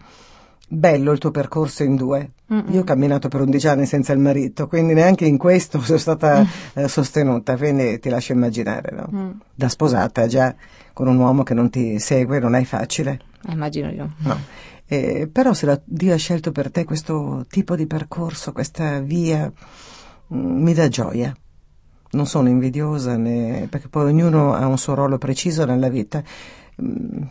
Bello 0.68 1.12
il 1.12 1.18
tuo 1.18 1.30
percorso 1.30 1.82
in 1.82 1.96
due. 1.96 2.32
Mm-mm. 2.52 2.72
Io 2.72 2.80
ho 2.80 2.84
camminato 2.84 3.28
per 3.28 3.40
11 3.40 3.68
anni 3.68 3.86
senza 3.86 4.12
il 4.12 4.18
marito, 4.18 4.66
quindi 4.68 4.92
neanche 4.92 5.24
in 5.24 5.38
questo 5.38 5.80
sono 5.82 5.98
stata 5.98 6.42
mm. 6.42 6.44
eh, 6.74 6.88
sostenuta, 6.88 7.56
quindi 7.56 7.98
ti 7.98 8.08
lascio 8.08 8.32
immaginare, 8.32 8.94
no? 8.94 9.08
mm. 9.12 9.30
Da 9.54 9.68
sposata 9.68 10.26
già 10.26 10.54
con 10.92 11.08
un 11.08 11.18
uomo 11.18 11.42
che 11.42 11.54
non 11.54 11.70
ti 11.70 11.98
segue 11.98 12.38
non 12.38 12.54
è 12.54 12.64
facile. 12.64 13.20
Eh, 13.46 13.52
immagino 13.52 13.90
io. 13.90 14.12
No. 14.18 14.38
Eh, 14.86 15.28
però 15.30 15.52
se 15.52 15.66
la, 15.66 15.80
Dio 15.84 16.14
ha 16.14 16.16
scelto 16.16 16.50
per 16.52 16.70
te 16.70 16.84
questo 16.84 17.44
tipo 17.48 17.76
di 17.76 17.86
percorso, 17.86 18.52
questa 18.52 19.00
via, 19.00 19.50
mm, 20.34 20.62
mi 20.62 20.74
dà 20.74 20.88
gioia. 20.88 21.34
Non 22.10 22.26
sono 22.26 22.48
invidiosa 22.48 23.18
né, 23.18 23.66
perché 23.68 23.88
poi 23.88 24.06
ognuno 24.06 24.54
ha 24.54 24.66
un 24.66 24.78
suo 24.78 24.94
ruolo 24.94 25.18
preciso 25.18 25.66
nella 25.66 25.88
vita. 25.88 26.22
Mm, 26.82 27.22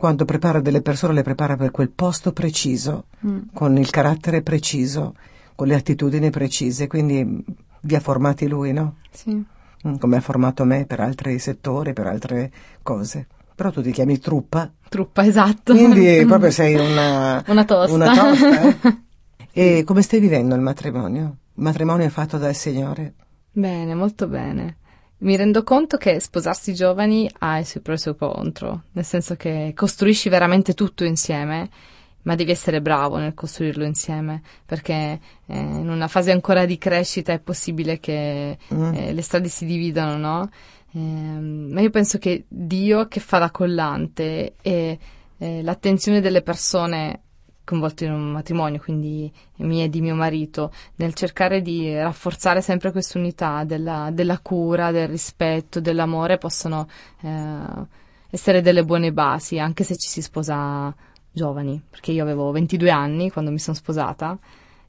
quando 0.00 0.24
prepara 0.24 0.60
delle 0.60 0.80
persone 0.80 1.12
le 1.12 1.22
prepara 1.22 1.56
per 1.56 1.70
quel 1.70 1.90
posto 1.90 2.32
preciso, 2.32 3.04
mm. 3.26 3.38
con 3.52 3.76
il 3.76 3.90
carattere 3.90 4.40
preciso, 4.40 5.14
con 5.54 5.66
le 5.66 5.74
attitudini 5.74 6.30
precise, 6.30 6.86
quindi 6.86 7.44
vi 7.82 7.94
ha 7.94 8.00
formati 8.00 8.48
lui, 8.48 8.72
no? 8.72 8.96
Sì. 9.10 9.30
Mm, 9.86 9.96
come 9.96 10.16
ha 10.16 10.20
formato 10.22 10.64
me 10.64 10.86
per 10.86 11.00
altri 11.00 11.38
settori, 11.38 11.92
per 11.92 12.06
altre 12.06 12.50
cose. 12.82 13.26
Però 13.54 13.70
tu 13.70 13.82
ti 13.82 13.90
chiami 13.90 14.18
truppa. 14.18 14.72
Truppa, 14.88 15.22
esatto. 15.26 15.74
Quindi 15.74 16.24
proprio 16.24 16.50
sei 16.50 16.76
una... 16.76 17.44
una 17.46 17.64
tosta. 17.66 17.94
Una 17.94 18.14
tosta 18.14 18.60
eh? 18.62 18.98
e 19.52 19.84
come 19.84 20.00
stai 20.00 20.18
vivendo 20.18 20.54
il 20.54 20.62
matrimonio? 20.62 21.36
Il 21.56 21.62
matrimonio 21.62 22.08
fatto 22.08 22.38
dal 22.38 22.54
Signore? 22.54 23.12
Bene, 23.52 23.94
molto 23.94 24.26
bene 24.28 24.78
mi 25.20 25.36
rendo 25.36 25.62
conto 25.62 25.96
che 25.96 26.20
sposarsi 26.20 26.74
giovani 26.74 27.28
ha 27.38 27.58
i 27.58 27.64
suoi 27.64 27.82
pro 27.82 27.92
e 27.92 27.96
i 27.96 27.98
suoi 27.98 28.16
contro, 28.16 28.84
nel 28.92 29.04
senso 29.04 29.36
che 29.36 29.72
costruisci 29.74 30.28
veramente 30.28 30.74
tutto 30.74 31.04
insieme, 31.04 31.68
ma 32.22 32.34
devi 32.34 32.50
essere 32.50 32.80
bravo 32.80 33.16
nel 33.16 33.34
costruirlo 33.34 33.84
insieme, 33.84 34.42
perché 34.64 35.20
eh, 35.46 35.58
in 35.58 35.88
una 35.88 36.08
fase 36.08 36.30
ancora 36.30 36.64
di 36.64 36.78
crescita 36.78 37.32
è 37.32 37.38
possibile 37.38 37.98
che 37.98 38.58
mm. 38.72 38.94
eh, 38.94 39.12
le 39.12 39.22
strade 39.22 39.48
si 39.48 39.64
dividano, 39.64 40.16
no? 40.16 40.50
Eh, 40.92 40.98
ma 40.98 41.80
io 41.80 41.90
penso 41.90 42.18
che 42.18 42.44
Dio 42.48 43.06
che 43.06 43.20
fa 43.20 43.38
da 43.38 43.50
collante 43.50 44.54
e 44.60 44.98
eh, 45.38 45.62
l'attenzione 45.62 46.20
delle 46.20 46.42
persone 46.42 47.20
coinvolto 47.70 48.04
in 48.04 48.12
un 48.12 48.32
matrimonio, 48.32 48.80
quindi 48.80 49.32
mia 49.58 49.84
e 49.84 49.88
di 49.88 50.00
mio 50.00 50.16
marito, 50.16 50.72
nel 50.96 51.14
cercare 51.14 51.62
di 51.62 51.94
rafforzare 51.94 52.60
sempre 52.60 52.90
questa 52.90 53.18
unità 53.18 53.62
della, 53.64 54.10
della 54.12 54.40
cura, 54.40 54.90
del 54.90 55.08
rispetto, 55.08 55.80
dell'amore, 55.80 56.36
possono 56.36 56.88
eh, 57.22 57.86
essere 58.30 58.60
delle 58.60 58.84
buone 58.84 59.12
basi, 59.12 59.60
anche 59.60 59.84
se 59.84 59.96
ci 59.96 60.08
si 60.08 60.20
sposa 60.20 60.92
giovani, 61.30 61.80
perché 61.88 62.10
io 62.10 62.24
avevo 62.24 62.50
22 62.50 62.90
anni 62.90 63.30
quando 63.30 63.52
mi 63.52 63.60
sono 63.60 63.76
sposata 63.76 64.36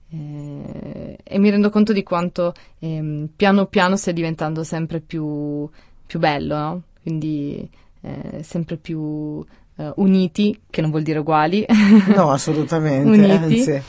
eh, 0.09 1.17
e 1.23 1.39
mi 1.39 1.49
rendo 1.51 1.69
conto 1.69 1.93
di 1.93 2.03
quanto 2.03 2.53
eh, 2.79 3.29
piano 3.36 3.65
piano 3.67 3.95
stia 3.95 4.11
diventando 4.11 4.63
sempre 4.63 4.99
più, 4.99 5.69
più 6.05 6.19
bello, 6.19 6.55
no? 6.57 6.82
quindi 7.03 7.69
eh, 8.01 8.41
sempre 8.41 8.77
più 8.77 9.45
eh, 9.82 9.93
uniti, 9.95 10.61
che 10.69 10.82
non 10.82 10.91
vuol 10.91 11.03
dire 11.03 11.19
uguali. 11.19 11.65
No, 12.15 12.29
assolutamente, 12.32 13.07
uniti, 13.07 13.32
anzi. 13.32 13.82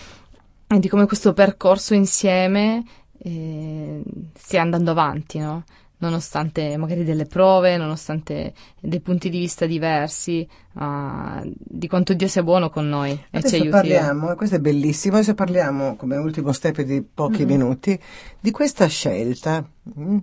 E 0.66 0.78
di 0.78 0.88
come 0.88 1.06
questo 1.06 1.34
percorso 1.34 1.92
insieme 1.94 2.82
eh, 3.18 4.02
stia 4.34 4.62
andando 4.62 4.90
avanti, 4.90 5.38
no? 5.38 5.64
nonostante 5.98 6.76
magari 6.76 7.04
delle 7.04 7.26
prove, 7.26 7.76
nonostante 7.76 8.54
dei 8.80 9.00
punti 9.00 9.28
di 9.28 9.38
vista 9.38 9.66
diversi, 9.66 10.48
uh, 10.74 11.52
di 11.54 11.88
quanto 11.88 12.14
Dio 12.14 12.28
sia 12.28 12.42
buono 12.42 12.70
con 12.70 12.88
noi 12.88 13.10
e 13.10 13.38
Adesso 13.38 13.48
ci 13.48 13.54
aiuti. 13.54 13.70
parliamo, 13.70 14.32
e 14.32 14.34
questo 14.36 14.56
è 14.56 14.60
bellissimo, 14.60 15.16
adesso 15.16 15.34
parliamo 15.34 15.96
come 15.96 16.16
ultimo 16.16 16.52
step 16.52 16.80
di 16.82 17.02
pochi 17.02 17.44
Mm-hmm. 17.44 17.48
minuti 17.48 17.98
di 18.40 18.50
questa 18.50 18.86
scelta 18.86 19.64
mm, 19.98 20.18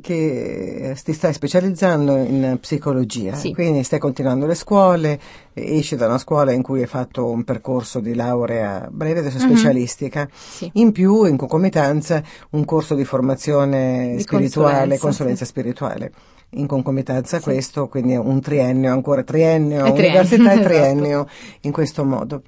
che 0.00 0.96
ti 1.04 1.12
stai 1.12 1.32
specializzando 1.32 2.16
in 2.16 2.58
psicologia, 2.60 3.34
Sì. 3.34 3.52
quindi 3.52 3.82
stai 3.82 3.98
continuando 3.98 4.46
le 4.46 4.54
scuole, 4.54 5.18
esci 5.52 5.96
da 5.96 6.06
una 6.06 6.18
scuola 6.18 6.52
in 6.52 6.62
cui 6.62 6.80
hai 6.80 6.86
fatto 6.86 7.28
un 7.28 7.44
percorso 7.44 8.00
di 8.00 8.14
laurea 8.14 8.88
breve, 8.90 9.20
adesso 9.20 9.38
Mhm. 9.38 9.48
specialistica, 9.50 10.28
Sì. 10.32 10.70
in 10.74 10.92
più 10.92 11.24
in 11.24 11.36
concomitanza 11.36 12.22
un 12.50 12.64
corso 12.64 12.94
di 12.94 13.04
formazione 13.04 14.14
Di 14.16 14.22
spirituale, 14.22 14.70
consulenza, 14.98 15.04
consulenza 15.04 15.44
sì. 15.44 15.50
spirituale. 15.50 16.12
In 16.50 16.66
concomitanza 16.66 17.36
a 17.36 17.38
Sì. 17.40 17.44
questo, 17.44 17.88
quindi 17.88 18.14
un 18.16 18.40
triennio, 18.40 18.92
ancora 18.92 19.22
triennio, 19.22 19.92
triennio, 19.92 20.00
università 20.02 20.52
e 20.52 20.54
esatto. 20.60 20.68
triennio, 20.68 21.26
in 21.62 21.72
questo 21.72 22.04
modo. 22.04 22.42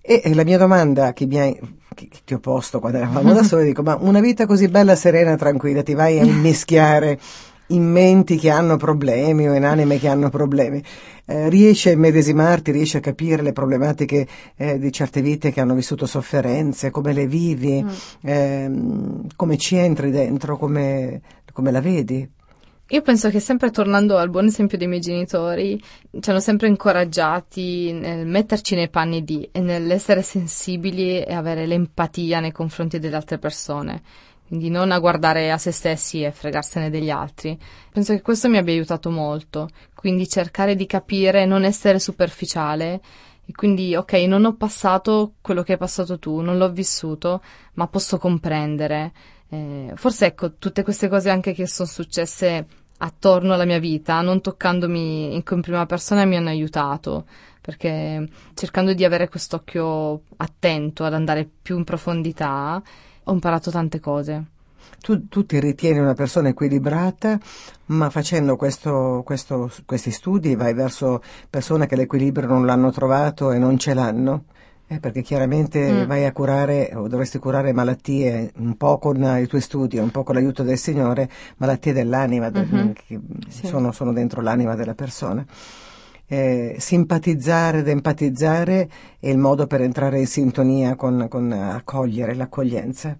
E 0.00 0.20
e 0.24 0.34
la 0.34 0.44
mia 0.44 0.58
domanda 0.58 1.12
che, 1.12 1.26
mi 1.26 1.38
hai, 1.38 1.58
che 1.94 2.08
che 2.08 2.18
ti 2.24 2.34
ho 2.34 2.38
posto 2.40 2.80
quando 2.80 2.98
eravamo 2.98 3.32
da 3.32 3.42
soli, 3.44 3.64
dico, 3.66 3.82
ma 3.82 3.96
una 4.00 4.20
vita 4.20 4.46
così 4.46 4.68
bella, 4.68 4.94
serena, 4.96 5.36
tranquilla, 5.36 5.82
ti 5.82 5.94
vai 5.94 6.18
a 6.18 6.24
immischiare 6.24 7.18
in 7.68 7.82
menti 7.90 8.36
che 8.36 8.50
hanno 8.50 8.76
problemi 8.76 9.48
o 9.48 9.54
in 9.54 9.64
anime 9.64 9.98
che 9.98 10.08
hanno 10.08 10.28
problemi, 10.28 10.82
eh, 11.24 11.48
riesci 11.48 11.88
a 11.88 11.92
immedesimarti, 11.92 12.70
riesci 12.72 12.98
a 12.98 13.00
capire 13.00 13.40
le 13.42 13.52
problematiche 13.52 14.26
eh, 14.56 14.78
di 14.78 14.92
certe 14.92 15.22
vite 15.22 15.50
che 15.50 15.60
hanno 15.62 15.74
vissuto 15.74 16.04
sofferenze, 16.04 16.90
come 16.90 17.12
le 17.14 17.26
vivi, 17.26 17.82
Mm. 17.82 17.88
ehm, 18.28 19.26
come 19.36 19.56
ci 19.56 19.76
entri 19.76 20.10
dentro, 20.10 20.56
come, 20.58 21.20
come 21.52 21.70
la 21.70 21.80
vedi? 21.80 22.28
Io 22.88 23.00
penso 23.00 23.30
che 23.30 23.40
sempre 23.40 23.70
tornando 23.70 24.18
al 24.18 24.28
buon 24.28 24.44
esempio 24.44 24.76
dei 24.76 24.86
miei 24.86 25.00
genitori, 25.00 25.82
ci 26.20 26.30
hanno 26.30 26.38
sempre 26.38 26.68
incoraggiati 26.68 27.92
nel 27.92 28.26
metterci 28.26 28.74
nei 28.74 28.90
panni 28.90 29.24
di 29.24 29.48
e 29.50 29.60
nell'essere 29.60 30.20
sensibili 30.20 31.22
e 31.22 31.32
avere 31.32 31.66
l'empatia 31.66 32.40
nei 32.40 32.52
confronti 32.52 32.98
delle 32.98 33.16
altre 33.16 33.38
persone. 33.38 34.02
Quindi 34.46 34.68
non 34.68 34.92
a 34.92 34.98
guardare 34.98 35.50
a 35.50 35.56
se 35.56 35.72
stessi 35.72 36.22
e 36.22 36.30
fregarsene 36.30 36.90
degli 36.90 37.08
altri. 37.08 37.58
Penso 37.90 38.12
che 38.12 38.20
questo 38.20 38.50
mi 38.50 38.58
abbia 38.58 38.74
aiutato 38.74 39.10
molto. 39.10 39.70
Quindi 39.94 40.28
cercare 40.28 40.76
di 40.76 40.84
capire, 40.84 41.46
non 41.46 41.64
essere 41.64 41.98
superficiale. 41.98 43.00
E 43.46 43.52
quindi, 43.52 43.96
ok, 43.96 44.12
non 44.26 44.44
ho 44.44 44.56
passato 44.56 45.36
quello 45.40 45.62
che 45.62 45.72
hai 45.72 45.78
passato 45.78 46.18
tu, 46.18 46.40
non 46.40 46.58
l'ho 46.58 46.70
vissuto, 46.70 47.42
ma 47.74 47.86
posso 47.88 48.18
comprendere. 48.18 49.12
Eh, 49.48 49.92
forse 49.94 50.26
ecco, 50.26 50.54
tutte 50.54 50.82
queste 50.82 51.08
cose 51.08 51.30
anche 51.30 51.52
che 51.52 51.66
sono 51.66 51.88
successe 51.88 52.66
attorno 52.98 53.54
alla 53.54 53.64
mia 53.64 53.78
vita, 53.78 54.20
non 54.20 54.40
toccandomi 54.40 55.34
in, 55.34 55.42
prima 55.60 55.86
persona, 55.86 56.24
mi 56.24 56.36
hanno 56.36 56.48
aiutato, 56.48 57.26
perché 57.60 58.28
cercando 58.54 58.94
di 58.94 59.04
avere 59.04 59.28
quest'occhio 59.28 60.22
attento 60.36 61.04
ad 61.04 61.14
andare 61.14 61.48
più 61.62 61.76
in 61.76 61.84
profondità, 61.84 62.82
ho 63.24 63.32
imparato 63.32 63.70
tante 63.70 64.00
cose. 64.00 64.44
Tu, 65.00 65.28
tu 65.28 65.44
ti 65.44 65.60
ritieni 65.60 65.98
una 65.98 66.14
persona 66.14 66.48
equilibrata, 66.48 67.38
ma 67.86 68.10
facendo 68.10 68.56
questo, 68.56 69.22
questo- 69.24 69.70
questi 69.84 70.10
studi 70.10 70.54
vai 70.54 70.72
verso 70.72 71.22
persone 71.50 71.86
che 71.86 71.96
l'equilibrio 71.96 72.48
non 72.48 72.64
l'hanno 72.64 72.90
trovato 72.90 73.50
e 73.52 73.58
non 73.58 73.78
ce 73.78 73.92
l'hanno? 73.94 74.44
Eh, 74.86 75.00
perché 75.00 75.22
chiaramente 75.22 76.04
Mm. 76.04 76.06
vai 76.06 76.24
a 76.26 76.32
curare 76.32 76.90
o 76.94 77.08
dovresti 77.08 77.38
curare 77.38 77.72
malattie 77.72 78.52
un 78.56 78.76
po' 78.76 78.98
con 78.98 79.16
i 79.40 79.46
tuoi 79.46 79.62
studi, 79.62 79.96
un 79.98 80.10
po' 80.10 80.22
con 80.24 80.34
l'aiuto 80.34 80.62
del 80.62 80.76
Signore, 80.76 81.28
malattie 81.56 81.94
dell'anima 81.94 82.50
del- 82.50 82.68
Mhm. 82.70 82.92
che 82.92 83.18
Sì. 83.48 83.66
sono, 83.66 83.92
sono 83.92 84.12
dentro 84.12 84.42
l'anima 84.42 84.74
della 84.74 84.94
persona. 84.94 85.44
Eh, 86.26 86.76
simpatizzare 86.78 87.78
ed 87.78 87.88
empatizzare 87.88 88.88
è 89.18 89.28
il 89.28 89.38
modo 89.38 89.66
per 89.66 89.80
entrare 89.80 90.18
in 90.20 90.26
sintonia 90.26 90.96
con, 90.96 91.26
con 91.28 91.50
accogliere 91.52 92.34
l'accoglienza. 92.34 93.16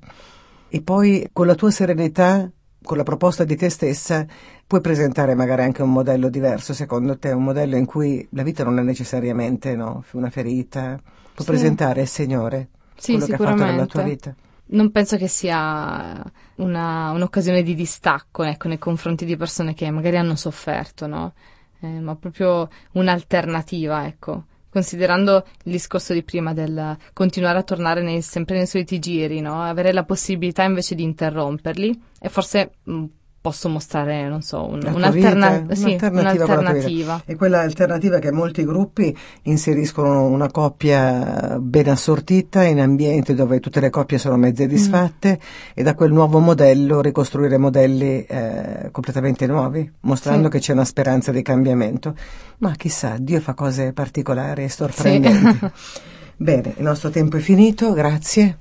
E 0.69 0.83
poi 0.83 1.29
con 1.33 1.47
la 1.47 1.55
tua 1.55 1.71
serenità, 1.71 2.51
con 2.83 2.97
la 2.99 3.03
proposta 3.05 3.45
di 3.45 3.57
te 3.57 3.71
stessa, 3.71 4.27
puoi 4.67 4.81
presentare 4.83 5.35
magari 5.35 5.63
anche 5.63 5.83
un 5.83 5.93
modello 5.93 6.29
diverso, 6.29 6.75
secondo 6.75 7.19
te, 7.19 7.31
un 7.31 7.45
modello 7.45 7.77
in 7.77 7.85
cui 7.87 8.27
la 8.33 8.43
vita 8.43 8.65
non 8.65 8.79
è 8.79 8.83
necessariamente 8.83 9.75
no, 9.77 10.05
una 10.13 10.29
ferita. 10.31 11.01
Puoi 11.35 11.45
Sì. 11.47 11.53
presentare 11.53 12.03
il 12.03 12.09
Signore, 12.09 12.69
Sì, 12.97 13.13
quello 13.13 13.27
che 13.27 13.35
ha 13.35 13.39
fatto 13.39 13.65
nella 13.65 13.87
tua 13.87 14.03
vita. 14.03 14.35
Non 14.67 14.91
penso 14.91 15.17
che 15.17 15.29
sia 15.29 16.23
una- 16.57 17.11
un'occasione 17.11 17.63
di 17.63 17.75
distacco, 17.75 18.45
ecco, 18.45 18.69
nei 18.69 18.79
confronti 18.79 19.25
di 19.25 19.37
persone 19.37 19.75
che 19.75 19.91
magari 19.91 20.17
hanno 20.17 20.37
sofferto, 20.37 21.07
no? 21.07 21.35
Eh, 21.81 22.01
ma 22.01 22.15
proprio 22.17 22.69
un'alternativa, 22.93 24.07
ecco. 24.07 24.45
Considerando 24.71 25.45
il 25.65 25.73
discorso 25.73 26.13
di 26.13 26.23
prima 26.23 26.53
del 26.53 26.97
continuare 27.13 27.59
a 27.59 27.63
tornare 27.63 28.03
nei- 28.03 28.23
sempre 28.23 28.57
nei 28.57 28.67
soliti 28.67 28.99
giri, 28.99 29.41
no? 29.41 29.61
Avere 29.63 29.93
la 29.93 30.05
possibilità 30.05 30.63
invece 30.65 30.95
di 30.95 31.03
interromperli 31.03 32.03
e 32.21 32.29
forse 32.29 32.73
mh, 32.85 33.05
posso 33.45 33.69
mostrare, 33.69 34.27
non 34.27 34.41
so, 34.41 34.67
un- 34.67 34.81
un'alterna- 34.91 35.59
vita, 35.59 35.75
sì, 35.75 35.83
un'alternativa 35.85 36.45
un'alternativa. 36.45 37.23
E 37.27 37.37
quella 37.37 37.61
alternativa 37.61 38.19
che 38.19 38.33
molti 38.33 38.65
gruppi 38.65 39.15
inseriscono 39.43 40.25
una 40.29 40.51
coppia 40.51 41.59
ben 41.61 41.91
assortita 41.91 42.63
in 42.63 42.81
ambienti 42.81 43.35
dove 43.35 43.61
tutte 43.61 43.81
le 43.81 43.91
coppie 43.91 44.17
sono 44.17 44.39
mezze 44.39 44.67
disfatte 44.67 45.39
e 45.75 45.83
da 45.83 45.95
quel 45.95 46.11
nuovo 46.11 46.39
modello 46.39 47.03
ricostruire 47.03 47.59
modelli 47.59 48.25
eh, 48.25 48.89
completamente 48.91 49.47
nuovi, 49.47 49.93
mostrando 50.01 50.45
Sì. 50.47 50.53
che 50.53 50.59
c'è 50.61 50.73
una 50.73 50.87
speranza 50.87 51.31
di 51.31 51.43
cambiamento. 51.43 52.15
Ma 52.61 52.71
chissà, 52.77 53.17
Dio 53.19 53.41
fa 53.41 53.53
cose 53.53 53.93
particolari 53.93 54.65
e 54.65 54.69
sorprendenti. 54.71 55.59
Bene, 56.39 56.73
il 56.79 56.83
nostro 56.83 57.11
tempo 57.11 57.37
è 57.37 57.41
finito, 57.41 57.93
grazie. 57.93 58.57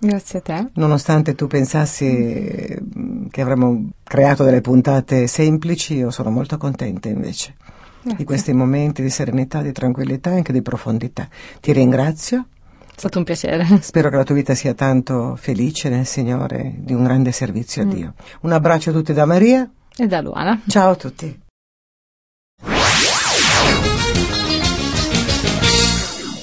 Grazie 0.00 0.38
a 0.38 0.42
te. 0.42 0.66
Nonostante 0.74 1.34
tu 1.34 1.46
pensassi 1.48 2.04
eh, 2.06 2.78
che 3.30 3.40
avremmo 3.40 3.90
creato 4.04 4.44
delle 4.44 4.60
puntate 4.60 5.26
semplici, 5.26 5.94
io 5.96 6.10
sono 6.10 6.30
molto 6.30 6.56
contenta 6.56 7.08
invece 7.08 7.54
di 8.02 8.08
Grazie. 8.10 8.24
questi 8.24 8.52
momenti 8.52 9.02
di 9.02 9.10
serenità, 9.10 9.60
di 9.60 9.72
tranquillità 9.72 10.30
e 10.30 10.36
anche 10.36 10.52
di 10.52 10.62
profondità. 10.62 11.28
Ti 11.60 11.72
ringrazio, 11.72 12.46
È 12.86 12.92
stato 12.96 13.18
un 13.18 13.24
piacere. 13.24 13.66
spero 13.80 14.08
che 14.08 14.16
la 14.16 14.22
tua 14.24 14.36
vita 14.36 14.54
sia 14.54 14.72
tanto 14.74 15.34
felice 15.36 15.88
nel 15.88 16.06
Signore, 16.06 16.74
di 16.78 16.94
un 16.94 17.02
grande 17.02 17.32
servizio 17.32 17.82
a 17.82 17.86
Mm. 17.86 17.90
Dio. 17.90 18.14
Un 18.42 18.52
abbraccio 18.52 18.90
a 18.90 18.92
tutti 18.92 19.12
da 19.12 19.24
Maria, 19.26 19.68
E 19.96 20.06
da 20.06 20.20
Luana. 20.20 20.60
ciao 20.68 20.90
a 20.92 20.96
tutti. 20.96 21.46